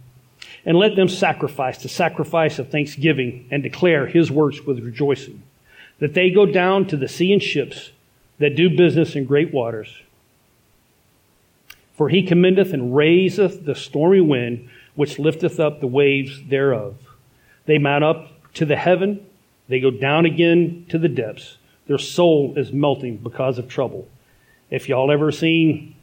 And 0.67 0.77
let 0.77 0.97
them 0.97 1.09
sacrifice 1.09 1.83
the 1.83 1.89
sacrifice 1.89 2.59
of 2.59 2.71
thanksgiving 2.71 3.47
and 3.51 3.63
declare 3.63 4.07
his 4.07 4.31
works 4.31 4.63
with 4.63 4.81
rejoicing. 4.81 5.43
That 5.99 6.15
they 6.15 6.31
go 6.31 6.47
down 6.47 6.87
to 6.89 6.97
the 6.97 7.09
sea 7.09 7.33
in 7.33 7.41
ships 7.41 7.91
that 8.39 8.57
do 8.57 8.77
business 8.77 9.15
in 9.15 9.25
great 9.25 9.53
waters 9.53 10.03
for 11.95 12.09
he 12.09 12.23
commendeth 12.23 12.73
and 12.73 12.95
raiseth 12.95 13.65
the 13.65 13.75
stormy 13.75 14.21
wind, 14.21 14.69
which 14.95 15.19
lifteth 15.19 15.61
up 15.61 15.81
the 15.81 15.87
waves 15.87 16.43
thereof. 16.49 16.97
They 17.67 17.79
mount 17.79 18.05
up 18.05 18.53
to 18.55 18.65
the 18.65 18.77
heaven, 18.77 19.25
they 19.69 19.81
go 19.81 19.91
down 19.91 20.27
again 20.27 20.87
to 20.91 20.99
the 20.99 21.09
depths. 21.09 21.57
Their 21.87 21.99
soul 21.99 22.55
is 22.57 22.73
melting 22.73 23.19
because 23.19 23.59
of 23.59 23.69
trouble. 23.69 24.09
If 24.71 24.89
y'all 24.89 25.11
ever 25.11 25.33
seen 25.33 25.95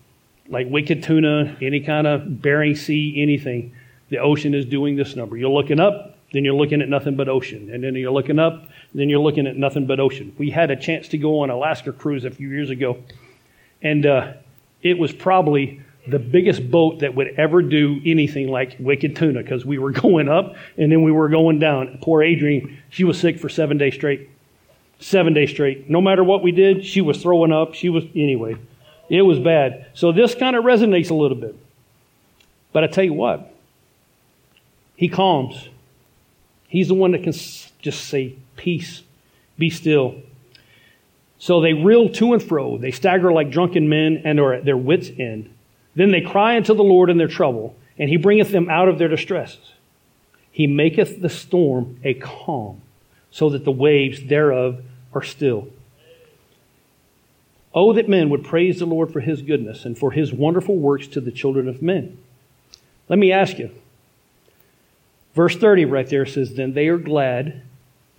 like 0.48 0.68
wicked 0.70 1.04
tuna, 1.04 1.58
any 1.62 1.80
kind 1.80 2.08
of 2.08 2.42
Bering 2.42 2.76
Sea, 2.76 3.22
anything, 3.22 3.76
the 4.10 4.18
ocean 4.18 4.54
is 4.54 4.66
doing 4.66 4.96
this 4.96 5.16
number. 5.16 5.38
You're 5.38 5.50
looking 5.50 5.80
up, 5.80 6.18
then 6.34 6.44
you're 6.44 6.56
looking 6.56 6.82
at 6.82 6.90
nothing 6.90 7.16
but 7.16 7.30
ocean. 7.30 7.70
And 7.72 7.84
then 7.84 7.96
you're 7.96 8.12
looking 8.12 8.40
up, 8.40 8.68
then 8.94 9.10
you're 9.10 9.20
looking 9.20 9.48
at 9.48 9.56
nothing 9.56 9.86
but 9.86 10.00
ocean. 10.00 10.36
We 10.38 10.50
had 10.50 10.72
a 10.72 10.76
chance 10.76 11.08
to 11.10 11.18
go 11.18 11.40
on 11.42 11.50
Alaska 11.50 11.92
cruise 11.92 12.26
a 12.26 12.32
few 12.32 12.50
years 12.50 12.70
ago. 12.70 12.98
And 13.82 14.06
uh, 14.06 14.34
it 14.82 14.98
was 14.98 15.12
probably 15.12 15.82
the 16.08 16.20
biggest 16.20 16.70
boat 16.72 17.00
that 17.00 17.14
would 17.16 17.28
ever 17.38 17.62
do 17.62 18.02
anything 18.06 18.48
like 18.48 18.76
wicked 18.80 19.16
tuna 19.16 19.42
because 19.42 19.66
we 19.66 19.78
were 19.78 19.92
going 20.06 20.30
up 20.30 20.56
and 20.78 20.92
then 20.92 21.04
we 21.04 21.12
were 21.12 21.30
going 21.30 21.60
down. 21.60 22.00
Poor 22.02 22.24
Adrienne, 22.24 22.78
she 22.90 23.04
was 23.04 23.20
sick 23.20 23.40
for 23.40 23.50
seven 23.50 23.78
days 23.78 23.94
straight. 23.94 24.30
Seven 25.00 25.34
days 25.34 25.50
straight. 25.50 25.90
No 25.90 26.02
matter 26.02 26.24
what 26.24 26.44
we 26.44 26.52
did, 26.52 26.86
she 26.86 27.02
was 27.02 27.22
throwing 27.22 27.54
up. 27.54 27.74
She 27.74 27.90
was, 27.90 28.04
anyway, 28.16 28.58
it 29.10 29.22
was 29.22 29.40
bad. 29.40 29.88
So 29.94 30.12
this 30.12 30.36
kind 30.36 30.56
of 30.56 30.66
resonates 30.66 31.10
a 31.10 31.14
little 31.14 31.38
bit. 31.38 31.56
But 32.74 32.84
I 32.84 32.88
tell 32.88 33.04
you 33.04 33.14
what, 33.14 33.54
he 34.96 35.08
calms. 35.08 35.70
He's 36.68 36.90
the 36.90 36.94
one 36.94 37.12
that 37.14 37.24
can 37.24 37.34
just 37.34 38.06
say, 38.06 38.36
Peace, 38.58 39.04
be 39.58 39.70
still. 39.70 40.22
So 41.40 41.62
they 41.62 41.74
reel 41.74 42.10
to 42.10 42.34
and 42.34 42.44
fro. 42.44 42.78
They 42.78 42.92
stagger 42.92 43.32
like 43.32 43.50
drunken 43.50 43.90
men 43.90 44.22
and 44.26 44.40
are 44.40 44.54
at 44.54 44.66
their 44.66 44.78
wits' 44.78 45.10
end. 45.18 45.50
Then 45.96 46.12
they 46.12 46.22
cry 46.22 46.58
unto 46.58 46.74
the 46.74 46.84
Lord 46.84 47.10
in 47.10 47.18
their 47.18 47.28
trouble, 47.28 47.76
and 47.98 48.10
he 48.10 48.18
bringeth 48.18 48.52
them 48.52 48.70
out 48.70 48.90
of 48.90 49.00
their 49.00 49.08
distresses. 49.08 49.74
He 50.52 50.68
maketh 50.68 51.22
the 51.22 51.30
storm 51.30 51.98
a 52.04 52.14
calm, 52.14 52.82
so 53.32 53.50
that 53.50 53.64
the 53.64 53.72
waves 53.72 54.26
thereof 54.26 54.84
are 55.14 55.24
still. 55.24 55.70
Oh, 57.74 57.94
that 57.94 58.10
men 58.10 58.30
would 58.30 58.44
praise 58.44 58.80
the 58.80 58.86
Lord 58.86 59.14
for 59.14 59.22
his 59.22 59.42
goodness 59.42 59.86
and 59.86 59.98
for 59.98 60.12
his 60.12 60.34
wonderful 60.34 60.76
works 60.76 61.08
to 61.08 61.22
the 61.22 61.32
children 61.32 61.70
of 61.70 61.82
men. 61.82 62.18
Let 63.08 63.20
me 63.20 63.32
ask 63.32 63.58
you. 63.58 63.72
Verse 65.36 65.56
30 65.56 65.86
right 65.86 66.10
there 66.10 66.26
says, 66.26 66.56
Then 66.56 66.74
they 66.74 66.88
are 66.88 66.98
glad, 66.98 67.62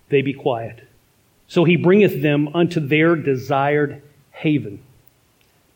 they 0.09 0.21
be 0.21 0.33
quiet. 0.33 0.87
So 1.51 1.65
he 1.65 1.75
bringeth 1.75 2.21
them 2.21 2.55
unto 2.55 2.79
their 2.79 3.13
desired 3.17 4.01
haven. 4.31 4.81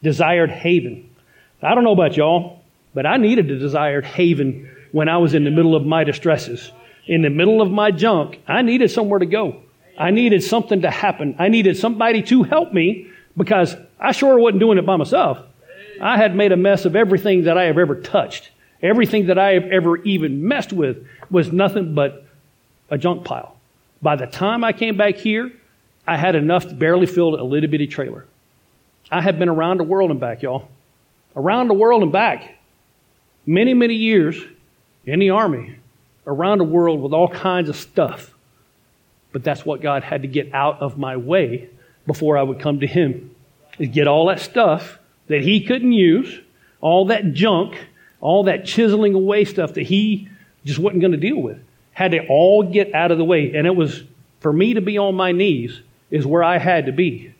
Desired 0.01 0.49
haven. 0.49 1.09
I 1.61 1.76
don't 1.76 1.84
know 1.84 1.91
about 1.91 2.15
y'all, 2.15 2.61
but 2.93 3.05
I 3.05 3.17
needed 3.17 3.51
a 3.51 3.59
desired 3.59 4.05
haven 4.05 4.73
when 4.93 5.09
I 5.09 5.17
was 5.17 5.34
in 5.34 5.43
the 5.43 5.51
middle 5.51 5.76
of 5.76 5.86
my 5.86 6.05
distresses. 6.05 6.71
In 7.07 7.23
the 7.23 7.30
middle 7.30 7.61
of 7.61 7.71
my 7.71 7.91
junk, 7.91 8.39
I 8.47 8.61
needed 8.61 8.89
somewhere 8.89 9.19
to 9.19 9.26
go. 9.26 9.63
I 9.97 10.11
needed 10.11 10.43
something 10.43 10.84
to 10.84 10.89
happen. 10.89 11.36
I 11.39 11.49
needed 11.49 11.76
somebody 11.76 12.21
to 12.21 12.43
help 12.43 12.71
me 12.71 13.09
because 13.36 13.76
I 13.99 14.13
sure 14.13 14.39
wasn't 14.39 14.61
doing 14.61 14.78
it 14.78 14.86
by 14.86 14.95
myself. 14.95 15.39
I 15.99 16.15
had 16.15 16.38
made 16.38 16.53
a 16.53 16.57
mess 16.57 16.86
of 16.86 16.95
everything 16.95 17.43
that 17.43 17.57
I 17.57 17.65
have 17.65 17.78
ever 17.78 17.99
touched. 17.99 18.49
Everything 18.82 19.28
that 19.28 19.38
I 19.38 19.55
have 19.55 19.65
ever 19.65 19.97
even 20.03 20.47
messed 20.47 20.71
with 20.71 21.05
was 21.30 21.51
nothing 21.51 21.93
but 21.93 22.26
a 22.89 22.97
junk 22.97 23.26
pile. 23.26 23.57
By 24.01 24.15
the 24.15 24.26
time 24.26 24.63
I 24.63 24.71
came 24.71 24.95
back 24.95 25.15
here, 25.15 25.51
I 26.08 26.18
had 26.18 26.36
enough 26.36 26.68
to 26.68 26.74
barely 26.74 27.06
fill 27.06 27.39
a 27.39 27.43
little 27.43 27.70
bitty 27.70 27.88
trailer. 27.88 28.26
I 29.12 29.22
had 29.22 29.39
been 29.39 29.49
around 29.49 29.80
the 29.80 29.84
world 29.84 30.12
and 30.12 30.20
back, 30.20 30.41
y'all. 30.41 30.68
Around 31.36 31.68
the 31.68 31.74
world 31.74 32.03
and 32.03 32.12
back. 32.12 32.58
Many, 33.45 33.74
many 33.74 33.95
years 33.95 34.41
in 35.06 35.20
the 35.20 35.32
army, 35.32 35.78
around 36.26 36.60
the 36.60 36.64
world 36.64 37.01
with 37.01 37.14
all 37.14 37.28
kinds 37.28 37.70
of 37.70 37.76
stuff. 37.76 38.34
But 39.32 39.43
that's 39.43 39.66
what 39.66 39.82
God 39.82 40.03
had 40.03 40.22
to 40.22 40.28
get 40.28 40.53
out 40.53 40.82
of 40.82 40.97
my 40.97 41.18
way 41.18 41.70
before 42.08 42.38
I 42.38 42.43
would 42.43 42.60
come 42.60 42.80
to 42.80 42.88
Him. 42.88 43.36
Is 43.78 43.89
get 43.89 44.08
all 44.08 44.28
that 44.28 44.39
stuff 44.39 44.97
that 45.28 45.41
He 45.41 45.62
couldn't 45.62 45.91
use, 45.91 46.39
all 46.82 47.06
that 47.08 47.34
junk, 47.34 47.78
all 48.22 48.45
that 48.45 48.66
chiseling 48.66 49.14
away 49.14 49.45
stuff 49.45 49.74
that 49.74 49.84
He 49.84 50.30
just 50.64 50.80
wasn't 50.80 51.01
going 51.01 51.12
to 51.12 51.18
deal 51.18 51.38
with. 51.38 51.60
Had 51.91 52.12
to 52.12 52.26
all 52.28 52.64
get 52.64 52.95
out 52.95 53.12
of 53.12 53.18
the 53.18 53.26
way. 53.26 53.53
And 53.53 53.68
it 53.68 53.76
was 53.76 54.03
for 54.39 54.51
me 54.51 54.74
to 54.76 54.82
be 54.82 54.97
on 54.97 55.16
my 55.16 55.32
knees 55.32 55.82
is 56.10 56.26
where 56.26 56.43
I 56.43 56.58
had 56.58 56.86
to 56.86 56.91
be. 56.91 57.34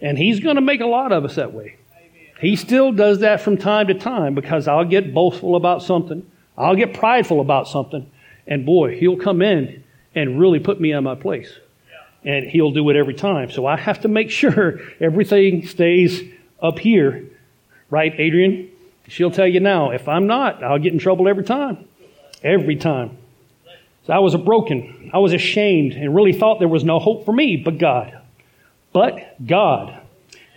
And 0.00 0.16
He's 0.18 0.40
going 0.40 0.56
to 0.56 0.62
make 0.62 0.80
a 0.80 0.86
lot 0.86 1.12
of 1.12 1.24
us 1.24 1.36
that 1.36 1.52
way. 1.52 1.76
He 2.40 2.56
still 2.56 2.90
does 2.90 3.18
that 3.20 3.42
from 3.42 3.58
time 3.58 3.88
to 3.88 3.94
time 3.94 4.34
because 4.34 4.66
I'll 4.66 4.86
get 4.86 5.12
boastful 5.12 5.56
about 5.56 5.82
something. 5.82 6.28
I'll 6.56 6.74
get 6.74 6.94
prideful 6.94 7.40
about 7.40 7.68
something. 7.68 8.10
And 8.46 8.64
boy, 8.64 8.98
he'll 8.98 9.18
come 9.18 9.42
in 9.42 9.84
and 10.14 10.40
really 10.40 10.58
put 10.58 10.80
me 10.80 10.92
in 10.92 11.04
my 11.04 11.14
place. 11.14 11.52
And 12.24 12.46
he'll 12.46 12.70
do 12.70 12.88
it 12.90 12.96
every 12.96 13.14
time. 13.14 13.50
So 13.50 13.66
I 13.66 13.76
have 13.76 14.00
to 14.00 14.08
make 14.08 14.30
sure 14.42 14.80
everything 15.00 15.66
stays 15.66 16.22
up 16.62 16.78
here. 16.78 17.24
Right, 17.90 18.14
Adrian? 18.18 18.70
She'll 19.08 19.30
tell 19.30 19.46
you 19.46 19.60
now. 19.60 19.90
If 19.90 20.08
I'm 20.08 20.26
not, 20.26 20.62
I'll 20.62 20.78
get 20.78 20.92
in 20.92 20.98
trouble 20.98 21.28
every 21.28 21.44
time. 21.44 21.88
Every 22.42 22.76
time. 22.76 23.18
So 24.06 24.12
I 24.12 24.18
was 24.18 24.34
broken. 24.36 25.10
I 25.12 25.18
was 25.18 25.32
ashamed 25.32 25.92
and 25.92 26.14
really 26.14 26.32
thought 26.32 26.58
there 26.58 26.68
was 26.68 26.84
no 26.84 26.98
hope 26.98 27.24
for 27.24 27.32
me 27.32 27.56
but 27.56 27.78
God. 27.78 28.18
But 28.92 29.46
God. 29.46 30.00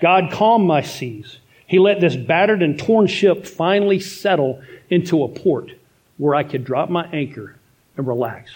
God 0.02 0.32
calmed 0.32 0.68
my 0.68 0.82
seas. 0.82 1.38
He 1.68 1.80
let 1.80 2.02
this 2.02 2.16
battered 2.16 2.62
and 2.62 2.78
torn 2.78 3.08
ship 3.08 3.46
finally 3.46 4.00
settle 4.00 4.62
into 4.90 5.24
a 5.24 5.28
port 5.28 5.72
where 6.18 6.36
I 6.36 6.44
could 6.44 6.64
drop 6.64 6.90
my 6.90 7.06
anchor 7.08 7.56
and 7.98 8.08
relax 8.08 8.52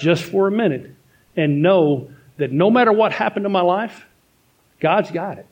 just 0.00 0.24
for 0.24 0.48
a 0.48 0.50
minute 0.50 0.94
and 1.36 1.62
know 1.62 2.10
that 2.36 2.52
no 2.52 2.70
matter 2.70 2.92
what 2.92 3.12
happened 3.12 3.46
in 3.46 3.52
my 3.52 3.62
life, 3.62 4.04
God's 4.80 5.10
got 5.10 5.38
it. 5.38 5.46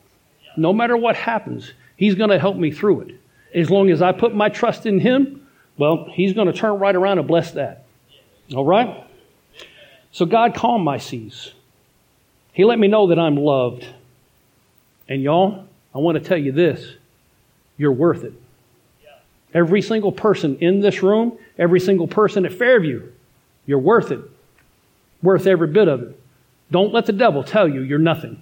No 0.57 0.73
matter 0.73 0.97
what 0.97 1.15
happens, 1.15 1.73
He's 1.95 2.15
going 2.15 2.31
to 2.31 2.39
help 2.39 2.57
me 2.57 2.71
through 2.71 3.01
it. 3.01 3.15
As 3.53 3.69
long 3.69 3.89
as 3.89 4.01
I 4.01 4.11
put 4.11 4.35
my 4.35 4.49
trust 4.49 4.85
in 4.85 4.99
Him, 4.99 5.47
well, 5.77 6.07
He's 6.11 6.33
going 6.33 6.47
to 6.47 6.53
turn 6.53 6.79
right 6.79 6.95
around 6.95 7.19
and 7.19 7.27
bless 7.27 7.51
that. 7.51 7.80
All 8.55 8.65
right? 8.65 9.07
So 10.11 10.25
God 10.25 10.55
calmed 10.55 10.83
my 10.83 10.97
seas. 10.97 11.53
He 12.53 12.65
let 12.65 12.79
me 12.79 12.87
know 12.87 13.07
that 13.07 13.19
I'm 13.19 13.37
loved. 13.37 13.85
And 15.07 15.21
y'all, 15.21 15.65
I 15.95 15.99
want 15.99 16.21
to 16.21 16.23
tell 16.23 16.37
you 16.37 16.51
this 16.51 16.95
you're 17.77 17.91
worth 17.91 18.23
it. 18.23 18.33
Every 19.53 19.81
single 19.81 20.11
person 20.11 20.57
in 20.59 20.79
this 20.79 21.03
room, 21.03 21.37
every 21.57 21.79
single 21.79 22.07
person 22.07 22.45
at 22.45 22.53
Fairview, 22.53 23.11
you're 23.65 23.79
worth 23.79 24.11
it. 24.11 24.21
Worth 25.21 25.45
every 25.45 25.67
bit 25.67 25.87
of 25.87 26.01
it. 26.01 26.19
Don't 26.71 26.93
let 26.93 27.05
the 27.05 27.13
devil 27.13 27.43
tell 27.43 27.67
you 27.67 27.81
you're 27.81 27.99
nothing. 27.99 28.41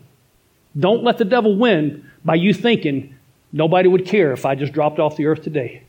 Don't 0.78 1.04
let 1.04 1.18
the 1.18 1.26
devil 1.26 1.58
win 1.58 2.10
by 2.24 2.36
you 2.36 2.54
thinking 2.54 3.16
nobody 3.52 3.88
would 3.88 4.06
care 4.06 4.32
if 4.34 4.46
I 4.46 4.54
just 4.56 4.72
dropped 4.72 5.00
off 5.00 5.16
the 5.16 5.26
earth 5.26 5.42
today. 5.42 5.84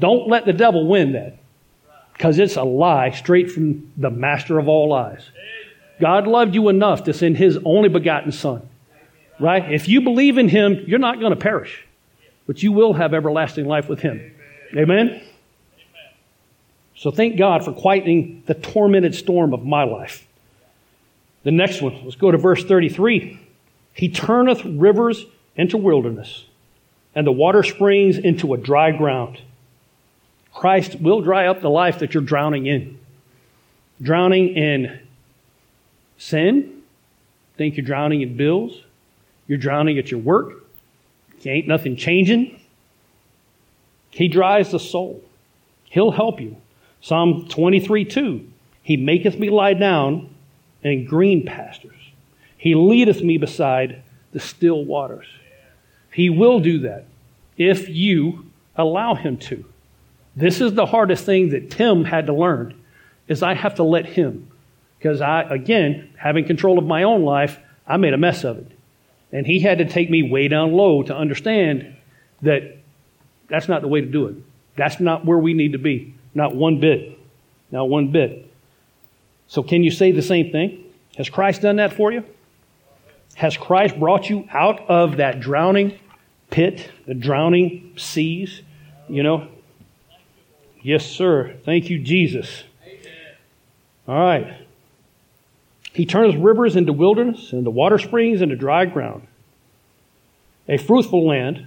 Don't 0.00 0.28
let 0.28 0.44
the 0.44 0.52
devil 0.52 0.88
win 0.88 1.12
that 1.12 1.37
because 2.18 2.40
it's 2.40 2.56
a 2.56 2.64
lie 2.64 3.10
straight 3.10 3.48
from 3.48 3.92
the 3.96 4.10
master 4.10 4.58
of 4.58 4.66
all 4.66 4.88
lies. 4.88 5.30
God 6.00 6.26
loved 6.26 6.52
you 6.52 6.68
enough 6.68 7.04
to 7.04 7.14
send 7.14 7.36
his 7.36 7.56
only 7.64 7.88
begotten 7.88 8.32
son. 8.32 8.68
Right? 9.38 9.72
If 9.72 9.88
you 9.88 10.00
believe 10.00 10.36
in 10.36 10.48
him, 10.48 10.82
you're 10.88 10.98
not 10.98 11.20
going 11.20 11.30
to 11.30 11.36
perish, 11.36 11.86
but 12.48 12.60
you 12.60 12.72
will 12.72 12.92
have 12.94 13.14
everlasting 13.14 13.66
life 13.66 13.88
with 13.88 14.00
him. 14.00 14.34
Amen? 14.76 15.22
So 16.96 17.12
thank 17.12 17.38
God 17.38 17.64
for 17.64 17.72
quieting 17.72 18.42
the 18.46 18.54
tormented 18.54 19.14
storm 19.14 19.54
of 19.54 19.64
my 19.64 19.84
life. 19.84 20.26
The 21.44 21.52
next 21.52 21.80
one, 21.80 22.02
let's 22.02 22.16
go 22.16 22.32
to 22.32 22.36
verse 22.36 22.64
33. 22.64 23.38
He 23.94 24.08
turneth 24.08 24.64
rivers 24.64 25.24
into 25.54 25.76
wilderness, 25.76 26.46
and 27.14 27.24
the 27.24 27.32
water 27.32 27.62
springs 27.62 28.18
into 28.18 28.54
a 28.54 28.56
dry 28.56 28.90
ground. 28.90 29.40
Christ 30.58 31.00
will 31.00 31.20
dry 31.20 31.46
up 31.46 31.60
the 31.60 31.70
life 31.70 32.00
that 32.00 32.14
you're 32.14 32.22
drowning 32.24 32.66
in. 32.66 32.98
Drowning 34.02 34.56
in 34.56 34.98
sin. 36.16 36.82
Think 37.56 37.76
you're 37.76 37.86
drowning 37.86 38.22
in 38.22 38.36
bills. 38.36 38.82
You're 39.46 39.58
drowning 39.58 39.98
at 39.98 40.10
your 40.10 40.18
work. 40.18 40.64
You 41.42 41.52
ain't 41.52 41.68
nothing 41.68 41.94
changing. 41.94 42.60
He 44.10 44.26
dries 44.26 44.72
the 44.72 44.80
soul. 44.80 45.22
He'll 45.84 46.10
help 46.10 46.40
you. 46.40 46.56
Psalm 47.02 47.46
23 47.48 48.04
2. 48.04 48.44
He 48.82 48.96
maketh 48.96 49.38
me 49.38 49.50
lie 49.50 49.74
down 49.74 50.28
in 50.82 51.04
green 51.04 51.46
pastures. 51.46 51.94
He 52.56 52.74
leadeth 52.74 53.22
me 53.22 53.38
beside 53.38 54.02
the 54.32 54.40
still 54.40 54.84
waters. 54.84 55.28
He 56.12 56.28
will 56.28 56.58
do 56.58 56.80
that 56.80 57.04
if 57.56 57.88
you 57.88 58.46
allow 58.74 59.14
him 59.14 59.36
to. 59.36 59.64
This 60.38 60.60
is 60.60 60.72
the 60.74 60.86
hardest 60.86 61.24
thing 61.24 61.48
that 61.48 61.68
Tim 61.68 62.04
had 62.04 62.26
to 62.26 62.32
learn 62.32 62.80
is 63.26 63.42
I 63.42 63.54
have 63.54 63.74
to 63.74 63.82
let 63.82 64.06
him. 64.06 64.48
Because 64.96 65.20
I, 65.20 65.42
again, 65.42 66.10
having 66.16 66.44
control 66.44 66.78
of 66.78 66.86
my 66.86 67.02
own 67.02 67.24
life, 67.24 67.58
I 67.88 67.96
made 67.96 68.14
a 68.14 68.18
mess 68.18 68.44
of 68.44 68.58
it. 68.58 68.70
And 69.32 69.44
he 69.44 69.58
had 69.58 69.78
to 69.78 69.84
take 69.84 70.08
me 70.08 70.22
way 70.22 70.46
down 70.46 70.72
low 70.72 71.02
to 71.02 71.16
understand 71.16 71.96
that 72.42 72.78
that's 73.48 73.66
not 73.66 73.82
the 73.82 73.88
way 73.88 74.00
to 74.00 74.06
do 74.06 74.26
it. 74.26 74.36
That's 74.76 75.00
not 75.00 75.24
where 75.24 75.38
we 75.38 75.54
need 75.54 75.72
to 75.72 75.78
be. 75.78 76.14
Not 76.34 76.54
one 76.54 76.78
bit. 76.78 77.18
Not 77.72 77.88
one 77.88 78.12
bit. 78.12 78.48
So, 79.48 79.64
can 79.64 79.82
you 79.82 79.90
say 79.90 80.12
the 80.12 80.22
same 80.22 80.52
thing? 80.52 80.84
Has 81.16 81.28
Christ 81.28 81.62
done 81.62 81.76
that 81.76 81.94
for 81.94 82.12
you? 82.12 82.24
Has 83.34 83.56
Christ 83.56 83.98
brought 83.98 84.30
you 84.30 84.48
out 84.52 84.88
of 84.88 85.16
that 85.16 85.40
drowning 85.40 85.98
pit, 86.50 86.88
the 87.06 87.14
drowning 87.14 87.94
seas? 87.96 88.62
You 89.08 89.24
know, 89.24 89.48
Yes, 90.88 91.04
sir. 91.04 91.54
Thank 91.66 91.90
you, 91.90 91.98
Jesus. 91.98 92.64
All 94.08 94.18
right. 94.18 94.56
He 95.92 96.06
turneth 96.06 96.36
rivers 96.36 96.76
into 96.76 96.94
wilderness, 96.94 97.52
and 97.52 97.66
the 97.66 97.70
water 97.70 97.98
springs 97.98 98.40
into 98.40 98.56
dry 98.56 98.86
ground. 98.86 99.26
A 100.66 100.78
fruitful 100.78 101.26
land 101.26 101.66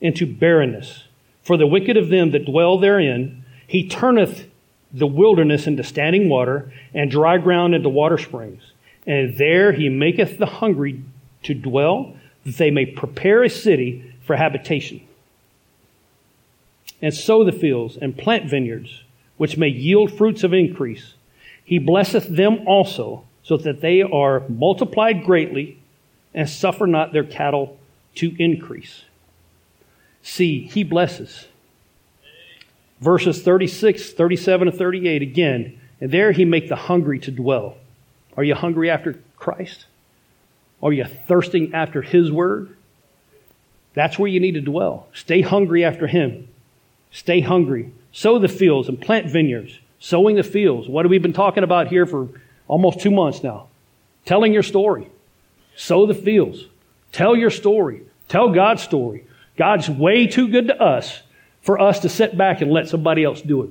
into 0.00 0.24
barrenness. 0.24 1.04
For 1.42 1.58
the 1.58 1.66
wicked 1.66 1.98
of 1.98 2.08
them 2.08 2.30
that 2.30 2.46
dwell 2.46 2.78
therein, 2.78 3.44
he 3.66 3.86
turneth 3.86 4.46
the 4.90 5.06
wilderness 5.06 5.66
into 5.66 5.84
standing 5.84 6.30
water, 6.30 6.72
and 6.94 7.10
dry 7.10 7.36
ground 7.36 7.74
into 7.74 7.90
water 7.90 8.16
springs. 8.16 8.62
And 9.06 9.36
there 9.36 9.72
he 9.72 9.90
maketh 9.90 10.38
the 10.38 10.46
hungry 10.46 11.02
to 11.42 11.52
dwell, 11.52 12.16
that 12.46 12.56
they 12.56 12.70
may 12.70 12.86
prepare 12.86 13.42
a 13.42 13.50
city 13.50 14.14
for 14.22 14.34
habitation 14.34 15.05
and 17.00 17.12
sow 17.12 17.44
the 17.44 17.52
fields 17.52 17.96
and 17.96 18.16
plant 18.16 18.48
vineyards, 18.48 19.02
which 19.36 19.56
may 19.56 19.68
yield 19.68 20.12
fruits 20.12 20.44
of 20.44 20.52
increase. 20.52 21.14
He 21.64 21.78
blesseth 21.78 22.28
them 22.28 22.66
also, 22.66 23.24
so 23.42 23.56
that 23.58 23.80
they 23.80 24.02
are 24.02 24.42
multiplied 24.48 25.24
greatly 25.24 25.78
and 26.34 26.48
suffer 26.48 26.86
not 26.86 27.12
their 27.12 27.24
cattle 27.24 27.78
to 28.16 28.34
increase. 28.42 29.04
See, 30.22 30.66
he 30.66 30.82
blesses. 30.82 31.46
Verses 33.00 33.42
36, 33.42 34.12
37, 34.12 34.68
and 34.68 34.76
38 34.76 35.22
again. 35.22 35.80
And 36.00 36.10
there 36.10 36.32
he 36.32 36.44
make 36.44 36.68
the 36.68 36.76
hungry 36.76 37.18
to 37.20 37.30
dwell. 37.30 37.76
Are 38.36 38.44
you 38.44 38.54
hungry 38.54 38.90
after 38.90 39.20
Christ? 39.36 39.86
Are 40.82 40.92
you 40.92 41.04
thirsting 41.04 41.74
after 41.74 42.02
his 42.02 42.30
word? 42.30 42.76
That's 43.94 44.18
where 44.18 44.28
you 44.28 44.40
need 44.40 44.54
to 44.54 44.60
dwell. 44.60 45.08
Stay 45.14 45.40
hungry 45.40 45.84
after 45.84 46.06
him. 46.06 46.48
Stay 47.16 47.40
hungry. 47.40 47.90
Sow 48.12 48.38
the 48.38 48.46
fields 48.46 48.90
and 48.90 49.00
plant 49.00 49.30
vineyards. 49.30 49.80
Sowing 49.98 50.36
the 50.36 50.42
fields. 50.42 50.86
What 50.86 51.06
have 51.06 51.10
we 51.10 51.16
been 51.16 51.32
talking 51.32 51.64
about 51.64 51.88
here 51.88 52.04
for 52.04 52.28
almost 52.68 53.00
two 53.00 53.10
months 53.10 53.42
now? 53.42 53.68
Telling 54.26 54.52
your 54.52 54.62
story. 54.62 55.08
Sow 55.76 56.04
the 56.04 56.12
fields. 56.12 56.66
Tell 57.12 57.34
your 57.34 57.48
story. 57.48 58.02
Tell 58.28 58.50
God's 58.50 58.82
story. 58.82 59.24
God's 59.56 59.88
way 59.88 60.26
too 60.26 60.48
good 60.48 60.66
to 60.66 60.78
us 60.78 61.22
for 61.62 61.80
us 61.80 62.00
to 62.00 62.10
sit 62.10 62.36
back 62.36 62.60
and 62.60 62.70
let 62.70 62.90
somebody 62.90 63.24
else 63.24 63.40
do 63.40 63.62
it. 63.62 63.70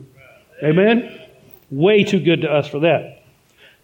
Amen? 0.63 1.21
Way 1.69 2.03
too 2.03 2.19
good 2.19 2.41
to 2.41 2.51
us 2.51 2.67
for 2.67 2.79
that. 2.79 3.21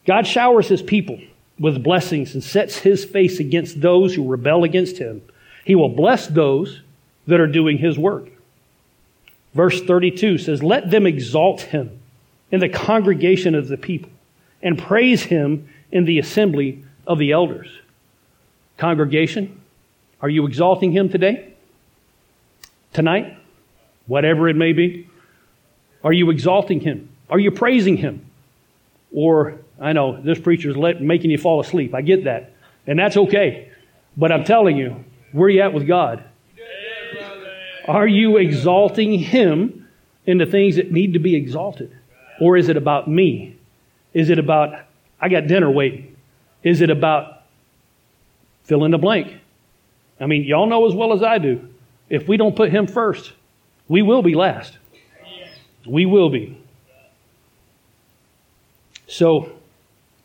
God 0.07 0.26
showers 0.26 0.68
his 0.68 0.82
people 0.82 1.22
with 1.59 1.84
blessings 1.84 2.34
and 2.34 2.43
sets 2.43 2.80
his 2.80 3.05
face 3.05 3.39
against 3.39 3.80
those 3.80 4.16
who 4.16 4.28
rebel 4.28 4.64
against 4.64 4.97
him. 4.97 5.22
He 5.66 5.76
will 5.76 5.89
bless 5.89 6.26
those 6.26 6.82
that 7.28 7.39
are 7.39 7.45
doing 7.45 7.78
his 7.78 7.99
work. 7.99 8.31
Verse 9.54 9.82
32 9.82 10.38
says, 10.38 10.64
Let 10.64 10.89
them 10.91 11.06
exalt 11.06 11.62
him 11.62 11.99
in 12.52 12.60
the 12.60 12.70
congregation 12.70 13.56
of 13.56 13.68
the 13.68 13.78
people 13.78 14.10
and 14.62 14.78
praise 14.78 15.24
him 15.24 15.68
in 15.91 16.06
the 16.06 16.20
assembly 16.20 16.84
of 17.06 17.18
the 17.18 17.32
elders. 17.32 17.70
Congregation, 18.78 19.62
are 20.22 20.30
you 20.30 20.45
exalting 20.45 20.91
him 20.91 21.10
today? 21.10 21.54
Tonight? 22.93 23.38
Whatever 24.08 24.49
it 24.49 24.56
may 24.56 24.74
be? 24.74 25.08
Are 26.04 26.14
you 26.14 26.30
exalting 26.30 26.80
him? 26.80 27.10
Are 27.30 27.39
you 27.39 27.52
praising 27.52 27.97
him? 27.97 28.26
Or, 29.14 29.60
I 29.80 29.93
know, 29.93 30.22
this 30.22 30.39
preacher's 30.39 30.78
let, 30.78 31.02
making 31.02 31.32
you 31.32 31.38
fall 31.38 31.60
asleep. 31.60 31.93
I 31.93 32.02
get 32.02 32.24
that. 32.24 32.54
And 32.88 32.97
that's 32.97 33.18
okay. 33.18 33.72
But 34.18 34.32
I'm 34.32 34.43
telling 34.43 34.78
you, 34.78 35.04
where 35.32 35.47
are 35.47 35.49
you 35.49 35.62
at 35.62 35.74
with 35.74 35.88
God? 35.88 36.24
Are 37.92 38.08
you 38.08 38.38
exalting 38.38 39.20
him 39.20 39.86
in 40.26 40.38
the 40.38 40.46
things 40.46 40.78
that 40.78 40.94
need 40.94 41.12
to 41.12 41.20
be 41.20 41.36
exalted? 41.36 41.94
Or 42.39 42.56
is 42.56 42.70
it 42.70 42.78
about 42.78 43.10
me? 43.10 43.58
Is 44.14 44.30
it 44.30 44.39
about, 44.39 44.86
I 45.20 45.28
got 45.28 45.48
dinner 45.48 45.70
waiting? 45.70 46.16
Is 46.64 46.80
it 46.80 46.89
about 46.89 47.44
fill 48.64 48.86
in 48.86 48.92
the 48.92 48.98
blank? 48.98 49.34
I 50.22 50.26
mean, 50.26 50.46
y'all 50.46 50.68
know 50.68 50.88
as 50.88 50.94
well 50.94 51.12
as 51.12 51.22
I 51.22 51.38
do. 51.38 51.68
If 52.10 52.30
we 52.30 52.38
don't 52.38 52.56
put 52.56 52.72
him 52.72 52.88
first, 52.88 53.34
we 53.89 54.02
will 54.02 54.22
be 54.22 54.36
last. 54.36 54.78
We 55.86 56.06
will 56.06 56.30
be. 56.30 56.58
So, 59.08 59.52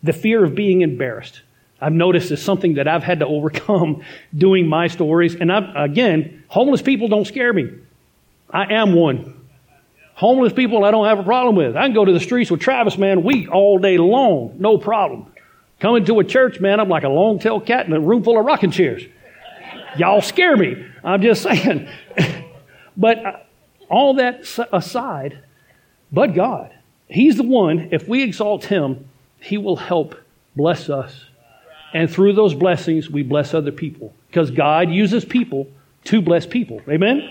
the 0.04 0.12
fear 0.12 0.44
of 0.44 0.54
being 0.54 0.82
embarrassed, 0.82 1.40
I've 1.80 1.92
noticed 1.92 2.30
is 2.30 2.42
something 2.42 2.74
that 2.74 2.88
I've 2.88 3.02
had 3.02 3.20
to 3.20 3.26
overcome 3.36 4.02
doing 4.36 4.66
my 4.66 4.88
stories. 4.88 5.34
And 5.34 5.52
I've, 5.52 5.74
again, 5.74 6.44
homeless 6.48 6.82
people 6.82 7.08
don't 7.08 7.26
scare 7.26 7.52
me. 7.52 7.70
I 8.50 8.72
am 8.74 8.94
one. 8.94 9.34
Homeless 10.14 10.54
people 10.54 10.84
I 10.84 10.90
don't 10.90 11.06
have 11.06 11.18
a 11.18 11.22
problem 11.22 11.56
with. 11.56 11.76
I 11.76 11.82
can 11.82 11.92
go 11.92 12.04
to 12.04 12.12
the 12.12 12.20
streets 12.20 12.50
with 12.50 12.60
Travis, 12.60 12.96
man, 12.96 13.22
week 13.22 13.50
all 13.52 13.78
day 13.78 13.98
long, 13.98 14.56
no 14.58 14.78
problem. 14.78 15.30
Coming 15.78 16.06
to 16.06 16.20
a 16.20 16.24
church, 16.24 16.58
man, 16.58 16.80
I'm 16.80 16.88
like 16.88 17.04
a 17.04 17.08
long 17.08 17.38
tailed 17.38 17.66
cat 17.66 17.86
in 17.86 17.92
a 17.92 18.00
room 18.00 18.24
full 18.24 18.38
of 18.38 18.46
rocking 18.46 18.70
chairs. 18.70 19.02
Y'all 19.98 20.22
scare 20.22 20.56
me. 20.56 20.86
I'm 21.04 21.20
just 21.20 21.42
saying. 21.42 21.88
but 22.96 23.26
uh, 23.26 23.36
all 23.90 24.14
that 24.14 24.58
aside, 24.72 25.42
but 26.10 26.34
God, 26.34 26.72
He's 27.08 27.36
the 27.36 27.42
one, 27.42 27.90
if 27.92 28.08
we 28.08 28.22
exalt 28.22 28.64
Him, 28.64 29.08
He 29.38 29.58
will 29.58 29.76
help 29.76 30.14
bless 30.56 30.88
us. 30.88 31.25
And 31.96 32.10
through 32.10 32.34
those 32.34 32.52
blessings, 32.52 33.08
we 33.08 33.22
bless 33.22 33.54
other 33.54 33.72
people. 33.72 34.14
Because 34.26 34.50
God 34.50 34.90
uses 34.90 35.24
people 35.24 35.66
to 36.04 36.20
bless 36.20 36.44
people. 36.44 36.82
Amen? 36.86 37.26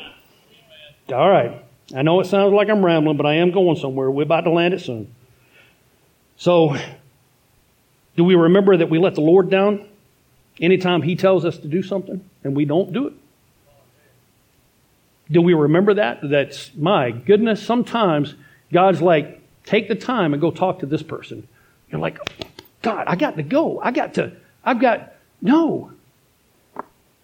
All 1.14 1.30
right. 1.30 1.64
I 1.96 2.02
know 2.02 2.20
it 2.20 2.26
sounds 2.26 2.52
like 2.52 2.68
I'm 2.68 2.84
rambling, 2.84 3.16
but 3.16 3.28
I 3.28 3.36
am 3.36 3.52
going 3.52 3.76
somewhere. 3.76 4.10
We're 4.10 4.24
about 4.24 4.42
to 4.42 4.50
land 4.50 4.74
it 4.74 4.82
soon. 4.82 5.14
So, 6.38 6.76
do 8.18 8.24
we 8.24 8.34
remember 8.34 8.76
that 8.76 8.90
we 8.90 8.98
let 8.98 9.14
the 9.14 9.22
Lord 9.22 9.52
down 9.52 9.88
anytime 10.60 11.04
He 11.04 11.16
tells 11.16 11.46
us 11.46 11.60
to 11.60 11.68
do 11.68 11.84
something 11.84 12.28
and 12.44 12.56
we 12.56 12.66
don't 12.66 12.92
do 12.92 13.06
it? 13.06 13.14
Do 15.30 15.44
we 15.44 15.54
remember 15.54 15.94
that? 15.94 16.22
That's 16.24 16.74
my 16.74 17.12
goodness. 17.12 17.62
Sometimes 17.62 18.34
God's 18.74 19.00
like, 19.00 19.44
take 19.64 19.90
the 19.90 19.96
time 19.96 20.34
and 20.34 20.42
go 20.42 20.50
talk 20.50 20.80
to 20.80 20.88
this 20.88 21.04
person. 21.04 21.48
You're 21.92 22.02
like, 22.02 22.18
God, 22.82 23.04
I 23.06 23.16
got 23.16 23.36
to 23.36 23.44
go. 23.44 23.80
I 23.80 23.92
got 23.92 24.16
to, 24.16 24.32
I've 24.66 24.80
got, 24.80 25.14
no. 25.42 25.92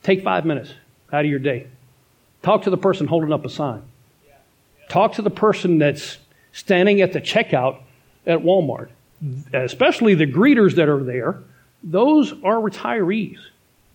Take 0.03 0.23
five 0.23 0.45
minutes 0.45 0.73
out 1.11 1.25
of 1.25 1.29
your 1.29 1.39
day. 1.39 1.67
Talk 2.43 2.63
to 2.63 2.69
the 2.69 2.77
person 2.77 3.07
holding 3.07 3.33
up 3.33 3.43
a 3.45 3.49
sign. 3.49 3.83
Talk 4.89 5.13
to 5.13 5.21
the 5.21 5.29
person 5.29 5.79
that's 5.79 6.17
standing 6.53 7.01
at 7.01 7.13
the 7.13 7.21
checkout 7.21 7.79
at 8.25 8.39
Walmart, 8.39 8.89
especially 9.53 10.15
the 10.15 10.27
greeters 10.27 10.75
that 10.75 10.89
are 10.89 11.03
there. 11.03 11.39
Those 11.83 12.33
are 12.43 12.55
retirees. 12.55 13.37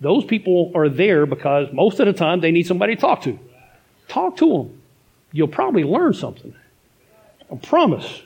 Those 0.01 0.25
people 0.25 0.73
are 0.75 0.89
there 0.89 1.27
because 1.27 1.73
most 1.73 2.01
of 2.01 2.07
the 2.07 2.13
time 2.13 2.41
they 2.41 2.51
need 2.51 2.67
somebody 2.67 2.95
to 2.95 3.01
talk 3.01 3.23
to. 3.23 3.39
Talk 4.09 4.37
to 4.39 4.49
them. 4.49 4.83
You'll 5.33 5.49
probably 5.49 5.85
learn 5.85 6.15
something. 6.15 6.55
I 7.51 7.57
promise. 7.57 8.23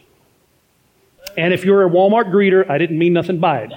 And 1.36 1.52
if 1.54 1.64
you're 1.64 1.86
a 1.86 1.90
Walmart 1.90 2.30
greeter, 2.30 2.68
I 2.68 2.78
didn't 2.78 2.98
mean 2.98 3.12
nothing 3.12 3.38
by 3.38 3.60
it. 3.60 3.72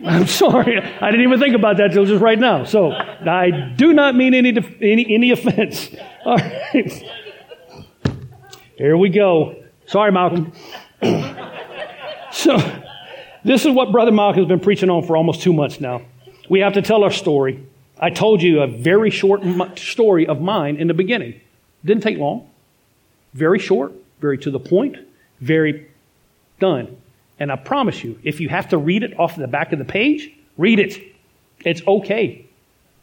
I'm 0.04 0.26
sorry. 0.26 0.78
I 0.78 1.10
didn't 1.10 1.26
even 1.26 1.40
think 1.40 1.54
about 1.54 1.78
that 1.78 1.92
till 1.92 2.04
just 2.04 2.22
right 2.22 2.38
now. 2.38 2.64
So 2.64 2.92
I 2.92 3.72
do 3.76 3.92
not 3.92 4.14
mean 4.14 4.34
any, 4.34 4.50
any, 4.80 5.14
any 5.14 5.30
offense. 5.30 5.90
All 6.24 6.36
right. 6.36 7.04
Here 8.76 8.96
we 8.96 9.08
go. 9.08 9.64
Sorry, 9.86 10.12
Malcolm. 10.12 10.52
so 12.32 12.56
this 13.44 13.64
is 13.64 13.72
what 13.72 13.90
Brother 13.90 14.12
Malcolm 14.12 14.42
has 14.42 14.48
been 14.48 14.60
preaching 14.60 14.90
on 14.90 15.04
for 15.04 15.16
almost 15.16 15.42
two 15.42 15.52
months 15.52 15.80
now. 15.80 16.02
We 16.48 16.60
have 16.60 16.74
to 16.74 16.82
tell 16.82 17.02
our 17.02 17.10
story. 17.10 17.66
I 17.98 18.10
told 18.10 18.42
you 18.42 18.60
a 18.60 18.68
very 18.68 19.10
short 19.10 19.42
story 19.78 20.26
of 20.26 20.40
mine 20.40 20.76
in 20.76 20.86
the 20.86 20.94
beginning. 20.94 21.40
Didn't 21.84 22.02
take 22.02 22.18
long. 22.18 22.48
Very 23.34 23.58
short, 23.58 23.92
very 24.20 24.38
to 24.38 24.50
the 24.50 24.60
point, 24.60 24.96
very 25.40 25.88
done. 26.60 26.96
And 27.38 27.52
I 27.52 27.56
promise 27.56 28.02
you, 28.02 28.18
if 28.22 28.40
you 28.40 28.48
have 28.48 28.68
to 28.70 28.78
read 28.78 29.02
it 29.02 29.18
off 29.18 29.36
the 29.36 29.46
back 29.46 29.72
of 29.72 29.78
the 29.78 29.84
page, 29.84 30.32
read 30.56 30.78
it. 30.78 31.00
It's 31.64 31.82
okay. 31.86 32.46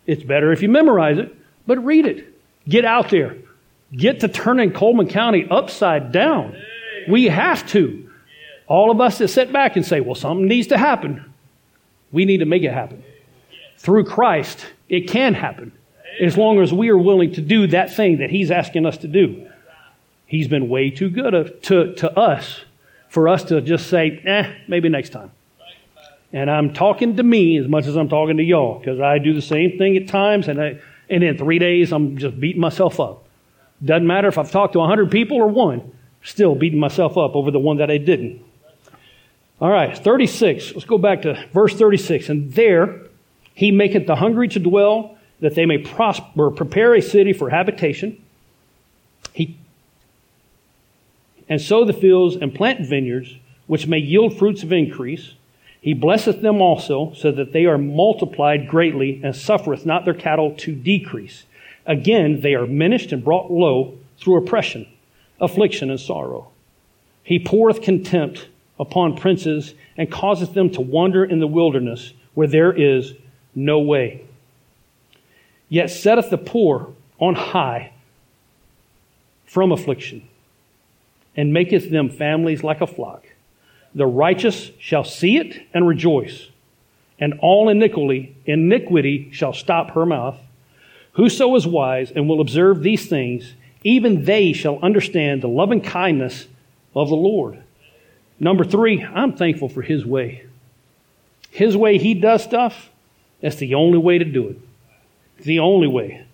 It's 0.05 0.23
better 0.23 0.51
if 0.51 0.61
you 0.61 0.69
memorize 0.69 1.17
it, 1.17 1.35
but 1.65 1.83
read 1.83 2.05
it. 2.05 2.33
Get 2.67 2.85
out 2.85 3.09
there. 3.09 3.37
Get 3.91 4.19
to 4.21 4.27
turning 4.27 4.71
Coleman 4.71 5.07
County 5.07 5.47
upside 5.49 6.11
down. 6.11 6.55
We 7.07 7.25
have 7.25 7.65
to. 7.69 8.09
All 8.67 8.91
of 8.91 8.99
us 8.99 9.19
that 9.19 9.27
sit 9.29 9.53
back 9.53 9.75
and 9.75 9.85
say, 9.85 10.01
well, 10.01 10.15
something 10.15 10.47
needs 10.47 10.67
to 10.67 10.77
happen, 10.77 11.33
we 12.11 12.25
need 12.25 12.37
to 12.37 12.45
make 12.45 12.63
it 12.63 12.73
happen. 12.73 13.03
Through 13.77 14.05
Christ, 14.05 14.65
it 14.89 15.01
can 15.01 15.33
happen 15.33 15.71
as 16.19 16.37
long 16.37 16.59
as 16.59 16.73
we 16.73 16.89
are 16.89 16.97
willing 16.97 17.33
to 17.33 17.41
do 17.41 17.67
that 17.67 17.93
thing 17.93 18.17
that 18.19 18.29
He's 18.29 18.49
asking 18.49 18.85
us 18.85 18.97
to 18.99 19.07
do. 19.07 19.47
He's 20.25 20.47
been 20.47 20.69
way 20.69 20.89
too 20.89 21.09
good 21.09 21.61
to, 21.63 21.93
to 21.93 22.17
us 22.17 22.61
for 23.15 23.29
us 23.29 23.45
to 23.45 23.61
just 23.61 23.87
say, 23.87 24.21
eh, 24.25 24.53
maybe 24.67 24.89
next 24.89 25.11
time. 25.11 25.31
And 26.33 26.51
I'm 26.51 26.73
talking 26.73 27.15
to 27.15 27.23
me 27.23 27.57
as 27.57 27.65
much 27.65 27.87
as 27.87 27.95
I'm 27.95 28.09
talking 28.09 28.35
to 28.35 28.43
y'all 28.43 28.77
because 28.77 28.99
I 28.99 29.19
do 29.19 29.33
the 29.33 29.41
same 29.41 29.77
thing 29.77 29.95
at 29.95 30.09
times, 30.09 30.49
and, 30.49 30.61
I, 30.61 30.79
and 31.09 31.23
in 31.23 31.37
three 31.37 31.57
days, 31.57 31.93
I'm 31.93 32.17
just 32.17 32.37
beating 32.37 32.59
myself 32.59 32.99
up. 32.99 33.23
Doesn't 33.81 34.05
matter 34.05 34.27
if 34.27 34.37
I've 34.37 34.51
talked 34.51 34.73
to 34.73 34.79
100 34.79 35.09
people 35.11 35.37
or 35.37 35.47
one, 35.47 35.93
still 36.23 36.55
beating 36.55 36.77
myself 36.77 37.17
up 37.17 37.37
over 37.37 37.51
the 37.51 37.59
one 37.59 37.77
that 37.77 37.89
I 37.89 37.99
didn't. 37.99 38.43
All 39.61 39.69
right, 39.69 39.97
36. 39.97 40.73
Let's 40.73 40.83
go 40.83 40.97
back 40.97 41.21
to 41.21 41.41
verse 41.53 41.73
36. 41.73 42.27
And 42.27 42.51
there 42.51 42.99
he 43.53 43.71
maketh 43.71 44.07
the 44.07 44.17
hungry 44.17 44.49
to 44.49 44.59
dwell, 44.59 45.17
that 45.39 45.55
they 45.55 45.65
may 45.65 45.77
prosper, 45.77 46.51
prepare 46.51 46.93
a 46.93 47.01
city 47.01 47.31
for 47.31 47.49
habitation. 47.49 48.21
He 49.31 49.57
and 51.47 51.61
sow 51.61 51.85
the 51.85 51.93
fields 51.93 52.35
and 52.35 52.53
plant 52.53 52.87
vineyards, 52.87 53.37
which 53.67 53.87
may 53.87 53.97
yield 53.97 54.37
fruits 54.37 54.63
of 54.63 54.71
increase. 54.71 55.33
He 55.81 55.93
blesseth 55.93 56.41
them 56.41 56.61
also, 56.61 57.13
so 57.13 57.31
that 57.31 57.53
they 57.53 57.65
are 57.65 57.77
multiplied 57.77 58.67
greatly, 58.67 59.21
and 59.23 59.35
suffereth 59.35 59.85
not 59.85 60.05
their 60.05 60.13
cattle 60.13 60.55
to 60.57 60.73
decrease. 60.73 61.43
Again, 61.85 62.41
they 62.41 62.55
are 62.55 62.65
minished 62.65 63.11
and 63.11 63.23
brought 63.23 63.51
low 63.51 63.97
through 64.17 64.37
oppression, 64.37 64.87
affliction, 65.39 65.91
and 65.91 65.99
sorrow. 65.99 66.49
He 67.23 67.37
poureth 67.39 67.81
contempt 67.81 68.47
upon 68.79 69.15
princes, 69.15 69.73
and 69.97 70.11
causeth 70.11 70.53
them 70.53 70.69
to 70.71 70.81
wander 70.81 71.23
in 71.23 71.39
the 71.39 71.47
wilderness, 71.47 72.13
where 72.33 72.47
there 72.47 72.73
is 72.73 73.13
no 73.53 73.79
way. 73.79 74.25
Yet 75.69 75.89
setteth 75.89 76.29
the 76.29 76.37
poor 76.37 76.93
on 77.19 77.35
high 77.35 77.93
from 79.45 79.71
affliction 79.71 80.27
and 81.35 81.53
maketh 81.53 81.89
them 81.89 82.09
families 82.09 82.63
like 82.63 82.81
a 82.81 82.87
flock. 82.87 83.25
The 83.93 84.05
righteous 84.05 84.71
shall 84.79 85.03
see 85.03 85.37
it 85.37 85.67
and 85.73 85.87
rejoice, 85.87 86.49
and 87.19 87.39
all 87.39 87.69
iniquity, 87.69 88.35
iniquity 88.45 89.29
shall 89.31 89.53
stop 89.53 89.91
her 89.91 90.05
mouth. 90.05 90.37
Whoso 91.13 91.55
is 91.55 91.65
wise 91.65 92.11
and 92.11 92.27
will 92.27 92.41
observe 92.41 92.81
these 92.81 93.07
things, 93.07 93.53
even 93.83 94.25
they 94.25 94.51
shall 94.51 94.79
understand 94.79 95.41
the 95.41 95.47
loving 95.47 95.81
kindness 95.81 96.47
of 96.93 97.09
the 97.09 97.15
Lord. 97.15 97.63
Number 98.39 98.65
three, 98.65 99.03
I'm 99.03 99.33
thankful 99.33 99.69
for 99.69 99.81
his 99.81 100.05
way. 100.05 100.45
His 101.51 101.77
way 101.77 101.97
he 101.97 102.13
does 102.13 102.43
stuff, 102.43 102.89
that's 103.39 103.55
the 103.55 103.75
only 103.75 103.97
way 103.97 104.17
to 104.17 104.25
do 104.25 104.49
it. 104.49 104.59
The 105.43 105.59
only 105.59 105.87
way. 105.87 106.25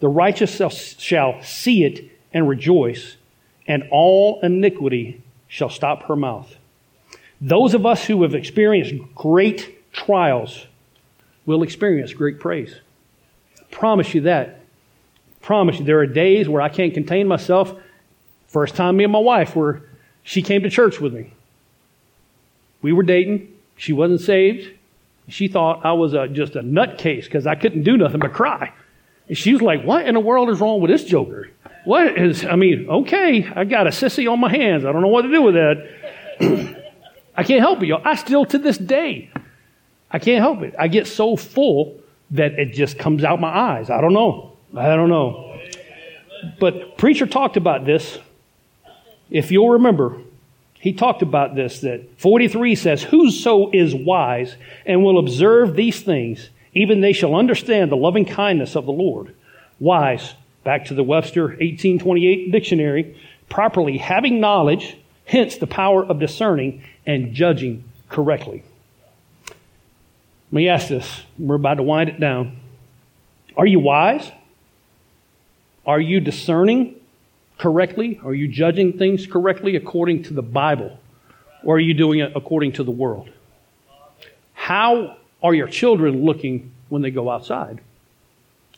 The 0.00 0.08
righteous 0.08 0.60
shall 0.98 1.42
see 1.42 1.84
it 1.84 2.10
and 2.34 2.48
rejoice, 2.48 3.16
and 3.66 3.84
all 3.90 4.40
iniquity 4.42 5.22
shall 5.48 5.70
stop 5.70 6.04
her 6.04 6.16
mouth. 6.16 6.56
Those 7.40 7.74
of 7.74 7.84
us 7.84 8.04
who 8.06 8.22
have 8.22 8.34
experienced 8.34 8.94
great 9.14 9.92
trials 9.92 10.66
will 11.44 11.62
experience 11.62 12.12
great 12.12 12.40
praise. 12.40 12.80
I 13.58 13.64
promise 13.70 14.14
you 14.14 14.22
that. 14.22 14.60
Promise 15.40 15.80
you, 15.80 15.84
there 15.84 15.98
are 15.98 16.06
days 16.06 16.48
where 16.48 16.62
I 16.62 16.68
can't 16.68 16.94
contain 16.94 17.26
myself. 17.26 17.74
First 18.46 18.76
time 18.76 18.96
me 18.96 19.04
and 19.04 19.12
my 19.12 19.18
wife 19.18 19.56
were, 19.56 19.82
she 20.22 20.40
came 20.42 20.62
to 20.62 20.70
church 20.70 21.00
with 21.00 21.12
me. 21.12 21.32
We 22.80 22.92
were 22.92 23.02
dating. 23.02 23.48
She 23.76 23.92
wasn't 23.92 24.20
saved. 24.20 24.70
She 25.28 25.48
thought 25.48 25.84
I 25.84 25.92
was 25.92 26.14
a, 26.14 26.28
just 26.28 26.56
a 26.56 26.62
nutcase 26.62 27.24
because 27.24 27.46
I 27.46 27.54
couldn't 27.54 27.82
do 27.82 27.96
nothing 27.96 28.20
but 28.20 28.32
cry. 28.32 28.72
And 29.28 29.36
she 29.36 29.52
was 29.52 29.62
like, 29.62 29.82
What 29.84 30.06
in 30.06 30.14
the 30.14 30.20
world 30.20 30.50
is 30.50 30.60
wrong 30.60 30.80
with 30.80 30.90
this 30.90 31.04
joker? 31.04 31.48
What 31.84 32.16
is, 32.16 32.44
I 32.44 32.54
mean, 32.54 32.88
okay, 32.88 33.44
I 33.44 33.64
got 33.64 33.86
a 33.86 33.90
sissy 33.90 34.30
on 34.30 34.38
my 34.38 34.50
hands. 34.50 34.84
I 34.84 34.92
don't 34.92 35.02
know 35.02 35.08
what 35.08 35.22
to 35.22 35.30
do 35.30 35.42
with 35.42 35.54
that. 35.54 36.76
I 37.36 37.42
can't 37.42 37.60
help 37.60 37.82
it, 37.82 37.86
y'all. 37.86 38.02
I 38.04 38.14
still, 38.14 38.44
to 38.46 38.58
this 38.58 38.78
day, 38.78 39.30
I 40.10 40.18
can't 40.18 40.40
help 40.40 40.62
it. 40.62 40.74
I 40.78 40.88
get 40.88 41.06
so 41.06 41.34
full 41.34 42.00
that 42.32 42.52
it 42.52 42.72
just 42.72 42.98
comes 42.98 43.24
out 43.24 43.40
my 43.40 43.48
eyes. 43.48 43.90
I 43.90 44.00
don't 44.00 44.12
know. 44.12 44.56
I 44.76 44.94
don't 44.94 45.08
know. 45.08 45.58
But 46.60 46.98
preacher 46.98 47.26
talked 47.26 47.56
about 47.56 47.84
this. 47.84 48.18
If 49.30 49.50
you'll 49.50 49.70
remember, 49.70 50.18
he 50.78 50.92
talked 50.92 51.22
about 51.22 51.54
this 51.54 51.80
that 51.80 52.18
43 52.18 52.74
says, 52.74 53.02
Whoso 53.02 53.70
is 53.72 53.94
wise 53.94 54.56
and 54.84 55.04
will 55.04 55.18
observe 55.18 55.74
these 55.76 56.00
things, 56.00 56.50
even 56.74 57.00
they 57.00 57.12
shall 57.12 57.34
understand 57.34 57.90
the 57.90 57.96
loving 57.96 58.24
kindness 58.24 58.76
of 58.76 58.86
the 58.86 58.92
Lord. 58.92 59.34
Wise, 59.78 60.34
back 60.64 60.86
to 60.86 60.94
the 60.94 61.02
Webster 61.02 61.42
1828 61.42 62.50
dictionary, 62.50 63.18
properly 63.48 63.98
having 63.98 64.40
knowledge, 64.40 64.96
hence 65.24 65.56
the 65.56 65.66
power 65.66 66.04
of 66.04 66.18
discerning 66.18 66.82
and 67.06 67.34
judging 67.34 67.84
correctly. 68.08 68.62
Let 69.46 70.56
me 70.56 70.68
ask 70.68 70.88
this. 70.88 71.22
We're 71.38 71.56
about 71.56 71.74
to 71.74 71.82
wind 71.82 72.10
it 72.10 72.20
down. 72.20 72.58
Are 73.56 73.66
you 73.66 73.80
wise? 73.80 74.30
Are 75.86 76.00
you 76.00 76.20
discerning 76.20 76.96
correctly? 77.58 78.20
Are 78.24 78.34
you 78.34 78.48
judging 78.48 78.98
things 78.98 79.26
correctly 79.26 79.76
according 79.76 80.24
to 80.24 80.34
the 80.34 80.42
Bible? 80.42 80.98
Or 81.64 81.76
are 81.76 81.80
you 81.80 81.94
doing 81.94 82.20
it 82.20 82.32
according 82.34 82.72
to 82.72 82.84
the 82.84 82.90
world? 82.90 83.30
How 84.52 85.16
are 85.42 85.54
your 85.54 85.68
children 85.68 86.24
looking 86.24 86.72
when 86.88 87.02
they 87.02 87.10
go 87.10 87.30
outside? 87.30 87.80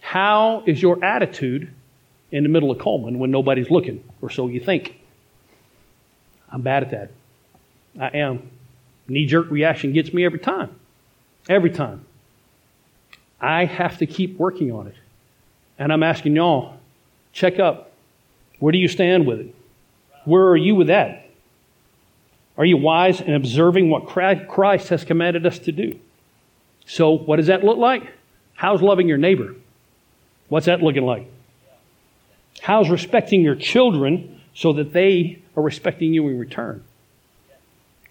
How 0.00 0.62
is 0.66 0.80
your 0.80 1.04
attitude 1.04 1.72
in 2.30 2.42
the 2.42 2.48
middle 2.48 2.70
of 2.70 2.78
Coleman 2.78 3.18
when 3.18 3.30
nobody's 3.30 3.70
looking, 3.70 4.02
or 4.20 4.30
so 4.30 4.48
you 4.48 4.60
think? 4.60 5.00
I'm 6.50 6.62
bad 6.62 6.84
at 6.84 6.90
that. 6.90 7.10
I 8.00 8.18
am. 8.18 8.50
Knee 9.08 9.26
jerk 9.26 9.50
reaction 9.50 9.92
gets 9.92 10.12
me 10.12 10.24
every 10.24 10.38
time. 10.38 10.74
Every 11.48 11.70
time. 11.70 12.04
I 13.40 13.64
have 13.64 13.98
to 13.98 14.06
keep 14.06 14.38
working 14.38 14.72
on 14.72 14.86
it. 14.86 14.94
And 15.78 15.92
I'm 15.92 16.02
asking 16.02 16.36
y'all, 16.36 16.76
check 17.32 17.58
up. 17.58 17.92
Where 18.58 18.72
do 18.72 18.78
you 18.78 18.88
stand 18.88 19.26
with 19.26 19.40
it? 19.40 19.54
Where 20.24 20.48
are 20.48 20.56
you 20.56 20.74
with 20.74 20.86
that? 20.86 21.28
Are 22.56 22.64
you 22.64 22.76
wise 22.76 23.20
in 23.20 23.34
observing 23.34 23.90
what 23.90 24.06
Christ 24.06 24.88
has 24.88 25.04
commanded 25.04 25.44
us 25.44 25.58
to 25.60 25.72
do? 25.72 25.98
So, 26.86 27.12
what 27.12 27.36
does 27.36 27.46
that 27.46 27.64
look 27.64 27.78
like? 27.78 28.12
How's 28.54 28.82
loving 28.82 29.08
your 29.08 29.18
neighbor? 29.18 29.54
What's 30.48 30.66
that 30.66 30.82
looking 30.82 31.04
like? 31.04 31.30
How's 32.60 32.88
respecting 32.88 33.42
your 33.42 33.56
children 33.56 34.40
so 34.54 34.72
that 34.74 34.92
they 34.92 35.42
are 35.56 35.62
respecting 35.62 36.14
you 36.14 36.28
in 36.28 36.38
return? 36.38 36.84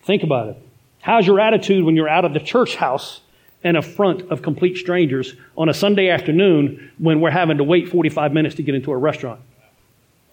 Think 0.03 0.24
about 0.24 0.49
it. 0.49 0.57
How's 1.01 1.26
your 1.26 1.39
attitude 1.39 1.84
when 1.84 1.95
you're 1.95 2.09
out 2.09 2.26
of 2.26 2.34
the 2.34 2.39
church 2.39 2.76
house 2.76 3.21
and 3.63 3.78
in 3.78 3.84
front 3.84 4.30
of 4.32 4.41
complete 4.41 4.78
strangers 4.78 5.36
on 5.57 5.69
a 5.69 5.74
Sunday 5.74 6.09
afternoon 6.09 6.91
when 6.97 7.21
we're 7.21 7.32
having 7.32 7.57
to 7.57 7.63
wait 7.63 7.89
45 7.89 8.34
minutes 8.34 8.55
to 8.55 8.63
get 8.63 8.76
into 8.76 8.91
a 8.91 8.97
restaurant? 8.97 9.39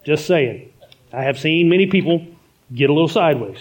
Just 0.03 0.25
saying. 0.25 0.71
I 1.13 1.23
have 1.23 1.39
seen 1.39 1.69
many 1.69 1.87
people 1.87 2.25
get 2.73 2.89
a 2.89 2.93
little 2.93 3.07
sideways 3.07 3.59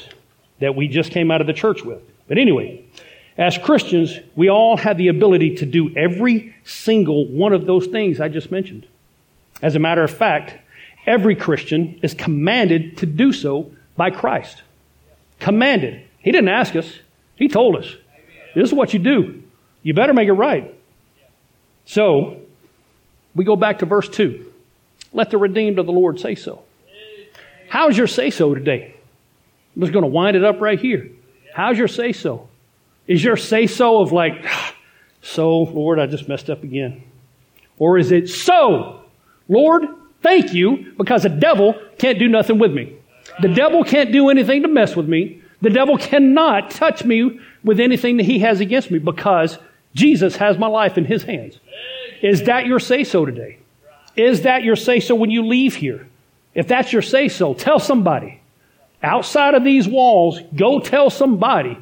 that 0.61 0.76
we 0.76 0.89
just 0.89 1.11
came 1.11 1.31
out 1.31 1.41
of 1.41 1.47
the 1.47 1.53
church 1.53 1.83
with. 1.83 2.01
But 2.28 2.39
anyway, 2.39 2.85
as 3.41 3.57
Christians, 3.57 4.18
we 4.36 4.51
all 4.51 4.76
have 4.76 4.99
the 4.99 5.09
ability 5.09 5.57
to 5.57 5.66
do 5.66 5.97
every 5.97 6.55
single 6.62 7.26
one 7.26 7.55
of 7.55 7.64
those 7.64 7.86
things 7.86 8.20
I 8.20 8.28
just 8.28 8.51
mentioned. 8.51 8.86
As 9.62 9.74
a 9.74 9.78
matter 9.78 10.05
of 10.05 10.11
fact, 10.11 10.59
every 11.07 11.34
Christian 11.34 11.99
is 12.03 12.12
commanded 12.12 12.99
to 12.99 13.07
do 13.07 13.32
so 13.32 13.72
by 13.97 14.11
Christ. 14.11 14.62
Commanded. 15.38 16.05
He 16.18 16.32
didn't 16.32 16.51
ask 16.51 16.76
us, 16.76 16.99
He 17.34 17.49
told 17.49 17.76
us. 17.76 17.91
This 18.55 18.68
is 18.68 18.74
what 18.74 18.93
you 18.93 18.99
do. 18.99 19.43
You 19.82 19.95
better 19.95 20.12
make 20.12 20.28
it 20.28 20.34
right. 20.34 20.74
So, 21.86 22.43
we 23.34 23.47
go 23.47 23.57
back 23.57 23.78
to 23.78 23.86
verse 23.86 24.09
2. 24.11 24.53
Let 25.14 25.30
the 25.30 25.38
redeemed 25.38 25.78
of 25.78 25.86
the 25.86 25.93
Lord 25.93 26.20
say 26.20 26.34
so. 26.34 26.62
How's 27.70 27.97
your 27.97 28.07
say 28.07 28.28
so 28.28 28.55
today? 28.55 28.95
I'm 29.74 29.80
just 29.80 29.95
going 29.95 30.03
to 30.03 30.11
wind 30.11 30.36
it 30.36 30.45
up 30.45 30.61
right 30.61 30.78
here. 30.78 31.09
How's 31.55 31.78
your 31.78 31.88
say 31.88 32.12
so? 32.12 32.49
Is 33.07 33.22
your 33.24 33.36
say 33.36 33.66
so 33.66 34.01
of 34.01 34.12
like, 34.12 34.46
so, 35.22 35.62
Lord, 35.62 35.98
I 35.98 36.07
just 36.07 36.28
messed 36.28 36.51
up 36.51 36.62
again? 36.62 37.03
Or 37.78 37.98
is 37.98 38.12
it 38.12 38.28
so, 38.28 39.03
Lord, 39.48 39.84
thank 40.22 40.53
you 40.53 40.92
because 40.96 41.22
the 41.22 41.28
devil 41.30 41.74
can't 41.98 42.18
do 42.18 42.28
nothing 42.28 42.59
with 42.59 42.72
me? 42.72 42.94
The 43.40 43.48
devil 43.48 43.84
can't 43.84 44.12
do 44.12 44.28
anything 44.28 44.62
to 44.62 44.68
mess 44.68 44.94
with 44.94 45.09
me. 45.09 45.42
The 45.62 45.70
devil 45.70 45.98
cannot 45.98 46.70
touch 46.70 47.05
me 47.05 47.40
with 47.64 47.80
anything 47.80 48.16
that 48.18 48.24
he 48.24 48.38
has 48.40 48.61
against 48.61 48.90
me 48.90 48.98
because 48.98 49.59
Jesus 49.94 50.36
has 50.36 50.59
my 50.59 50.66
life 50.66 50.96
in 50.96 51.05
his 51.05 51.22
hands. 51.24 51.59
Is 52.22 52.44
that 52.44 52.66
your 52.66 52.78
say 52.78 53.05
so 53.05 53.24
today? 53.24 53.59
Is 54.16 54.42
that 54.42 54.62
your 54.62 54.76
say 54.76 55.01
so 55.01 55.14
when 55.14 55.30
you 55.30 55.46
leave 55.46 55.74
here? 55.74 56.07
If 56.55 56.68
that's 56.68 56.92
your 56.92 57.03
say 57.03 57.28
so, 57.28 57.55
tell 57.55 57.78
somebody. 57.78 58.40
Outside 59.03 59.55
of 59.55 59.64
these 59.64 59.88
walls, 59.88 60.40
go 60.55 60.80
tell 60.80 61.09
somebody. 61.09 61.78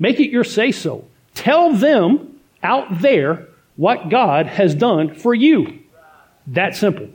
Make 0.00 0.18
it 0.18 0.30
your 0.30 0.42
say 0.42 0.72
so. 0.72 1.04
Tell 1.34 1.72
them 1.72 2.40
out 2.62 3.00
there 3.00 3.46
what 3.76 4.08
God 4.08 4.46
has 4.46 4.74
done 4.74 5.14
for 5.14 5.32
you. 5.32 5.78
That 6.48 6.74
simple. 6.74 7.08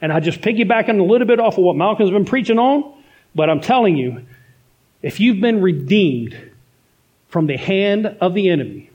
And 0.00 0.12
I 0.12 0.20
just 0.20 0.40
piggybacking 0.40 0.98
a 0.98 1.02
little 1.02 1.26
bit 1.26 1.38
off 1.38 1.58
of 1.58 1.64
what 1.64 1.76
Malcolm's 1.76 2.10
been 2.10 2.24
preaching 2.24 2.58
on, 2.58 2.94
but 3.34 3.50
I'm 3.50 3.60
telling 3.60 3.96
you, 3.96 4.24
if 5.02 5.20
you've 5.20 5.40
been 5.40 5.60
redeemed 5.60 6.50
from 7.28 7.46
the 7.46 7.56
hand 7.56 8.06
of 8.06 8.34
the 8.34 8.48
enemy, 8.48 8.90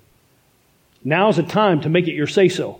now's 1.03 1.35
the 1.35 1.43
time 1.43 1.81
to 1.81 1.89
make 1.89 2.07
it 2.07 2.13
your 2.13 2.27
say 2.27 2.49
so. 2.49 2.79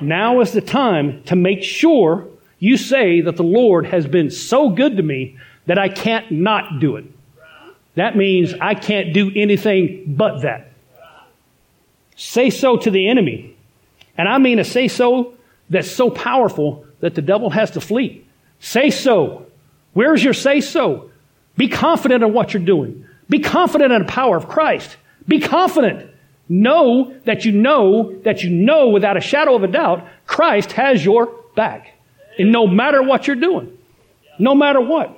Now 0.00 0.40
is 0.40 0.52
the 0.52 0.60
time 0.60 1.22
to 1.24 1.36
make 1.36 1.62
sure 1.62 2.28
you 2.58 2.76
say 2.76 3.20
that 3.20 3.36
the 3.36 3.44
Lord 3.44 3.86
has 3.86 4.06
been 4.06 4.30
so 4.30 4.70
good 4.70 4.96
to 4.96 5.02
me 5.02 5.36
that 5.66 5.78
I 5.78 5.88
can't 5.88 6.30
not 6.30 6.80
do 6.80 6.96
it. 6.96 7.04
That 7.94 8.16
means 8.16 8.54
I 8.60 8.74
can't 8.74 9.12
do 9.12 9.30
anything 9.34 10.14
but 10.16 10.42
that. 10.42 10.72
Say 12.16 12.50
so 12.50 12.76
to 12.76 12.90
the 12.90 13.08
enemy. 13.08 13.56
And 14.16 14.28
I 14.28 14.38
mean 14.38 14.58
a 14.58 14.64
say 14.64 14.88
so 14.88 15.34
that's 15.70 15.90
so 15.90 16.10
powerful 16.10 16.86
that 17.00 17.14
the 17.14 17.22
devil 17.22 17.50
has 17.50 17.72
to 17.72 17.80
flee. 17.80 18.24
Say 18.60 18.90
so. 18.90 19.46
Where's 19.92 20.22
your 20.22 20.34
say 20.34 20.60
so? 20.60 21.10
Be 21.56 21.68
confident 21.68 22.24
in 22.24 22.32
what 22.32 22.52
you're 22.52 22.62
doing. 22.62 23.06
Be 23.28 23.40
confident 23.40 23.92
in 23.92 24.02
the 24.02 24.08
power 24.08 24.36
of 24.36 24.48
Christ. 24.48 24.96
Be 25.26 25.40
confident. 25.40 26.10
Know 26.48 27.14
that 27.24 27.44
you 27.44 27.52
know 27.52 28.12
that 28.20 28.42
you 28.42 28.50
know 28.50 28.88
without 28.88 29.16
a 29.16 29.20
shadow 29.20 29.54
of 29.54 29.62
a 29.62 29.68
doubt 29.68 30.06
Christ 30.26 30.72
has 30.72 31.04
your 31.04 31.34
back. 31.54 31.94
And 32.38 32.52
no 32.52 32.66
matter 32.66 33.02
what 33.02 33.26
you're 33.26 33.36
doing, 33.36 33.78
no 34.38 34.54
matter 34.54 34.80
what. 34.80 35.16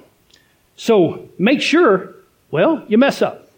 So 0.76 1.28
make 1.38 1.62
sure, 1.62 2.15
well, 2.50 2.84
you 2.88 2.98
mess 2.98 3.22
up. 3.22 3.50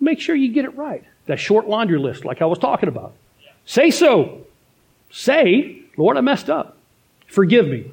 Make 0.00 0.20
sure 0.20 0.34
you 0.34 0.52
get 0.52 0.64
it 0.64 0.76
right. 0.76 1.04
That 1.26 1.38
short 1.38 1.68
laundry 1.68 1.98
list, 1.98 2.24
like 2.24 2.42
I 2.42 2.46
was 2.46 2.58
talking 2.58 2.88
about. 2.88 3.12
Say 3.64 3.90
so. 3.90 4.46
Say, 5.10 5.82
Lord, 5.96 6.16
I 6.16 6.20
messed 6.20 6.50
up. 6.50 6.76
Forgive 7.28 7.68
me. 7.68 7.90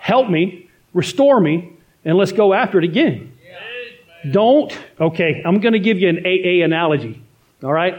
Help 0.00 0.28
me. 0.28 0.68
Restore 0.92 1.40
me. 1.40 1.72
And 2.04 2.16
let's 2.16 2.32
go 2.32 2.52
after 2.52 2.78
it 2.78 2.84
again. 2.84 3.36
Don't, 4.30 4.76
okay, 5.00 5.42
I'm 5.44 5.60
going 5.60 5.72
to 5.72 5.78
give 5.78 5.98
you 5.98 6.08
an 6.08 6.18
AA 6.18 6.64
analogy. 6.64 7.22
All 7.62 7.72
right? 7.72 7.94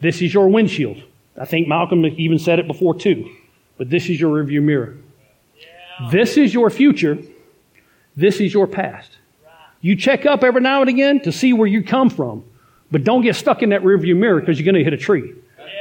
This 0.00 0.22
is 0.22 0.32
your 0.32 0.48
windshield. 0.48 1.02
I 1.38 1.44
think 1.44 1.68
Malcolm 1.68 2.04
even 2.04 2.38
said 2.38 2.58
it 2.58 2.66
before 2.66 2.94
too. 2.94 3.30
But 3.76 3.90
this 3.90 4.08
is 4.08 4.20
your 4.20 4.42
rearview 4.42 4.62
mirror. 4.62 4.96
This 6.10 6.36
is 6.36 6.52
your 6.52 6.70
future. 6.70 7.18
This 8.16 8.40
is 8.40 8.52
your 8.52 8.66
past. 8.66 9.18
You 9.80 9.96
check 9.96 10.26
up 10.26 10.44
every 10.44 10.60
now 10.60 10.80
and 10.80 10.90
again 10.90 11.20
to 11.20 11.32
see 11.32 11.52
where 11.52 11.66
you 11.66 11.82
come 11.82 12.10
from, 12.10 12.44
but 12.90 13.04
don't 13.04 13.22
get 13.22 13.36
stuck 13.36 13.62
in 13.62 13.70
that 13.70 13.82
rearview 13.82 14.16
mirror 14.16 14.40
because 14.40 14.58
you're 14.58 14.70
going 14.70 14.82
to 14.82 14.84
hit 14.84 14.92
a 14.92 15.02
tree. 15.02 15.34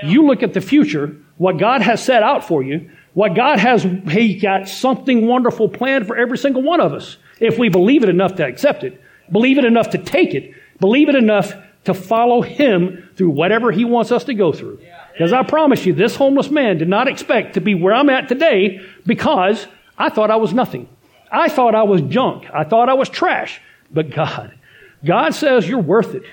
You 0.03 0.25
look 0.25 0.43
at 0.43 0.53
the 0.53 0.61
future, 0.61 1.15
what 1.37 1.57
God 1.57 1.81
has 1.81 2.03
set 2.03 2.23
out 2.23 2.47
for 2.47 2.63
you, 2.63 2.89
what 3.13 3.35
God 3.35 3.59
has, 3.59 3.83
He 3.83 4.39
got 4.39 4.69
something 4.69 5.27
wonderful 5.27 5.67
planned 5.67 6.07
for 6.07 6.15
every 6.15 6.37
single 6.37 6.61
one 6.61 6.79
of 6.79 6.93
us. 6.93 7.17
If 7.39 7.57
we 7.57 7.69
believe 7.69 8.03
it 8.03 8.09
enough 8.09 8.35
to 8.35 8.45
accept 8.45 8.83
it, 8.83 9.01
believe 9.31 9.57
it 9.57 9.65
enough 9.65 9.89
to 9.91 9.97
take 9.97 10.33
it, 10.33 10.53
believe 10.79 11.09
it 11.09 11.15
enough 11.15 11.53
to 11.85 11.93
follow 11.93 12.41
Him 12.41 13.09
through 13.15 13.31
whatever 13.31 13.71
He 13.71 13.83
wants 13.83 14.11
us 14.11 14.23
to 14.25 14.33
go 14.33 14.53
through. 14.53 14.79
Because 15.13 15.33
I 15.33 15.43
promise 15.43 15.85
you, 15.85 15.93
this 15.93 16.15
homeless 16.15 16.49
man 16.49 16.77
did 16.77 16.87
not 16.87 17.07
expect 17.07 17.55
to 17.55 17.61
be 17.61 17.75
where 17.75 17.93
I'm 17.93 18.09
at 18.09 18.29
today 18.29 18.81
because 19.05 19.67
I 19.97 20.09
thought 20.09 20.31
I 20.31 20.37
was 20.37 20.53
nothing. 20.53 20.87
I 21.31 21.49
thought 21.49 21.75
I 21.75 21.83
was 21.83 22.01
junk. 22.03 22.45
I 22.53 22.63
thought 22.63 22.89
I 22.89 22.93
was 22.93 23.09
trash. 23.09 23.59
But 23.91 24.09
God, 24.11 24.57
God 25.03 25.33
says 25.33 25.67
you're 25.67 25.79
worth 25.79 26.15
it. 26.15 26.23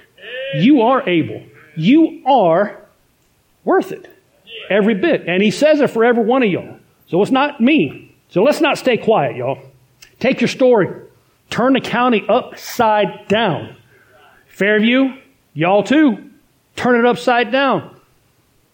You 0.57 0.83
are 0.83 1.09
able. 1.09 1.43
You 1.77 2.23
are 2.27 2.81
worth 3.65 3.93
it. 3.93 4.11
Every 4.71 4.95
bit. 4.95 5.25
And 5.27 5.43
he 5.43 5.51
says 5.51 5.81
it 5.81 5.91
for 5.91 6.05
every 6.05 6.25
one 6.25 6.43
of 6.43 6.51
y'all. 6.51 6.79
So 7.09 7.23
it's 7.23 7.31
not 7.31 7.61
me. 7.61 8.15
So 8.31 8.43
let's 8.43 8.61
not 8.61 8.79
stay 8.79 8.97
quiet, 8.97 9.37
y'all. 9.37 9.59
Take 10.19 10.41
your 10.41 10.49
story. 10.49 10.89
Turn 11.51 11.75
the 11.75 11.81
county 11.81 12.25
upside 12.29 13.29
down. 13.29 13.77
Fairview, 14.49 15.15
y'all 15.55 15.83
too. 15.83 16.31
Turn 16.75 16.99
it 16.99 17.07
upside 17.07 17.53
down. 17.53 17.97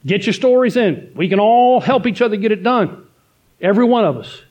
Get 0.05 0.27
your 0.27 0.33
stories 0.33 0.77
in. 0.77 1.13
We 1.15 1.29
can 1.29 1.39
all 1.39 1.81
help 1.81 2.07
each 2.07 2.23
other 2.23 2.37
get 2.37 2.53
it 2.53 2.63
done. 2.63 3.07
Every 3.61 3.85
one 3.85 4.05
of 4.05 4.17
us. 4.17 4.43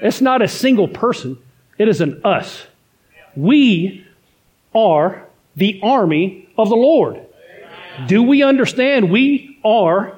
It's 0.00 0.20
not 0.20 0.42
a 0.42 0.48
single 0.48 0.88
person, 0.88 1.38
it 1.78 1.88
is 1.88 2.00
an 2.00 2.20
us. 2.24 2.66
We 3.38 4.04
are 4.74 5.24
the 5.54 5.78
army 5.80 6.48
of 6.58 6.68
the 6.68 6.74
Lord. 6.74 7.24
Do 8.08 8.20
we 8.24 8.42
understand 8.42 9.12
we 9.12 9.60
are 9.64 10.16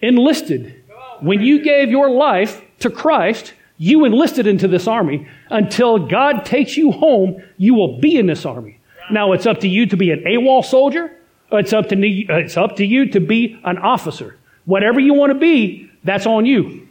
enlisted? 0.00 0.82
When 1.20 1.40
you 1.40 1.62
gave 1.62 1.90
your 1.90 2.10
life 2.10 2.60
to 2.80 2.90
Christ, 2.90 3.54
you 3.78 4.04
enlisted 4.04 4.48
into 4.48 4.66
this 4.66 4.88
army. 4.88 5.28
Until 5.48 6.08
God 6.08 6.44
takes 6.44 6.76
you 6.76 6.90
home, 6.90 7.40
you 7.56 7.74
will 7.74 8.00
be 8.00 8.18
in 8.18 8.26
this 8.26 8.44
army. 8.44 8.80
Now 9.12 9.32
it's 9.32 9.46
up 9.46 9.60
to 9.60 9.68
you 9.68 9.86
to 9.86 9.96
be 9.96 10.10
an 10.10 10.24
AWOL 10.24 10.64
soldier. 10.64 11.12
It's 11.52 11.72
up 11.72 11.88
to, 11.90 11.94
uh, 11.94 12.38
it's 12.38 12.56
up 12.56 12.74
to 12.76 12.84
you 12.84 13.10
to 13.10 13.20
be 13.20 13.60
an 13.62 13.78
officer. 13.78 14.36
Whatever 14.64 14.98
you 14.98 15.14
want 15.14 15.32
to 15.32 15.38
be, 15.38 15.88
that's 16.02 16.26
on 16.26 16.46
you. 16.46 16.88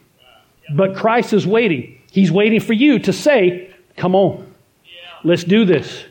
But 0.73 0.95
Christ 0.95 1.33
is 1.33 1.45
waiting. 1.45 2.01
He's 2.11 2.31
waiting 2.31 2.61
for 2.61 2.71
you 2.71 2.99
to 2.99 3.11
say, 3.11 3.75
come 3.97 4.15
on. 4.15 4.44
Let's 5.25 5.43
do 5.43 5.65
this. 5.65 6.05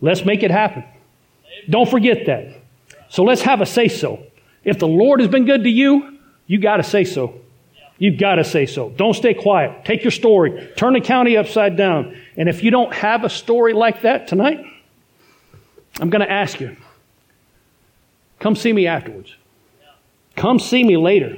Let's 0.00 0.24
make 0.24 0.42
it 0.42 0.50
happen. 0.50 0.84
Don't 1.68 1.90
forget 1.90 2.26
that. 2.26 2.54
So 3.08 3.24
let's 3.24 3.42
have 3.42 3.60
a 3.60 3.66
say 3.66 3.88
so. 3.88 4.24
If 4.64 4.78
the 4.78 4.86
Lord 4.86 5.20
has 5.20 5.28
been 5.28 5.44
good 5.44 5.64
to 5.64 5.68
you, 5.68 6.18
you 6.46 6.60
got 6.60 6.76
to 6.76 6.84
say 6.84 7.04
so. 7.04 7.40
You've 7.98 8.18
got 8.18 8.36
to 8.36 8.44
say 8.44 8.66
so. 8.66 8.88
Don't 8.90 9.14
stay 9.14 9.34
quiet. 9.34 9.84
Take 9.84 10.04
your 10.04 10.12
story. 10.12 10.72
Turn 10.76 10.94
the 10.94 11.00
county 11.00 11.36
upside 11.36 11.76
down. 11.76 12.16
And 12.36 12.48
if 12.48 12.62
you 12.62 12.70
don't 12.70 12.94
have 12.94 13.24
a 13.24 13.28
story 13.28 13.74
like 13.74 14.02
that 14.02 14.28
tonight, 14.28 14.64
I'm 16.00 16.08
going 16.08 16.24
to 16.24 16.30
ask 16.30 16.60
you 16.60 16.76
come 18.38 18.54
see 18.56 18.72
me 18.72 18.86
afterwards. 18.86 19.34
Come 20.36 20.60
see 20.60 20.82
me 20.82 20.96
later. 20.96 21.36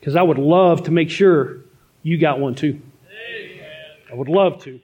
Because 0.00 0.16
I 0.16 0.22
would 0.22 0.38
love 0.38 0.84
to 0.84 0.90
make 0.90 1.10
sure 1.10 1.58
you 2.02 2.18
got 2.18 2.40
one 2.40 2.54
too. 2.54 2.80
I 4.10 4.14
would 4.14 4.28
love 4.28 4.62
to. 4.64 4.80